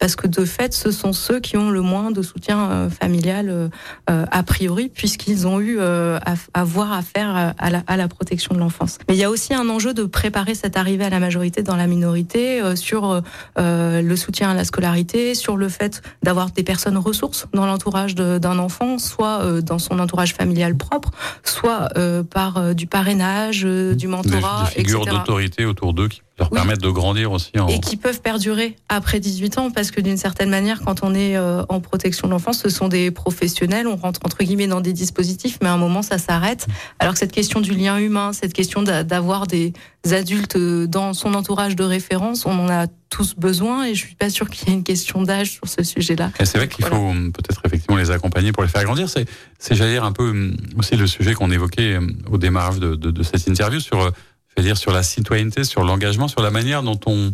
parce 0.00 0.16
que 0.16 0.26
de 0.26 0.44
fait, 0.46 0.72
ce 0.72 0.90
sont 0.90 1.12
ceux 1.12 1.40
qui 1.40 1.58
ont 1.58 1.70
le 1.70 1.82
moins 1.82 2.10
de 2.10 2.22
soutien 2.22 2.70
euh, 2.70 2.90
familial 2.90 3.50
euh, 3.50 3.68
euh, 4.08 4.24
a 4.30 4.42
priori, 4.42 4.88
puisqu'ils 4.88 5.46
ont 5.46 5.60
eu 5.60 5.78
à, 5.78 6.18
avoir 6.54 6.92
affaire 6.92 7.54
à 7.58 7.70
la, 7.70 7.82
à 7.86 7.96
la 7.98 8.08
protection 8.08 8.54
de 8.54 8.60
l'enfance. 8.60 8.98
Mais 9.08 9.14
il 9.14 9.20
y 9.20 9.24
a 9.24 9.30
aussi 9.30 9.52
un 9.52 9.68
enjeu 9.68 9.92
de 9.92 10.04
préparer 10.04 10.54
cette 10.54 10.78
arrivée 10.78 11.04
à 11.04 11.10
la 11.10 11.20
majorité 11.20 11.62
dans 11.62 11.76
la 11.76 11.86
minorité 11.86 12.62
sur 12.76 13.20
le 13.56 14.16
soutien 14.16 14.50
à 14.50 14.54
la 14.54 14.64
scolarité, 14.64 15.34
sur 15.34 15.56
le 15.56 15.68
fait 15.68 16.00
d'avoir 16.22 16.50
des 16.50 16.62
personnes 16.62 16.96
ressources 16.96 17.46
dans 17.52 17.66
l'entourage 17.66 18.14
d'un 18.14 18.58
enfant, 18.58 18.98
soit 18.98 19.60
dans 19.60 19.78
son 19.78 19.98
entourage 19.98 20.34
familial 20.34 20.76
propre, 20.76 21.10
soit 21.44 21.88
par 22.30 22.74
du 22.74 22.86
parrainage, 22.86 23.64
du 23.64 24.08
mentorat, 24.08 24.64
des, 24.70 24.82
des 24.82 24.88
figures 24.88 25.04
d'autorité 25.04 25.66
autour 25.66 25.92
d'eux 25.92 26.08
qui 26.08 26.22
leur 26.40 26.50
oui. 26.50 26.56
permettre 26.56 26.82
de 26.82 26.90
grandir 26.90 27.30
aussi. 27.30 27.52
En... 27.58 27.68
Et 27.68 27.78
qui 27.78 27.96
peuvent 27.96 28.20
perdurer 28.20 28.76
après 28.88 29.20
18 29.20 29.58
ans, 29.58 29.70
parce 29.70 29.90
que 29.90 30.00
d'une 30.00 30.16
certaine 30.16 30.50
manière, 30.50 30.80
quand 30.80 31.04
on 31.04 31.14
est 31.14 31.36
euh, 31.36 31.62
en 31.68 31.80
protection 31.80 32.26
de 32.26 32.32
l'enfance, 32.32 32.58
ce 32.58 32.70
sont 32.70 32.88
des 32.88 33.10
professionnels, 33.10 33.86
on 33.86 33.96
rentre 33.96 34.20
entre 34.24 34.42
guillemets 34.42 34.66
dans 34.66 34.80
des 34.80 34.92
dispositifs, 34.92 35.58
mais 35.62 35.68
à 35.68 35.72
un 35.72 35.78
moment, 35.78 36.02
ça 36.02 36.18
s'arrête. 36.18 36.66
Alors 36.98 37.14
que 37.14 37.20
cette 37.20 37.32
question 37.32 37.60
du 37.60 37.72
lien 37.72 37.98
humain, 37.98 38.32
cette 38.32 38.54
question 38.54 38.82
d'avoir 38.82 39.46
des 39.46 39.74
adultes 40.10 40.56
euh, 40.56 40.86
dans 40.86 41.12
son 41.12 41.34
entourage 41.34 41.76
de 41.76 41.84
référence, 41.84 42.46
on 42.46 42.58
en 42.58 42.68
a 42.68 42.86
tous 43.10 43.34
besoin, 43.36 43.84
et 43.84 43.94
je 43.94 44.06
suis 44.06 44.14
pas 44.14 44.30
sûre 44.30 44.48
qu'il 44.48 44.68
y 44.68 44.70
ait 44.70 44.74
une 44.74 44.84
question 44.84 45.22
d'âge 45.22 45.52
sur 45.52 45.68
ce 45.68 45.82
sujet-là. 45.82 46.30
C'est 46.38 46.56
vrai 46.56 46.68
qu'il 46.68 46.84
voilà. 46.84 46.96
faut 46.96 47.10
hum, 47.10 47.32
peut-être 47.32 47.60
effectivement 47.66 47.96
les 47.96 48.10
accompagner 48.10 48.52
pour 48.52 48.62
les 48.62 48.68
faire 48.68 48.84
grandir. 48.84 49.08
C'est, 49.10 49.26
j'allais 49.72 49.92
dire, 49.92 50.04
un 50.04 50.12
peu 50.12 50.30
hum, 50.30 50.56
aussi 50.78 50.96
le 50.96 51.06
sujet 51.06 51.34
qu'on 51.34 51.50
évoquait 51.50 51.96
hum, 51.96 52.16
au 52.30 52.38
démarrage 52.38 52.78
de, 52.78 52.94
de, 52.94 53.10
de 53.10 53.22
cette 53.22 53.46
interview 53.46 53.80
sur 53.80 54.10
euh, 54.58 54.62
dire 54.62 54.76
sur 54.76 54.92
la 54.92 55.02
citoyenneté, 55.02 55.64
sur 55.64 55.84
l'engagement, 55.84 56.28
sur 56.28 56.42
la 56.42 56.50
manière 56.50 56.82
dont 56.82 57.00
on 57.06 57.32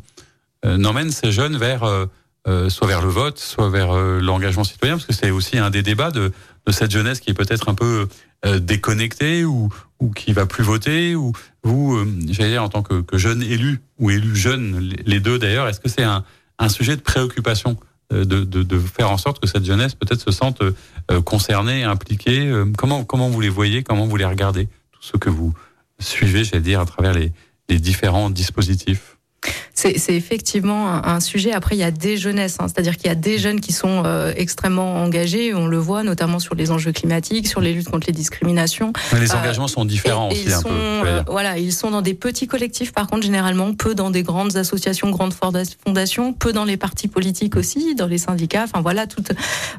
euh, 0.64 0.84
emmène 0.84 1.10
ces 1.10 1.32
jeunes 1.32 1.56
vers 1.56 1.84
euh, 1.84 2.68
soit 2.68 2.86
vers 2.86 3.02
le 3.02 3.08
vote, 3.08 3.38
soit 3.38 3.70
vers 3.70 3.92
l'engagement 3.92 4.62
citoyen, 4.62 4.94
parce 4.94 5.06
que 5.06 5.12
c'est 5.12 5.32
aussi 5.32 5.58
un 5.58 5.70
des 5.70 5.82
débats 5.82 6.12
de, 6.12 6.32
de 6.66 6.72
cette 6.72 6.92
jeunesse 6.92 7.18
qui 7.18 7.30
est 7.30 7.34
peut-être 7.34 7.68
un 7.68 7.74
peu 7.74 8.06
déconnectée 8.60 9.44
ou, 9.44 9.68
ou 9.98 10.12
qui 10.12 10.32
va 10.32 10.46
plus 10.46 10.62
voter, 10.62 11.16
ou 11.16 11.32
vous, 11.64 12.06
j'allais 12.30 12.50
dire 12.50 12.62
en 12.62 12.68
tant 12.68 12.84
que, 12.84 13.00
que, 13.00 13.18
jeune 13.18 13.42
élu 13.42 13.80
ou 13.98 14.12
élu 14.12 14.36
jeune, 14.36 14.94
les 15.04 15.18
deux 15.18 15.40
d'ailleurs, 15.40 15.66
est-ce 15.66 15.80
que 15.80 15.88
c'est 15.88 16.04
un, 16.04 16.22
un 16.60 16.68
sujet 16.68 16.94
de 16.94 17.00
préoccupation 17.00 17.76
de, 18.12 18.22
de, 18.22 18.44
de, 18.44 18.78
faire 18.78 19.10
en 19.10 19.18
sorte 19.18 19.40
que 19.40 19.48
cette 19.48 19.64
jeunesse 19.64 19.96
peut-être 19.96 20.20
se 20.20 20.30
sente 20.30 20.62
concernée, 21.24 21.82
impliquée 21.82 22.48
Comment 22.78 23.04
comment 23.04 23.28
vous 23.28 23.40
les 23.40 23.48
voyez 23.48 23.82
Comment 23.82 24.06
vous 24.06 24.16
les 24.16 24.24
regardez 24.24 24.68
Tous 24.92 25.02
ceux 25.02 25.18
que 25.18 25.30
vous 25.30 25.52
suivez, 25.98 26.44
j'allais 26.44 26.62
dire, 26.62 26.80
à 26.80 26.86
travers 26.86 27.12
les, 27.12 27.32
les 27.68 27.78
différents 27.78 28.30
dispositifs 28.30 29.15
c'est 29.76 30.14
effectivement 30.14 31.04
un, 31.04 31.20
sujet. 31.20 31.52
Après, 31.52 31.76
il 31.76 31.78
y 31.78 31.84
a 31.84 31.90
des 31.90 32.16
jeunesses, 32.16 32.56
hein. 32.60 32.66
c'est-à-dire 32.66 32.96
qu'il 32.96 33.08
y 33.08 33.10
a 33.10 33.14
des 33.14 33.36
jeunes 33.38 33.60
qui 33.60 33.72
sont 33.72 34.02
euh, 34.04 34.32
extrêmement 34.34 35.02
engagés. 35.02 35.54
On 35.54 35.66
le 35.66 35.76
voit 35.76 36.02
notamment 36.02 36.38
sur 36.38 36.54
les 36.54 36.70
enjeux 36.70 36.92
climatiques, 36.92 37.46
sur 37.46 37.60
les 37.60 37.74
luttes 37.74 37.90
contre 37.90 38.06
les 38.06 38.12
discriminations. 38.12 38.94
les 39.12 39.30
euh, 39.30 39.36
engagements 39.36 39.68
sont 39.68 39.84
différents 39.84 40.30
aussi. 40.30 40.44
Ils 40.46 40.52
un 40.52 40.60
sont, 40.60 40.68
peu, 40.68 40.74
euh, 40.74 41.22
voilà, 41.26 41.58
ils 41.58 41.74
sont 41.74 41.90
dans 41.90 42.00
des 42.00 42.14
petits 42.14 42.46
collectifs, 42.46 42.92
par 42.92 43.06
contre, 43.06 43.24
généralement, 43.24 43.74
peu 43.74 43.94
dans 43.94 44.10
des 44.10 44.22
grandes 44.22 44.56
associations, 44.56 45.10
grandes 45.10 45.34
fondations, 45.34 46.32
peu 46.32 46.54
dans 46.54 46.64
les 46.64 46.78
partis 46.78 47.08
politiques 47.08 47.56
aussi, 47.56 47.94
dans 47.94 48.06
les 48.06 48.18
syndicats. 48.18 48.64
Enfin 48.64 48.80
voilà, 48.80 49.06
tout. 49.06 49.22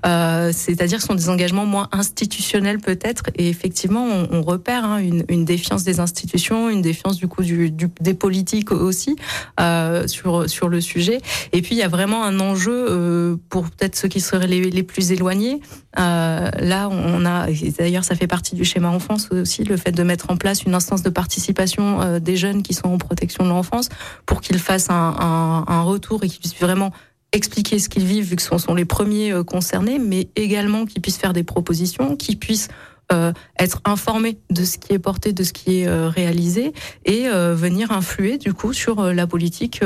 c'est-à-dire, 0.04 1.02
ce 1.02 1.08
sont 1.08 1.16
des 1.16 1.30
engagements 1.30 1.66
moins 1.66 1.90
institutionnels 1.92 2.80
peut-être. 2.80 3.24
Et 3.36 3.50
effectivement, 3.50 4.06
on, 4.06 4.28
on 4.32 4.42
repère 4.44 4.86
hein, 4.86 5.00
une, 5.00 5.24
une, 5.28 5.44
défiance 5.44 5.84
des 5.84 6.00
institutions, 6.00 6.70
une 6.70 6.84
défiance 6.84 7.18
du 7.18 7.28
coup 7.28 7.44
du, 7.44 7.72
du, 7.72 7.90
des 8.00 8.14
politiques 8.14 8.72
aussi. 8.72 9.16
Euh, 9.60 9.87
sur 10.08 10.50
sur 10.50 10.70
le 10.70 10.82
sujet. 10.82 11.20
Et 11.54 11.62
puis 11.62 11.76
il 11.76 11.78
y 11.78 11.84
a 11.84 11.88
vraiment 11.88 12.24
un 12.24 12.40
enjeu 12.40 12.88
euh, 12.90 13.36
pour 13.50 13.70
peut-être 13.70 13.96
ceux 13.96 14.08
qui 14.08 14.22
seraient 14.22 14.48
les, 14.48 14.70
les 14.70 14.84
plus 14.84 15.12
éloignés. 15.12 15.62
Euh, 16.00 16.50
là, 16.60 16.90
on 16.90 17.26
a 17.26 17.48
d'ailleurs 17.78 18.04
ça 18.04 18.16
fait 18.16 18.28
partie 18.28 18.56
du 18.56 18.64
schéma 18.64 18.90
enfance 18.90 19.30
aussi 19.32 19.64
le 19.64 19.78
fait 19.78 19.92
de 19.92 20.04
mettre 20.04 20.30
en 20.30 20.38
place 20.38 20.64
une 20.64 20.76
instance 20.76 21.04
de 21.04 21.10
participation 21.10 22.20
des 22.20 22.38
jeunes 22.38 22.64
qui 22.64 22.74
sont 22.74 22.88
en 22.88 22.98
protection 22.98 23.44
de 23.44 23.50
l'enfance 23.50 23.90
pour 24.26 24.42
qu'ils 24.42 24.60
fassent 24.60 24.90
un, 24.90 25.16
un, 25.20 25.66
un 25.68 25.82
retour 25.82 26.24
et 26.24 26.28
qu'ils 26.28 26.40
puissent 26.40 26.60
vraiment 26.60 26.92
expliquer 27.34 27.80
ce 27.80 27.90
qu'ils 27.90 28.06
vivent 28.06 28.30
vu 28.30 28.36
que 28.36 28.42
ce 28.42 28.58
sont 28.58 28.74
les 28.74 28.86
premiers 28.86 29.34
concernés, 29.46 30.00
mais 30.00 30.30
également 30.36 30.86
qu'ils 30.86 31.02
puissent 31.02 31.18
faire 31.18 31.34
des 31.34 31.44
propositions, 31.44 32.16
qu'ils 32.16 32.40
puissent 32.40 32.70
euh, 33.14 33.32
être 33.58 33.80
informé 33.86 34.38
de 34.50 34.66
ce 34.66 34.78
qui 34.78 34.92
est 34.92 35.00
porté, 35.00 35.32
de 35.32 35.44
ce 35.44 35.54
qui 35.54 35.80
est 35.80 35.88
euh, 35.88 36.10
réalisé, 36.10 36.74
et 37.06 37.30
euh, 37.30 37.56
venir 37.56 37.94
influer 37.94 38.38
du 38.38 38.54
coup 38.54 38.74
sur 38.74 39.02
la 39.02 39.26
politique 39.26 39.82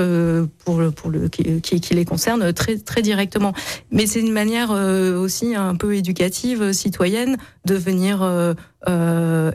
pour 0.66 0.82
pour 0.96 1.12
le 1.12 1.28
qui, 1.30 1.62
qui, 1.62 1.94
les 1.94 2.06
concerne 2.06 2.52
très 2.52 2.78
très 2.78 3.04
directement. 3.04 3.54
Mais 3.92 4.08
c'est 4.08 4.22
une 4.22 4.32
manière 4.32 4.72
aussi 4.72 5.56
un 5.56 5.76
peu 5.76 5.96
éducative, 5.96 6.72
citoyenne, 6.72 7.38
de 7.66 7.76
venir 7.76 8.56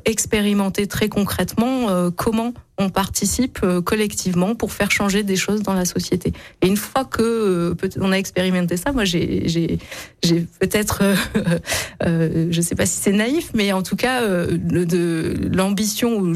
expérimenter 0.04 0.86
très 0.86 1.08
concrètement 1.08 2.10
comment 2.12 2.52
on 2.78 2.90
participe 2.90 3.60
euh, 3.62 3.80
collectivement 3.80 4.54
pour 4.54 4.72
faire 4.72 4.90
changer 4.90 5.22
des 5.22 5.36
choses 5.36 5.62
dans 5.62 5.72
la 5.72 5.84
société. 5.84 6.32
Et 6.62 6.66
une 6.66 6.76
fois 6.76 7.04
que 7.04 7.22
euh, 7.22 7.74
on 8.00 8.12
a 8.12 8.16
expérimenté 8.16 8.76
ça, 8.76 8.92
moi 8.92 9.04
j'ai 9.04 9.48
j'ai 9.48 9.78
j'ai 10.22 10.46
peut-être 10.60 11.00
euh, 11.02 11.14
euh, 12.04 12.48
je 12.50 12.60
sais 12.60 12.74
pas 12.74 12.86
si 12.86 12.98
c'est 13.00 13.12
naïf, 13.12 13.50
mais 13.54 13.72
en 13.72 13.82
tout 13.82 13.96
cas 13.96 14.26
de 14.26 15.34
l'ambition 15.54 16.32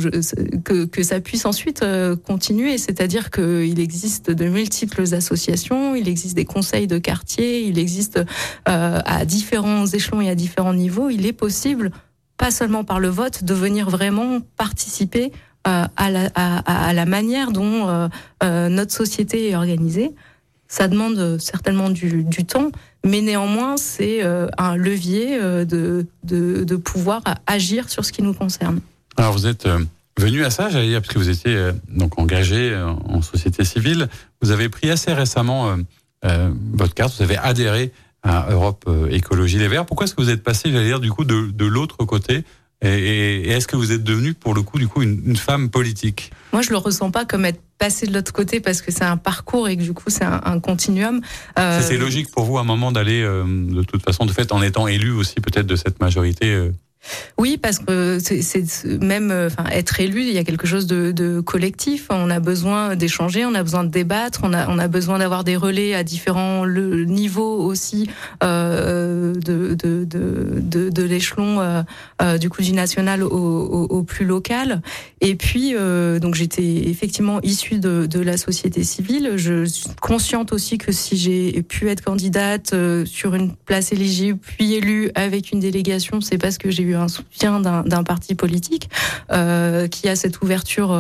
que 0.65 0.87
que 0.87 1.03
ça 1.03 1.21
puisse 1.21 1.45
ensuite 1.45 1.85
continuer, 2.27 2.79
c'est-à-dire 2.79 3.31
qu'il 3.31 3.79
existe 3.79 4.31
de 4.31 4.49
multiples 4.49 5.15
associations, 5.15 5.95
il 5.95 6.09
existe 6.09 6.37
des 6.37 6.45
conseils 6.45 6.87
de 6.87 6.99
quartier, 6.99 7.63
il 7.63 7.79
existe 7.79 8.21
à 8.65 9.25
différents 9.25 9.87
échelons 9.87 10.21
et 10.21 10.31
à 10.31 10.35
différents 10.35 10.75
niveaux, 10.75 11.11
il 11.11 11.27
est 11.27 11.33
possible 11.33 11.91
pas 12.41 12.51
seulement 12.51 12.85
par 12.85 13.01
le 13.01 13.09
vote, 13.09 13.45
de 13.45 13.53
venir 13.53 13.91
vraiment 13.91 14.41
participer 14.57 15.31
euh, 15.69 15.85
à, 15.95 16.93
la, 16.95 17.05
manière 17.05 17.53
dont 17.53 17.87
euh, 17.87 18.09
euh, 18.43 18.71
notre 18.71 18.95
société 18.95 19.51
est 19.51 19.57
organisée. 19.57 20.13
Ça 20.67 20.89
demande 20.89 21.37
certainement 21.39 21.91
du, 21.91 22.25
temps, 22.47 22.71
mais 23.05 23.21
néanmoins, 23.21 23.77
c'est 23.77 24.23
un 24.57 24.77
levier 24.77 25.39
de, 25.67 26.77
pouvoir 26.77 27.23
agir 27.47 27.91
sur 27.91 28.07
ce 28.07 28.13
qui 28.13 28.23
nous 28.23 28.33
concerne. 28.33 28.81
Alors, 29.19 29.33
vous 29.33 29.47
êtes 29.47 29.69
venu 30.17 30.43
à 30.43 30.51
ça, 30.51 30.71
j'allais 30.71 30.89
dire, 30.89 31.03
parce 31.03 31.13
que 31.13 31.19
vous 31.19 31.29
étiez 31.29 31.73
donc 31.89 32.19
engagé 32.19 32.75
en 33.05 33.21
société 33.21 33.65
civile. 33.65 34.09
Vous 34.41 34.51
avez 34.51 34.71
pris 34.71 34.89
assez 34.91 35.13
récemment 35.13 35.77
votre 36.23 36.95
carte, 36.95 37.17
vous 37.17 37.23
avez 37.23 37.37
adhéré 37.37 37.93
à 38.23 38.49
Europe 38.51 38.89
Écologie 39.11 39.59
Les 39.59 39.69
Verts. 39.69 39.87
Pourquoi 39.87 40.05
est-ce 40.05 40.15
que 40.15 40.23
vous 40.23 40.31
êtes 40.31 40.43
passé, 40.43 40.71
j'allais 40.71 40.87
dire, 40.87 41.01
du 41.01 41.11
coup, 41.11 41.25
de, 41.25 41.51
de 41.51 41.65
l'autre 41.65 41.97
côté 42.05 42.45
et, 42.83 43.49
est-ce 43.51 43.67
que 43.67 43.77
vous 43.77 43.93
êtes 43.93 44.03
devenue, 44.03 44.33
pour 44.33 44.55
le 44.55 44.63
coup, 44.63 44.79
du 44.79 44.89
coup, 44.89 45.03
une, 45.03 45.37
femme 45.37 45.69
politique? 45.69 46.31
Moi, 46.53 46.63
je 46.63 46.71
le 46.71 46.79
ressens 46.79 47.11
pas 47.11 47.25
comme 47.25 47.45
être 47.45 47.61
passé 47.79 48.07
de 48.07 48.15
l'autre 48.15 48.33
côté 48.33 48.61
parce 48.61 48.81
que 48.81 48.91
c'est 48.91 49.05
un 49.05 49.17
parcours 49.17 49.69
et 49.69 49.77
que 49.77 49.83
du 49.83 49.93
coup, 49.93 50.09
c'est 50.09 50.25
un, 50.25 50.61
continuum. 50.61 51.21
Euh... 51.59 51.81
C'est 51.83 51.99
logique 51.99 52.31
pour 52.31 52.45
vous, 52.45 52.59
à 52.59 52.63
un 52.63 52.65
moment, 52.65 52.91
d'aller, 52.91 53.23
euh, 53.23 53.45
de 53.47 53.83
toute 53.83 54.03
façon, 54.03 54.25
de 54.25 54.33
fait, 54.33 54.53
en 54.53 54.63
étant 54.63 54.87
élu 54.87 55.13
aussi 55.13 55.35
peut-être 55.37 55.67
de 55.67 55.77
cette 55.77 56.01
majorité. 56.01 56.55
Euh, 56.55 56.73
oui, 57.39 57.57
parce 57.57 57.79
que 57.79 58.19
c'est 58.21 58.85
même 59.01 59.31
euh, 59.31 59.47
enfin, 59.47 59.69
être 59.71 60.01
élu, 60.01 60.21
il 60.23 60.33
y 60.33 60.39
a 60.39 60.45
quelque 60.45 60.67
chose 60.67 60.87
de, 60.87 61.13
de 61.13 61.41
collectif. 61.41 62.09
On 62.11 62.29
a 62.31 62.41
besoin 62.41 62.95
d'échanger, 62.95 63.47
on 63.47 63.55
a 63.55 63.63
besoin 63.63 63.85
de 63.85 63.89
débattre, 63.89 64.41
on 64.43 64.53
a, 64.53 64.69
on 64.69 64.79
a 64.79 64.87
besoin 64.87 65.19
d'avoir 65.19 65.43
des 65.43 65.57
relais 65.57 65.95
à 65.95 66.05
différents 66.05 66.65
le, 66.65 67.05
niveaux 67.05 67.50
aussi 67.65 68.09
euh, 68.43 69.35
de, 69.35 69.75
de, 69.75 70.05
de, 70.05 70.91
de, 70.91 71.03
l'échelon 71.03 71.61
euh, 71.61 71.83
euh, 72.23 72.39
du 72.39 72.49
coup 72.49 72.63
du 72.63 72.73
national 72.73 73.23
au, 73.23 74.03
plus 74.03 74.25
local. 74.25 74.83
Et 75.21 75.35
puis, 75.35 75.75
donc 76.21 76.35
j'étais 76.35 76.89
effectivement 76.89 77.41
issue 77.43 77.79
de, 77.79 78.21
la 78.21 78.37
société 78.37 78.85
civile. 78.85 79.33
Je 79.37 79.65
suis 79.65 79.89
consciente 80.01 80.53
aussi 80.53 80.79
que 80.79 80.93
si 80.93 81.17
j'ai 81.17 81.63
pu 81.63 81.89
être 81.89 82.03
candidate 82.03 82.75
sur 83.05 83.35
une 83.35 83.53
place 83.55 83.93
éligible, 83.93 84.39
puis 84.41 84.75
élue 84.75 85.11
avec 85.15 85.53
une 85.53 85.61
délégation, 85.61 86.21
c'est 86.21 86.39
parce 86.39 86.59
que 86.59 86.71
j'ai 86.71 86.83
eu 86.83 86.95
un 86.95 87.09
soutien 87.09 87.61
d'un 87.61 88.03
parti 88.05 88.35
politique 88.35 88.89
qui 89.29 90.09
a 90.09 90.17
cette 90.17 90.41
ouverture 90.43 90.99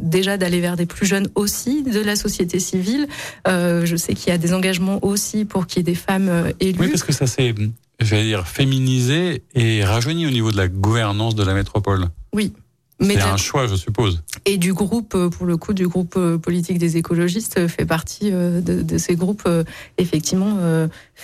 déjà 0.00 0.36
d'aller 0.36 0.60
vers 0.60 0.76
des 0.76 0.86
plus 0.86 1.06
jeunes 1.06 1.28
aussi, 1.34 1.82
de 1.82 2.00
la 2.00 2.16
société 2.16 2.60
civile. 2.60 3.08
Je 3.46 3.96
sais 3.96 4.14
qu'il 4.14 4.30
y 4.30 4.34
a 4.34 4.38
des 4.38 4.54
engagements 4.54 4.98
aussi 5.04 5.44
pour 5.44 5.66
qu'il 5.66 5.80
y 5.80 5.80
ait 5.80 5.87
des 5.88 5.94
femmes 5.94 6.28
euh, 6.28 6.52
élues. 6.60 6.78
Oui, 6.80 6.88
parce 6.88 7.02
que 7.02 7.14
ça 7.14 7.26
s'est, 7.26 7.54
j'allais 7.98 8.24
dire, 8.24 8.46
féminisé 8.46 9.42
et 9.54 9.82
rajeuni 9.82 10.26
au 10.26 10.30
niveau 10.30 10.52
de 10.52 10.58
la 10.58 10.68
gouvernance 10.68 11.34
de 11.34 11.42
la 11.42 11.54
métropole. 11.54 12.08
Oui. 12.34 12.52
C'est 13.00 13.20
un 13.20 13.36
choix, 13.36 13.68
je 13.68 13.76
suppose. 13.76 14.22
Et 14.44 14.58
du 14.58 14.74
groupe, 14.74 15.14
euh, 15.14 15.30
pour 15.30 15.46
le 15.46 15.56
coup, 15.56 15.72
du 15.72 15.86
groupe 15.86 16.16
euh, 16.16 16.36
politique 16.36 16.78
des 16.78 16.96
écologistes 16.96 17.68
fait 17.68 17.86
partie 17.86 18.30
de, 18.30 18.60
de 18.60 18.98
ces 18.98 19.14
groupes, 19.14 19.48
effectivement, 19.96 20.58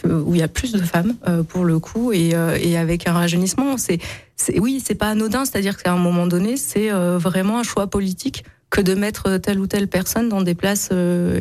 où 0.04 0.34
il 0.34 0.40
y 0.40 0.42
a 0.42 0.48
plus 0.48 0.72
de 0.72 0.80
femmes, 0.80 1.14
pour 1.48 1.64
le 1.64 1.78
coup, 1.80 2.12
et, 2.12 2.32
et 2.60 2.78
avec 2.78 3.08
un 3.08 3.12
rajeunissement. 3.12 3.76
C'est, 3.76 3.98
oui, 4.56 4.80
c'est 4.84 4.94
pas 4.94 5.08
anodin, 5.08 5.44
c'est-à-dire 5.44 5.76
qu'à 5.76 5.92
un 5.92 5.98
moment 5.98 6.28
donné, 6.28 6.56
c'est 6.56 6.90
vraiment 6.90 7.58
un 7.58 7.64
choix 7.64 7.88
politique 7.88 8.44
que 8.74 8.80
de 8.80 8.94
mettre 8.94 9.36
telle 9.38 9.60
ou 9.60 9.68
telle 9.68 9.86
personne 9.86 10.28
dans 10.28 10.42
des 10.42 10.56
places 10.56 10.90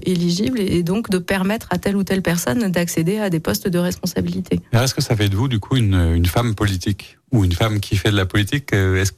éligibles 0.06 0.60
et 0.60 0.84
donc 0.84 1.10
de 1.10 1.18
permettre 1.18 1.68
à 1.72 1.80
telle 1.80 1.96
ou 1.96 2.04
telle 2.04 2.22
personne 2.22 2.72
d'accéder 2.72 3.18
à 3.18 3.32
des 3.32 3.40
postes 3.40 3.68
de 3.68 3.80
responsabilité. 3.80 4.60
Est-ce 4.72 4.94
que 4.94 5.02
ça 5.02 5.16
fait 5.16 5.30
de 5.30 5.36
vous, 5.36 5.48
du 5.48 5.60
coup, 5.60 5.76
une, 5.76 6.26
femme 6.28 6.54
politique 6.54 7.18
ou 7.32 7.44
une 7.44 7.54
femme 7.54 7.80
qui 7.80 7.98
fait 7.98 8.12
de 8.12 8.16
la 8.16 8.28
politique 8.28 8.72
Est-ce 8.72 9.14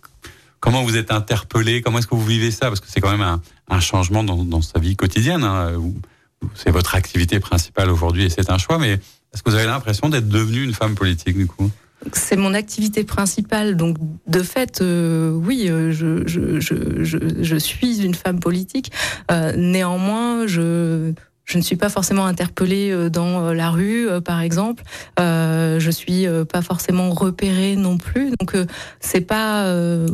Comment 0.65 0.81
vous 0.81 0.97
êtes 0.97 1.11
interpellé 1.11 1.81
Comment 1.81 1.99
est-ce 1.99 2.07
que 2.07 2.15
vous 2.15 2.25
vivez 2.25 2.49
ça? 2.49 2.69
Parce 2.69 2.79
que 2.79 2.87
c'est 2.89 2.99
quand 3.01 3.15
même 3.15 3.39
un, 3.69 3.79
changement 3.81 4.23
dans, 4.23 4.43
dans, 4.43 4.61
sa 4.61 4.79
vie 4.79 4.95
quotidienne. 4.95 5.43
Hein. 5.43 5.73
C'est 6.55 6.71
votre 6.71 6.95
activité 6.95 7.39
principale 7.39 7.91
aujourd'hui 7.91 8.23
et 8.25 8.29
c'est 8.29 8.49
un 8.49 8.57
choix. 8.57 8.79
Mais 8.79 8.93
est-ce 8.93 9.43
que 9.43 9.49
vous 9.49 9.55
avez 9.55 9.67
l'impression 9.67 10.09
d'être 10.09 10.27
devenue 10.27 10.63
une 10.63 10.73
femme 10.73 10.95
politique 10.95 11.37
du 11.37 11.45
coup? 11.45 11.69
C'est 12.13 12.35
mon 12.35 12.53
activité 12.53 13.03
principale, 13.03 13.75
donc 13.75 13.97
de 14.27 14.43
fait, 14.43 14.81
euh, 14.81 15.31
oui, 15.31 15.67
euh, 15.69 15.91
je, 15.91 16.27
je, 16.27 17.55
suis 17.57 18.03
une 18.03 18.13
femme 18.13 18.39
politique. 18.39 18.91
Euh, 19.31 19.53
néanmoins, 19.55 20.47
je 20.47 21.13
je 21.45 21.57
ne 21.57 21.63
suis 21.63 21.75
pas 21.75 21.89
forcément 21.89 22.25
interpellée 22.25 22.91
euh, 22.91 23.09
dans 23.09 23.45
euh, 23.45 23.53
la 23.53 23.69
rue, 23.69 24.09
euh, 24.09 24.19
par 24.19 24.41
exemple. 24.41 24.83
Euh, 25.19 25.79
je 25.79 25.91
suis 25.91 26.25
pas 26.51 26.61
forcément 26.61 27.11
repérée 27.11 27.75
non 27.75 27.97
plus. 27.97 28.31
Donc 28.39 28.55
c'est 28.99 29.21
pas 29.21 29.73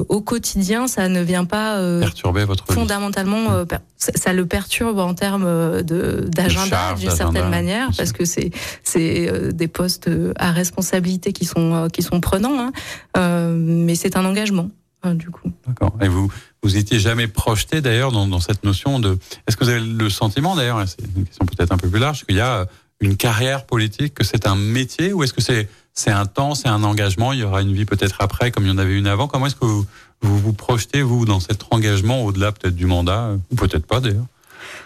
au 0.09 0.21
quotidien, 0.21 0.87
ça 0.87 1.07
ne 1.07 1.21
vient 1.21 1.45
pas 1.45 1.79
perturber 1.99 2.45
votre 2.45 2.65
fondamentalement. 2.71 3.65
Ça, 3.97 4.11
ça, 4.15 4.33
le 4.33 4.45
perturbe 4.45 4.99
en 4.99 5.13
termes 5.13 5.81
d'agenda 5.81 6.95
d'une 6.95 7.11
certaine 7.11 7.49
manière, 7.49 7.89
parce 7.95 8.11
que 8.11 8.25
c'est 8.25 8.51
c'est 8.83 9.53
des 9.53 9.67
postes 9.67 10.09
à 10.37 10.51
responsabilité 10.51 11.33
qui 11.33 11.45
sont 11.45 11.87
qui 11.91 12.01
sont 12.01 12.19
prenants. 12.19 12.71
Hein. 13.15 13.53
mais 13.55 13.95
c'est 13.95 14.17
un 14.17 14.25
engagement. 14.25 14.69
Hein, 15.03 15.15
du 15.15 15.29
coup. 15.29 15.51
D'accord. 15.67 15.95
Et 16.01 16.07
vous, 16.07 16.31
vous 16.61 16.77
étiez 16.77 16.99
jamais 16.99 17.27
projeté 17.27 17.81
d'ailleurs 17.81 18.11
dans, 18.11 18.27
dans, 18.27 18.39
cette 18.39 18.63
notion 18.63 18.99
de. 18.99 19.17
Est-ce 19.47 19.57
que 19.57 19.63
vous 19.63 19.69
avez 19.69 19.79
le 19.79 20.09
sentiment 20.09 20.55
d'ailleurs, 20.55 20.83
c'est 20.87 21.01
une 21.15 21.25
question 21.25 21.45
peut-être 21.45 21.71
un 21.71 21.77
peu 21.77 21.89
plus 21.89 21.99
large, 21.99 22.23
qu'il 22.25 22.35
y 22.35 22.41
a 22.41 22.67
une 22.99 23.17
carrière 23.17 23.65
politique, 23.65 24.13
que 24.13 24.23
c'est 24.23 24.45
un 24.45 24.55
métier, 24.55 25.11
ou 25.11 25.23
est-ce 25.23 25.33
que 25.33 25.41
c'est 25.41 25.67
c'est 25.93 26.11
un 26.11 26.25
temps, 26.25 26.55
c'est 26.55 26.69
un 26.69 26.83
engagement, 26.83 27.33
il 27.33 27.39
y 27.39 27.43
aura 27.43 27.61
une 27.61 27.73
vie 27.73 27.85
peut-être 27.85 28.17
après, 28.19 28.51
comme 28.51 28.63
il 28.65 28.69
y 28.69 28.71
en 28.71 28.77
avait 28.77 28.97
une 28.97 29.07
avant? 29.07 29.27
Comment 29.27 29.47
est-ce 29.47 29.55
que 29.55 29.65
vous 29.65 29.85
vous, 30.21 30.37
vous 30.37 30.53
projetez, 30.53 31.01
vous, 31.01 31.25
dans 31.25 31.39
cet 31.39 31.65
engagement 31.71 32.23
au-delà 32.23 32.51
peut-être 32.51 32.75
du 32.75 32.85
mandat, 32.85 33.31
ou 33.51 33.55
peut-être 33.55 33.85
pas 33.85 33.99
d'ailleurs? 33.99 34.25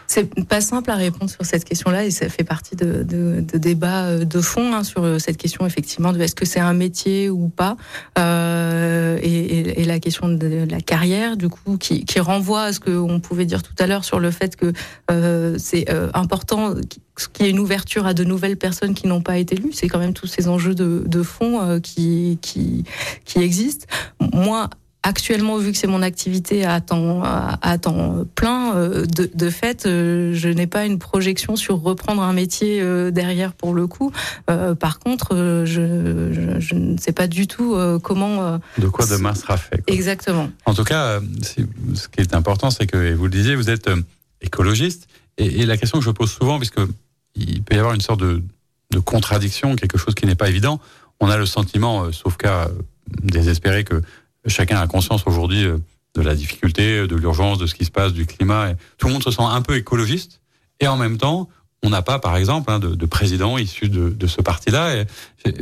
C'est 0.08 0.46
pas 0.46 0.62
simple 0.62 0.92
à 0.92 0.96
répondre 0.96 1.30
sur 1.30 1.46
cette 1.46 1.66
question-là 1.66 2.06
et 2.06 2.12
ça 2.12 2.30
fait 2.30 2.44
partie 2.44 2.76
de, 2.76 3.04
de, 3.04 3.42
de 3.42 3.58
débats 3.58 4.06
euh, 4.06 4.26
de 4.26 4.42
fond 4.42 4.74
hein, 4.74 4.84
sur 4.84 5.04
euh, 5.04 5.20
cette 5.20 5.38
question 5.38 5.66
effectivement 5.66 6.14
de 6.14 6.20
est-ce 6.20 6.36
que 6.36 6.46
c'est 6.46 6.60
un 6.60 6.74
métier 6.74 7.30
ou 7.30 7.50
pas 7.50 7.78
euh, 8.18 9.18
et, 9.22 9.82
et, 9.82 9.86
la 9.86 10.00
question 10.00 10.28
de 10.30 10.66
la 10.70 10.82
carrière 10.82 11.38
du 11.38 11.50
coup 11.50 11.78
qui, 11.78 12.06
qui 12.06 12.20
renvoie 12.20 12.64
à 12.64 12.74
ce 12.74 12.80
qu'on 12.80 13.20
pouvait 13.20 13.46
dire 13.46 13.64
tout 13.64 13.76
à 13.80 13.88
l'heure 13.88 14.04
sur 14.04 14.20
le 14.20 14.32
fait 14.32 14.56
que 14.56 14.74
euh, 15.12 15.56
c'est 15.58 15.90
euh, 15.92 16.10
important 16.14 16.74
qu'il 17.34 17.46
y 17.46 17.50
ait 17.50 17.52
une 17.52 17.60
ouverture 17.60 18.06
à 18.06 18.14
de 18.14 18.24
nouvelles 18.24 18.58
personnes 18.58 18.94
qui 18.94 19.08
n'ont 19.08 19.22
pas 19.22 19.38
été 19.38 19.56
lues. 19.56 19.72
C'est 19.74 19.88
quand 19.88 20.00
même 20.00 20.14
tous 20.14 20.28
ces 20.28 20.48
enjeux 20.48 20.76
de, 20.76 21.04
de 21.06 21.24
fond 21.24 21.62
euh, 21.62 21.80
qui, 21.80 22.40
qui, 22.42 22.84
qui 23.24 23.40
existent. 23.40 23.86
Moi, 24.20 24.70
actuellement, 25.06 25.58
vu 25.58 25.72
que 25.72 25.78
c'est 25.78 25.88
mon 25.88 26.02
activité 26.02 26.66
à 26.66 26.82
temps, 26.82 27.22
à, 27.24 27.78
temps 27.78 28.26
plein, 28.34 28.76
euh, 28.76 29.06
de, 29.06 29.30
de 29.32 29.50
fait, 29.52 29.86
euh, 29.86 30.32
je 30.34 30.50
n'ai 30.50 30.66
pas 30.66 30.86
une 30.86 30.98
projection 30.98 31.56
sur 31.56 31.80
reprendre 31.80 32.24
un 32.24 32.34
métier 32.34 32.82
euh, 32.82 33.12
derrière 33.12 33.54
pour 33.54 33.74
le 33.74 33.86
coup. 33.86 34.12
par 34.48 35.00
contre, 35.00 35.64
je, 35.66 36.32
je, 36.34 36.60
je, 36.60 36.76
ne 36.76 36.98
sais 36.98 37.12
pas 37.12 37.28
du 37.28 37.48
tout 37.48 37.78
comment. 38.04 38.60
de 38.78 38.88
quoi 38.88 39.06
demain 39.06 39.36
sera 39.36 39.58
fait. 39.58 39.84
Quoi. 39.84 39.96
Exactement. 39.96 40.50
En 40.66 40.74
tout 40.74 40.84
cas, 40.84 41.20
ce 41.44 42.08
qui 42.08 42.22
est 42.22 42.34
important, 42.34 42.72
c'est 42.72 42.88
que, 42.88 43.14
vous 43.14 43.26
le 43.26 43.32
disiez, 43.32 43.56
vous 43.56 43.70
êtes 43.70 43.90
écologiste. 44.42 45.08
Et, 45.38 45.62
et, 45.62 45.66
la 45.66 45.78
question 45.78 46.00
que 46.00 46.06
je 46.06 46.12
pose 46.12 46.32
souvent, 46.32 46.58
puisque 46.58 46.80
il 47.36 47.62
peut 47.62 47.76
y 47.76 47.80
avoir 47.80 47.94
une 47.94 48.02
sorte 48.02 48.22
de, 48.22 48.42
de 48.92 49.00
contradiction, 49.00 49.76
quelque 49.76 49.98
chose 49.98 50.16
qui 50.16 50.26
n'est 50.26 50.36
pas 50.36 50.50
évident, 50.50 50.80
on 51.20 51.30
a 51.30 51.38
le 51.38 51.46
sentiment, 51.46 52.12
sauf 52.12 52.38
cas 52.38 52.70
désespéré, 53.22 53.84
que 53.84 54.02
chacun 54.48 54.80
a 54.80 54.88
conscience 54.88 55.24
aujourd'hui 55.26 55.66
euh, 55.66 55.78
de 56.16 56.22
la 56.22 56.36
difficulté, 56.36 57.08
de 57.08 57.16
l'urgence, 57.16 57.58
de 57.58 57.68
ce 57.68 57.76
qui 57.76 57.86
se 57.86 57.92
passe, 57.92 58.14
du 58.14 58.26
climat. 58.26 58.74
Tout 58.98 59.08
le 59.08 59.14
monde 59.14 59.24
se 59.24 59.32
sent 59.32 59.42
un 59.42 59.62
peu 59.62 59.76
écologiste. 59.76 60.40
Et 60.80 60.88
en 60.88 60.96
même 60.96 61.18
temps, 61.18 61.50
on 61.84 61.90
n'a 61.90 62.02
pas, 62.02 62.20
par 62.20 62.38
exemple, 62.38 62.72
hein, 62.72 62.80
de, 62.80 62.96
de, 62.96 63.06
président 63.06 63.58
issu 63.58 63.90
de, 63.90 64.28
ce 64.28 64.42
parti-là. 64.42 65.04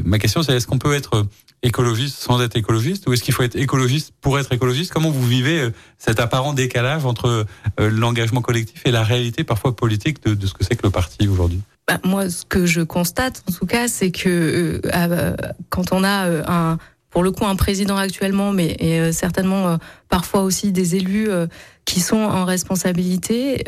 Ma 0.06 0.20
question, 0.20 0.44
c'est 0.44 0.54
est-ce 0.54 0.68
qu'on 0.68 0.78
peut 0.78 0.94
être 0.94 1.26
écologiste 1.64 2.18
sans 2.18 2.42
être 2.42 2.56
écologiste 2.56 3.08
ou 3.08 3.14
est-ce 3.14 3.24
qu'il 3.24 3.34
faut 3.34 3.44
être 3.44 3.56
écologiste 3.56 4.14
pour 4.22 4.38
être 4.38 4.52
écologiste? 4.52 4.92
Comment 4.92 5.10
vous 5.10 5.26
vivez 5.26 5.62
euh, 5.62 5.74
cet 5.98 6.20
apparent 6.20 6.54
décalage 6.54 7.06
entre 7.06 7.46
euh, 7.80 7.90
l'engagement 7.90 8.42
collectif 8.42 8.82
et 8.86 8.92
la 8.92 9.04
réalité 9.04 9.44
parfois 9.44 9.76
politique 9.76 10.24
de, 10.24 10.46
ce 10.46 10.54
que 10.54 10.64
c'est 10.64 10.76
que 10.76 10.84
le 10.84 10.92
parti 10.92 11.28
aujourd'hui? 11.28 11.62
Bah, 11.88 12.00
Moi, 12.04 12.30
ce 12.30 12.46
que 12.46 12.66
je 12.66 12.82
constate, 12.82 13.44
en 13.50 13.54
tout 13.54 13.66
cas, 13.66 13.88
c'est 13.88 14.12
que 14.12 14.82
euh, 14.94 15.36
quand 15.70 15.94
on 15.94 16.04
a 16.04 16.28
un 16.52 16.78
pour 17.14 17.24
le 17.24 17.32
coup 17.32 17.46
un 17.46 17.56
président 17.56 17.96
actuellement, 17.96 18.52
mais 18.52 18.76
et, 18.80 19.00
euh, 19.00 19.12
certainement 19.12 19.68
euh, 19.68 19.78
parfois 20.10 20.42
aussi 20.42 20.72
des 20.72 20.96
élus 20.96 21.30
euh, 21.30 21.46
qui 21.86 22.00
sont 22.00 22.18
en 22.18 22.46
responsabilité. 22.46 23.64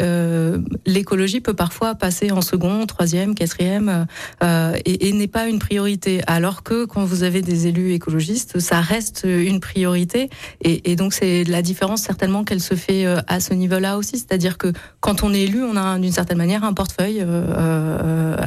L'écologie 0.86 1.41
peut 1.41 1.53
parfois 1.53 1.95
passer 1.95 2.32
en 2.32 2.41
second, 2.41 2.86
troisième, 2.86 3.36
quatrième, 3.36 4.07
et, 4.43 5.07
et 5.07 5.13
n'est 5.13 5.28
pas 5.28 5.47
une 5.47 5.59
priorité. 5.59 6.22
Alors 6.28 6.63
que 6.63 6.86
quand 6.86 7.03
vous 7.03 7.24
avez 7.24 7.41
des 7.41 7.68
élus 7.68 7.93
écologistes, 7.93 8.59
ça 8.59 8.80
reste 8.82 9.26
une 9.26 9.59
priorité. 9.59 10.30
Et, 10.61 10.95
donc 10.95 11.13
c'est 11.13 11.43
la 11.43 11.61
différence 11.61 12.01
certainement 12.01 12.43
qu'elle 12.43 12.61
se 12.61 12.76
fait 12.76 13.05
à 13.28 13.39
ce 13.39 13.53
niveau-là 13.53 13.97
aussi, 13.97 14.18
c'est-à-dire 14.18 14.57
que 14.57 14.72
quand 14.99 15.24
on 15.24 15.34
est 15.34 15.41
élu, 15.41 15.63
on 15.63 15.76
a 15.76 15.99
d'une 15.99 16.11
certaine 16.11 16.38
manière 16.38 16.63
un 16.63 16.74
portefeuille 16.74 17.26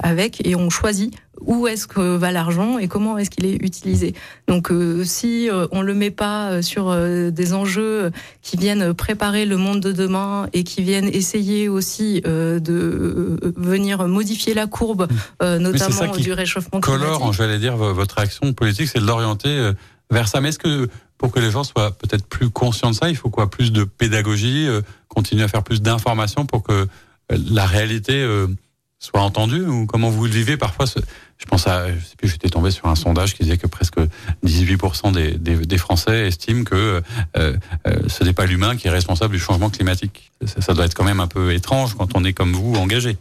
avec 0.02 0.46
et 0.46 0.54
on 0.54 0.70
choisit 0.70 1.14
où 1.40 1.66
est-ce 1.66 1.86
que 1.86 2.16
va 2.16 2.32
l'argent 2.32 2.78
et 2.78 2.88
comment 2.88 3.18
est-ce 3.18 3.30
qu'il 3.30 3.46
est 3.46 3.54
utilisé. 3.62 4.14
Donc 4.46 4.70
euh, 4.70 5.04
si 5.04 5.48
euh, 5.48 5.66
on 5.72 5.82
le 5.82 5.94
met 5.94 6.10
pas 6.10 6.50
euh, 6.50 6.62
sur 6.62 6.94
des 7.30 7.54
enjeux 7.54 8.10
qui 8.42 8.56
viennent 8.56 8.94
préparer 8.94 9.44
le 9.44 9.56
monde 9.58 9.80
de 9.80 9.92
demain 9.92 10.48
et 10.52 10.64
qui 10.64 10.82
viennent 10.82 11.08
essayer 11.08 11.68
aussi 11.68 12.20
de 12.22 13.38
venir 13.56 14.06
modifier 14.08 14.54
la 14.54 14.66
courbe, 14.66 15.08
notamment 15.40 16.16
du 16.16 16.32
réchauffement 16.32 16.80
climatique. 16.80 17.06
Colore, 17.06 17.32
j'allais 17.32 17.58
dire, 17.58 17.76
votre 17.76 18.18
action 18.18 18.52
politique, 18.52 18.88
c'est 18.88 19.00
de 19.00 19.06
l'orienter 19.06 19.72
vers 20.10 20.28
ça. 20.28 20.40
Mais 20.40 20.48
est-ce 20.50 20.58
que 20.58 20.88
pour 21.18 21.32
que 21.32 21.40
les 21.40 21.50
gens 21.50 21.64
soient 21.64 21.90
peut-être 21.90 22.26
plus 22.26 22.48
conscients 22.48 22.90
de 22.90 22.94
ça, 22.94 23.08
il 23.10 23.16
faut 23.16 23.30
quoi? 23.30 23.50
Plus 23.50 23.72
de 23.72 23.84
pédagogie, 23.84 24.68
continuer 25.08 25.42
à 25.42 25.48
faire 25.48 25.62
plus 25.62 25.82
d'informations 25.82 26.46
pour 26.46 26.62
que 26.62 26.86
la 27.30 27.66
réalité 27.66 28.26
soit 28.98 29.20
entendue? 29.20 29.66
Ou 29.66 29.86
comment 29.86 30.10
vous 30.10 30.24
le 30.24 30.30
vivez 30.30 30.56
parfois 30.56 30.86
je 31.38 31.44
pense 31.44 31.66
à, 31.68 31.88
je 31.88 32.04
sais 32.04 32.16
plus, 32.16 32.28
j'étais 32.28 32.48
tombé 32.48 32.70
sur 32.70 32.86
un 32.86 32.96
sondage 32.96 33.34
qui 33.34 33.44
disait 33.44 33.58
que 33.58 33.68
presque 33.68 33.98
18% 34.44 35.38
des, 35.38 35.78
Français 35.78 36.26
estiment 36.26 36.64
que 36.64 37.00
euh, 37.36 37.56
euh, 37.86 37.98
ce 38.08 38.24
n'est 38.24 38.32
pas 38.32 38.46
l'humain 38.46 38.76
qui 38.76 38.88
est 38.88 38.90
responsable 38.90 39.34
du 39.34 39.40
changement 39.40 39.70
climatique. 39.70 40.32
Ça, 40.44 40.60
ça, 40.60 40.74
doit 40.74 40.84
être 40.84 40.94
quand 40.94 41.04
même 41.04 41.20
un 41.20 41.28
peu 41.28 41.54
étrange 41.54 41.94
quand 41.94 42.16
on 42.16 42.24
est 42.24 42.32
comme 42.32 42.52
vous 42.52 42.74
engagé. 42.74 43.16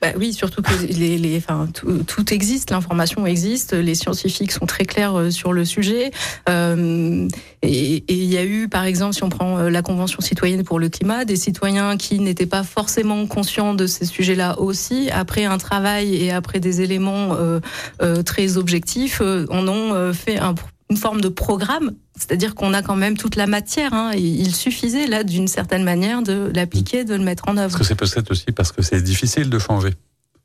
Bah 0.00 0.12
oui, 0.16 0.32
surtout 0.32 0.62
que 0.62 0.72
les, 0.86 1.18
les, 1.18 1.36
enfin, 1.36 1.68
tout, 1.74 2.04
tout 2.04 2.32
existe, 2.32 2.70
l'information 2.70 3.26
existe, 3.26 3.74
les 3.74 3.94
scientifiques 3.94 4.52
sont 4.52 4.64
très 4.64 4.84
clairs 4.84 5.14
euh, 5.14 5.30
sur 5.30 5.52
le 5.52 5.64
sujet. 5.66 6.10
Euh, 6.48 7.28
et 7.62 8.02
il 8.08 8.24
y 8.24 8.38
a 8.38 8.44
eu, 8.44 8.68
par 8.68 8.84
exemple, 8.84 9.14
si 9.14 9.22
on 9.22 9.28
prend 9.28 9.58
euh, 9.58 9.68
la 9.68 9.82
Convention 9.82 10.20
citoyenne 10.20 10.64
pour 10.64 10.78
le 10.78 10.88
climat, 10.88 11.26
des 11.26 11.36
citoyens 11.36 11.98
qui 11.98 12.18
n'étaient 12.18 12.46
pas 12.46 12.62
forcément 12.62 13.26
conscients 13.26 13.74
de 13.74 13.86
ces 13.86 14.06
sujets-là 14.06 14.58
aussi, 14.58 15.10
après 15.10 15.44
un 15.44 15.58
travail 15.58 16.14
et 16.16 16.32
après 16.32 16.60
des 16.60 16.80
éléments 16.80 17.34
euh, 17.34 17.60
euh, 18.00 18.22
très 18.22 18.56
objectifs, 18.56 19.20
on 19.20 19.68
ont 19.68 20.12
fait 20.14 20.38
un 20.38 20.54
une 20.90 20.96
forme 20.96 21.20
de 21.20 21.28
programme, 21.28 21.92
c'est-à-dire 22.16 22.54
qu'on 22.54 22.74
a 22.74 22.82
quand 22.82 22.96
même 22.96 23.16
toute 23.16 23.36
la 23.36 23.46
matière. 23.46 23.94
Hein, 23.94 24.12
il 24.16 24.54
suffisait 24.54 25.06
là, 25.06 25.24
d'une 25.24 25.48
certaine 25.48 25.84
manière, 25.84 26.22
de 26.22 26.50
l'appliquer, 26.54 27.04
de 27.04 27.14
le 27.14 27.22
mettre 27.22 27.48
en 27.48 27.56
œuvre. 27.56 27.70
Est-ce 27.70 27.78
que 27.78 27.84
c'est 27.84 27.94
peut-être 27.94 28.30
aussi 28.30 28.52
parce 28.52 28.72
que 28.72 28.82
c'est 28.82 29.00
difficile 29.00 29.48
de 29.48 29.58
changer, 29.58 29.90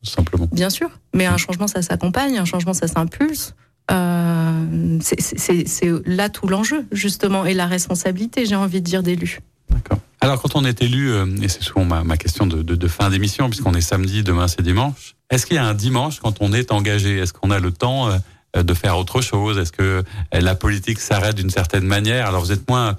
tout 0.03 0.11
simplement 0.11 0.47
Bien 0.51 0.69
sûr, 0.69 0.89
mais 1.13 1.25
un 1.25 1.37
changement, 1.37 1.67
ça 1.67 1.81
s'accompagne, 1.81 2.37
un 2.37 2.45
changement, 2.45 2.73
ça 2.73 2.87
s'impulse. 2.87 3.55
Euh, 3.91 4.99
c'est 5.01 5.91
là 6.05 6.29
tout 6.29 6.47
l'enjeu, 6.47 6.85
justement, 6.91 7.45
et 7.45 7.53
la 7.53 7.65
responsabilité, 7.65 8.45
j'ai 8.45 8.55
envie 8.55 8.81
de 8.81 8.85
dire, 8.85 9.03
d'élu. 9.03 9.39
D'accord. 9.69 9.99
Alors, 10.21 10.41
quand 10.41 10.55
on 10.55 10.65
est 10.65 10.81
élu, 10.81 11.11
euh, 11.11 11.25
et 11.41 11.47
c'est 11.47 11.61
souvent 11.61 11.85
ma, 11.85 12.03
ma 12.03 12.17
question 12.17 12.47
de, 12.47 12.61
de, 12.61 12.75
de 12.75 12.87
fin 12.87 13.09
d'émission, 13.09 13.49
puisqu'on 13.49 13.73
est 13.73 13.81
samedi, 13.81 14.23
demain 14.23 14.47
c'est 14.47 14.61
dimanche, 14.61 15.15
est-ce 15.29 15.45
qu'il 15.45 15.55
y 15.55 15.59
a 15.59 15.65
un 15.65 15.73
dimanche 15.73 16.19
quand 16.19 16.37
on 16.39 16.53
est 16.53 16.71
engagé 16.71 17.17
Est-ce 17.17 17.33
qu'on 17.33 17.51
a 17.51 17.59
le 17.59 17.71
temps 17.71 18.09
euh, 18.09 18.17
de 18.63 18.73
faire 18.73 18.97
autre 18.97 19.21
chose? 19.21 19.57
Est-ce 19.57 19.71
que 19.71 19.81
euh, 19.81 20.03
la 20.31 20.55
politique 20.55 20.99
s'arrête 20.99 21.35
d'une 21.35 21.49
certaine 21.49 21.85
manière? 21.85 22.27
Alors 22.27 22.41
vous 22.41 22.51
êtes 22.51 22.69
moins, 22.69 22.95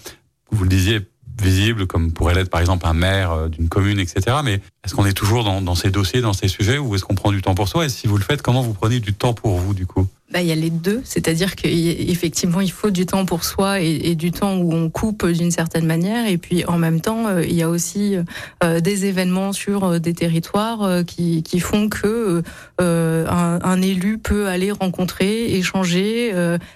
vous 0.51 0.65
le 0.65 0.71
disiez, 0.71 1.01
visible 1.41 1.87
comme 1.87 2.13
pourrait 2.13 2.35
l'être 2.35 2.51
par 2.51 2.61
exemple 2.61 2.87
un 2.87 2.95
maire 2.95 3.33
euh, 3.33 3.49
d'une 3.49 3.69
commune, 3.69 3.99
etc. 3.99 4.39
Mais 4.45 4.61
est-ce 4.85 4.95
qu'on 4.95 5.07
est 5.07 5.13
toujours 5.13 5.45
dans, 5.45 5.61
dans, 5.61 5.75
ces 5.75 5.91
dossiers, 5.91 6.21
dans 6.21 6.33
ces 6.33 6.49
sujets, 6.49 6.79
ou 6.79 6.95
est-ce 6.95 7.05
qu'on 7.05 7.15
prend 7.15 7.33
du 7.33 7.43
temps 7.43 7.55
pour 7.55 7.69
soi? 7.69 7.87
Et 7.87 7.89
si 7.89 8.07
vous 8.07 8.17
le 8.17 8.25
faites, 8.25 8.43
comment 8.43 8.63
vous 8.63 8.75
prenez 8.75 9.01
du 9.01 9.13
temps 9.13 9.35
pour 9.35 9.59
vous 9.59 9.75
du 9.75 9.87
coup? 9.87 10.07
Bah, 10.33 10.43
il 10.43 10.49
y 10.49 10.53
a 10.53 10.57
les 10.57 10.71
deux, 10.71 11.03
c'est-à-dire 11.05 11.55
qu'effectivement 11.55 12.61
il 12.61 12.73
faut 12.73 12.91
du 12.91 13.07
temps 13.07 13.25
pour 13.25 13.45
soi 13.45 13.81
et, 13.81 13.95
et 14.11 14.15
du 14.17 14.33
temps 14.33 14.57
où 14.57 14.73
on 14.73 14.91
coupe 14.91 15.25
d'une 15.25 15.53
certaine 15.53 15.87
manière, 15.87 16.27
et 16.27 16.37
puis 16.37 16.65
en 16.65 16.79
même 16.79 17.01
temps 17.01 17.29
euh, 17.29 17.45
il 17.45 17.55
y 17.55 17.63
a 17.63 17.69
aussi 17.69 18.17
euh, 18.65 18.81
des 18.81 19.07
événements 19.07 19.53
sur 19.53 19.85
euh, 19.85 19.99
des 20.01 20.15
territoires 20.15 21.05
qui, 21.07 21.45
qui, 21.45 21.61
font 21.61 21.89
que 21.89 22.43
un, 22.81 23.59
un, 23.63 23.83
élu 23.83 24.19
peut 24.19 24.49
aller 24.49 24.73
rencontrer, 24.73 25.55
échanger, 25.55 26.33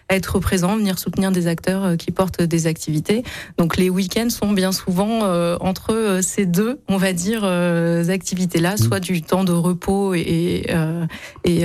être 0.09 0.39
présent, 0.39 0.77
venir 0.77 0.99
soutenir 0.99 1.33
des 1.33 1.47
acteurs 1.47 1.97
qui 1.97 2.13
portent 2.13 2.43
des 2.43 2.67
activités. 2.67 3.25
Donc 3.59 3.77
les 3.77 3.91
week-ends 3.91 4.31
sont 4.31 4.53
bien 4.53 4.73
souvent 4.73 5.21
entre 5.61 6.21
ces 6.23 6.47
deux, 6.47 6.81
on 6.89 6.97
va 6.97 7.13
dire, 7.13 7.45
activités-là, 7.45 8.75
mmh. 8.75 8.79
soit 8.79 9.01
du 9.01 9.23
temps 9.23 9.45
de 9.45 9.53
repos 9.53 10.15
et, 10.15 10.67
et 11.45 11.65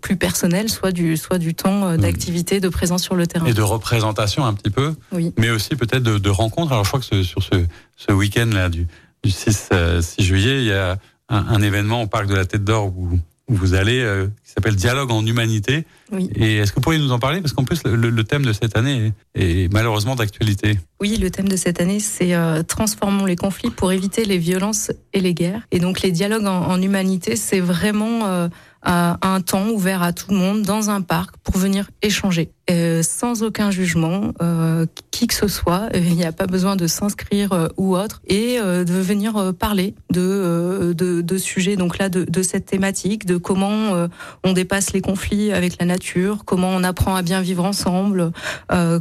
plus 0.00 0.16
personnel, 0.16 0.68
soit 0.68 0.89
du, 0.92 1.16
soit 1.16 1.38
du 1.38 1.54
temps 1.54 1.86
euh, 1.86 1.96
d'activité, 1.96 2.60
de 2.60 2.68
présence 2.68 3.02
sur 3.02 3.14
le 3.14 3.26
terrain. 3.26 3.46
Et 3.46 3.54
de 3.54 3.62
représentation 3.62 4.44
un 4.44 4.54
petit 4.54 4.70
peu, 4.70 4.94
oui. 5.12 5.32
mais 5.38 5.50
aussi 5.50 5.76
peut-être 5.76 6.02
de, 6.02 6.18
de 6.18 6.30
rencontres. 6.30 6.72
Alors 6.72 6.84
je 6.84 6.90
crois 6.90 7.00
que 7.00 7.06
ce, 7.06 7.22
sur 7.22 7.42
ce, 7.42 7.64
ce 7.96 8.12
week-end-là 8.12 8.68
du, 8.68 8.86
du 9.22 9.30
6, 9.30 9.50
6 9.50 9.68
euh, 9.72 10.02
juillet, 10.18 10.60
il 10.60 10.66
y 10.66 10.72
a 10.72 10.98
un, 11.28 11.46
un, 11.48 11.62
événement 11.62 12.02
au 12.02 12.06
parc 12.06 12.26
de 12.26 12.34
la 12.34 12.44
Tête 12.44 12.64
d'Or 12.64 12.86
où, 12.96 13.18
où, 13.48 13.54
vous 13.54 13.74
allez, 13.74 14.00
euh, 14.00 14.26
qui 14.44 14.52
s'appelle 14.52 14.76
Dialogue 14.76 15.10
en 15.10 15.24
humanité. 15.24 15.84
Oui. 16.12 16.30
Et 16.34 16.56
est-ce 16.56 16.72
que 16.72 16.76
vous 16.76 16.82
pourriez 16.82 16.98
nous 16.98 17.12
en 17.12 17.18
parler? 17.18 17.40
Parce 17.40 17.52
qu'en 17.52 17.64
plus, 17.64 17.82
le, 17.84 18.10
le, 18.10 18.24
thème 18.24 18.44
de 18.44 18.52
cette 18.52 18.76
année 18.76 19.12
est, 19.34 19.64
est 19.64 19.72
malheureusement 19.72 20.16
d'actualité. 20.16 20.78
Oui, 21.00 21.16
le 21.16 21.30
thème 21.30 21.48
de 21.48 21.56
cette 21.56 21.80
année, 21.80 22.00
c'est 22.00 22.34
euh, 22.34 22.62
Transformons 22.62 23.26
les 23.26 23.36
conflits 23.36 23.70
pour 23.70 23.92
éviter 23.92 24.24
les 24.24 24.38
violences 24.38 24.90
et 25.12 25.20
les 25.20 25.34
guerres. 25.34 25.62
Et 25.70 25.78
donc 25.78 26.00
les 26.00 26.10
dialogues 26.10 26.46
en, 26.46 26.66
en 26.66 26.80
humanité, 26.80 27.36
c'est 27.36 27.60
vraiment... 27.60 28.26
Euh, 28.26 28.48
un 28.82 29.40
temps 29.40 29.68
ouvert 29.68 30.02
à 30.02 30.12
tout 30.12 30.30
le 30.30 30.36
monde 30.36 30.62
dans 30.62 30.90
un 30.90 31.02
parc 31.02 31.36
pour 31.38 31.58
venir 31.58 31.90
échanger. 32.02 32.50
Euh, 32.70 33.02
sans 33.02 33.42
aucun 33.42 33.70
jugement, 33.70 34.32
euh, 34.40 34.86
qui 35.10 35.26
que 35.26 35.34
ce 35.34 35.48
soit. 35.48 35.88
Il 35.94 36.14
n'y 36.14 36.24
a 36.24 36.32
pas 36.32 36.46
besoin 36.46 36.76
de 36.76 36.86
s'inscrire 36.86 37.52
euh, 37.52 37.68
ou 37.76 37.96
autre 37.96 38.20
et 38.28 38.58
de 38.60 39.00
venir 39.00 39.52
parler 39.58 39.94
de, 40.10 40.92
de, 40.96 41.20
de 41.20 41.38
sujets 41.38 41.76
donc 41.76 41.98
là 41.98 42.08
de, 42.08 42.42
cette 42.42 42.66
thématique, 42.66 43.26
de 43.26 43.36
comment 43.36 44.08
on 44.44 44.52
dépasse 44.52 44.92
les 44.92 45.00
conflits 45.00 45.52
avec 45.52 45.78
la 45.80 45.86
nature, 45.86 46.44
comment 46.44 46.68
on 46.68 46.84
apprend 46.84 47.16
à 47.16 47.22
bien 47.22 47.40
vivre 47.40 47.64
ensemble, 47.64 48.32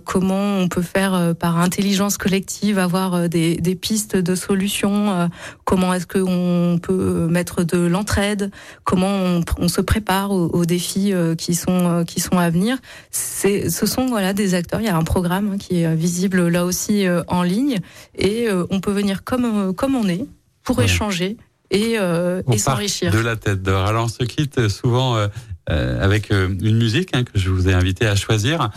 comment 0.05 0.57
on 0.59 0.67
peut 0.67 0.82
faire 0.82 1.36
par 1.36 1.59
intelligence 1.59 2.17
collective 2.17 2.80
avoir 2.80 3.30
des, 3.30 3.78
pistes 3.80 4.15
de 4.15 4.36
solutions, 4.36 5.30
comment 5.63 5.93
est-ce 5.93 6.07
qu'on 6.07 6.80
peut 6.82 7.28
mettre 7.30 7.63
de 7.63 7.78
l'entraide, 7.78 8.51
comment 8.84 9.11
on, 9.11 9.41
on, 9.57 9.67
se 9.67 9.82
prépare 9.82 10.32
aux, 10.32 10.47
aux 10.47 10.65
défis 10.65 11.13
qui 11.38 11.55
sont 11.55 12.03
qui 12.07 12.20
sont 12.20 12.38
à 12.38 12.49
venir. 12.49 12.78
C'est 13.11 13.59
ce 13.68 13.86
sont 13.86 14.05
voilà 14.05 14.34
des 14.34 14.53
acteurs. 14.53 14.80
Il 14.80 14.86
y 14.86 14.89
a 14.89 14.95
un 14.95 15.03
programme 15.03 15.53
hein, 15.53 15.57
qui 15.57 15.82
est 15.82 15.95
visible 15.95 16.47
là 16.47 16.66
aussi 16.66 17.05
euh, 17.05 17.24
en 17.28 17.43
ligne 17.43 17.80
et 18.16 18.47
euh, 18.47 18.66
on 18.70 18.80
peut 18.80 18.91
venir 18.91 19.24
comme 19.24 19.45
euh, 19.45 19.74
comme 19.74 19.95
on 19.95 20.07
est 20.07 20.26
pour 20.64 20.82
échanger 20.82 21.38
et, 21.72 21.97
et 22.51 22.57
s'enrichir. 22.57 23.12
De 23.12 23.20
la 23.20 23.36
tête 23.36 23.62
d'or. 23.62 23.86
Alors 23.86 24.05
on 24.05 24.07
se 24.07 24.24
quitte 24.24 24.70
souvent 24.70 25.18
avec 25.70 26.32
une 26.32 26.78
musique 26.78 27.09
hein, 27.13 27.24
que 27.24 27.38
je 27.38 27.49
vous 27.49 27.70
ai 27.70 27.74
invité 27.74 28.07
à 28.07 28.15
choisir. 28.15 28.70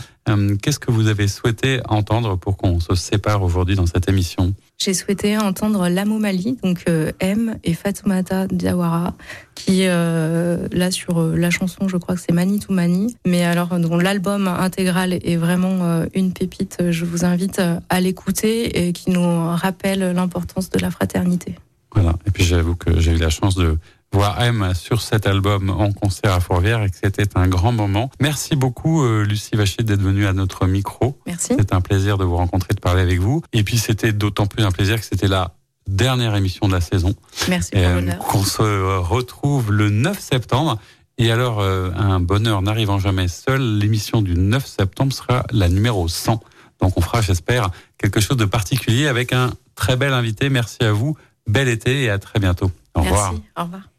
Qu'est-ce 0.61 0.79
que 0.79 0.91
vous 0.91 1.07
avez 1.07 1.27
souhaité 1.27 1.81
entendre 1.89 2.37
pour 2.37 2.57
qu'on 2.57 2.79
se 2.79 2.95
sépare 2.95 3.43
aujourd'hui 3.43 3.75
dans 3.75 3.85
cette 3.85 4.07
émission? 4.07 4.53
J'ai 4.83 4.93
souhaité 4.93 5.37
entendre 5.37 5.87
Lamo 5.87 6.17
Mali, 6.17 6.57
donc 6.61 6.83
euh, 6.89 7.11
M 7.21 7.57
et 7.63 7.73
Fatoumata 7.73 8.47
Diawara, 8.47 9.13
qui 9.55 9.83
euh, 9.87 10.67
là 10.73 10.91
sur 10.91 11.21
euh, 11.21 11.37
la 11.37 11.51
chanson, 11.51 11.87
je 11.87 11.95
crois 11.95 12.15
que 12.15 12.21
c'est 12.21 12.33
Mani 12.33 12.59
to 12.59 12.73
Mani, 12.73 13.15
mais 13.25 13.43
alors 13.43 13.79
dont 13.79 13.97
l'album 13.97 14.47
intégral 14.47 15.13
est 15.13 15.37
vraiment 15.37 16.03
une 16.13 16.33
pépite. 16.33 16.83
Je 16.89 17.05
vous 17.05 17.23
invite 17.23 17.61
à 17.89 18.01
l'écouter 18.01 18.87
et 18.87 18.93
qui 18.93 19.11
nous 19.11 19.55
rappelle 19.55 20.11
l'importance 20.11 20.69
de 20.69 20.79
la 20.79 20.91
fraternité. 20.91 21.55
Voilà. 21.93 22.15
Et 22.25 22.31
puis 22.31 22.43
j'avoue 22.43 22.75
que 22.75 22.99
j'ai 22.99 23.11
eu 23.11 23.17
la 23.17 23.29
chance 23.29 23.55
de 23.55 23.77
voir 24.13 24.41
M 24.41 24.73
sur 24.75 25.01
cet 25.01 25.25
album 25.25 25.69
en 25.69 25.91
concert 25.91 26.33
à 26.33 26.39
Fourvière 26.39 26.83
et 26.83 26.89
que 26.89 26.95
c'était 27.01 27.27
un 27.35 27.47
grand 27.47 27.71
moment. 27.71 28.11
Merci 28.21 28.55
beaucoup 28.55 29.03
euh, 29.03 29.23
Lucie 29.23 29.55
Vacher 29.55 29.83
d'être 29.83 30.01
venue 30.01 30.27
à 30.27 30.33
notre 30.33 30.67
micro. 30.67 31.17
Merci. 31.25 31.55
C'était 31.57 31.73
un 31.73 31.81
plaisir 31.81 32.17
de 32.17 32.23
vous 32.23 32.37
rencontrer, 32.37 32.73
de 32.73 32.79
parler 32.79 33.01
avec 33.01 33.19
vous. 33.19 33.41
Et 33.53 33.63
puis 33.63 33.77
c'était 33.77 34.13
d'autant 34.13 34.45
plus 34.45 34.63
un 34.63 34.71
plaisir 34.71 34.99
que 34.99 35.05
c'était 35.05 35.27
la 35.27 35.55
dernière 35.87 36.35
émission 36.35 36.67
de 36.67 36.73
la 36.73 36.81
saison. 36.81 37.13
Merci 37.49 37.71
pour 37.71 37.81
euh. 37.81 38.11
Qu'on 38.27 38.43
se 38.43 38.61
retrouve 38.99 39.71
le 39.71 39.89
9 39.89 40.19
septembre. 40.19 40.79
Et 41.17 41.31
alors, 41.31 41.59
euh, 41.59 41.91
un 41.95 42.19
bonheur 42.19 42.61
n'arrivant 42.61 42.99
jamais 42.99 43.27
seul, 43.27 43.61
l'émission 43.77 44.21
du 44.21 44.35
9 44.35 44.65
septembre 44.65 45.13
sera 45.13 45.45
la 45.51 45.69
numéro 45.69 46.07
100. 46.07 46.39
Donc 46.81 46.97
on 46.97 47.01
fera, 47.01 47.21
j'espère, 47.21 47.69
quelque 47.97 48.19
chose 48.19 48.37
de 48.37 48.45
particulier 48.45 49.07
avec 49.07 49.33
un 49.33 49.51
très 49.75 49.95
bel 49.95 50.13
invité. 50.13 50.49
Merci 50.49 50.83
à 50.83 50.91
vous. 50.91 51.17
Bel 51.47 51.67
été 51.67 52.03
et 52.03 52.09
à 52.09 52.19
très 52.19 52.39
bientôt. 52.39 52.71
Au 52.95 53.01
revoir. 53.01 53.31
Merci. 53.31 53.43
Au 53.57 53.63
revoir. 53.63 53.92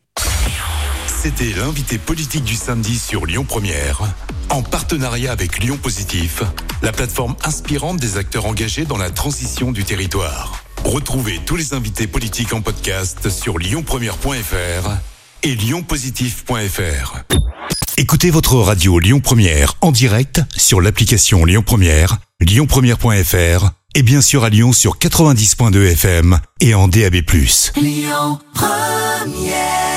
C'était 1.24 1.54
l'invité 1.58 1.96
politique 1.96 2.44
du 2.44 2.54
samedi 2.54 2.98
sur 2.98 3.24
Lyon 3.24 3.46
Première, 3.48 4.02
en 4.50 4.62
partenariat 4.62 5.32
avec 5.32 5.58
Lyon 5.58 5.78
Positif, 5.82 6.42
la 6.82 6.92
plateforme 6.92 7.34
inspirante 7.42 7.96
des 7.96 8.18
acteurs 8.18 8.44
engagés 8.44 8.84
dans 8.84 8.98
la 8.98 9.08
transition 9.08 9.72
du 9.72 9.84
territoire. 9.84 10.62
Retrouvez 10.84 11.40
tous 11.46 11.56
les 11.56 11.72
invités 11.72 12.06
politiques 12.06 12.52
en 12.52 12.60
podcast 12.60 13.30
sur 13.30 13.56
lyonpremière.fr 13.58 14.90
et 15.44 15.54
lyonpositif.fr. 15.54 17.20
Écoutez 17.96 18.30
votre 18.30 18.56
radio 18.56 18.98
Lyon 18.98 19.20
Première 19.20 19.76
en 19.80 19.92
direct 19.92 20.42
sur 20.54 20.82
l'application 20.82 21.46
Lyon 21.46 21.62
Première, 21.64 22.18
lyonpremière.fr 22.42 23.70
et 23.94 24.02
bien 24.02 24.20
sûr 24.20 24.44
à 24.44 24.50
Lyon 24.50 24.74
sur 24.74 24.98
90.2 24.98 25.92
FM 25.92 26.38
et 26.60 26.74
en 26.74 26.86
DAB+. 26.86 27.14
Lyon 27.80 28.38
Première 28.52 29.93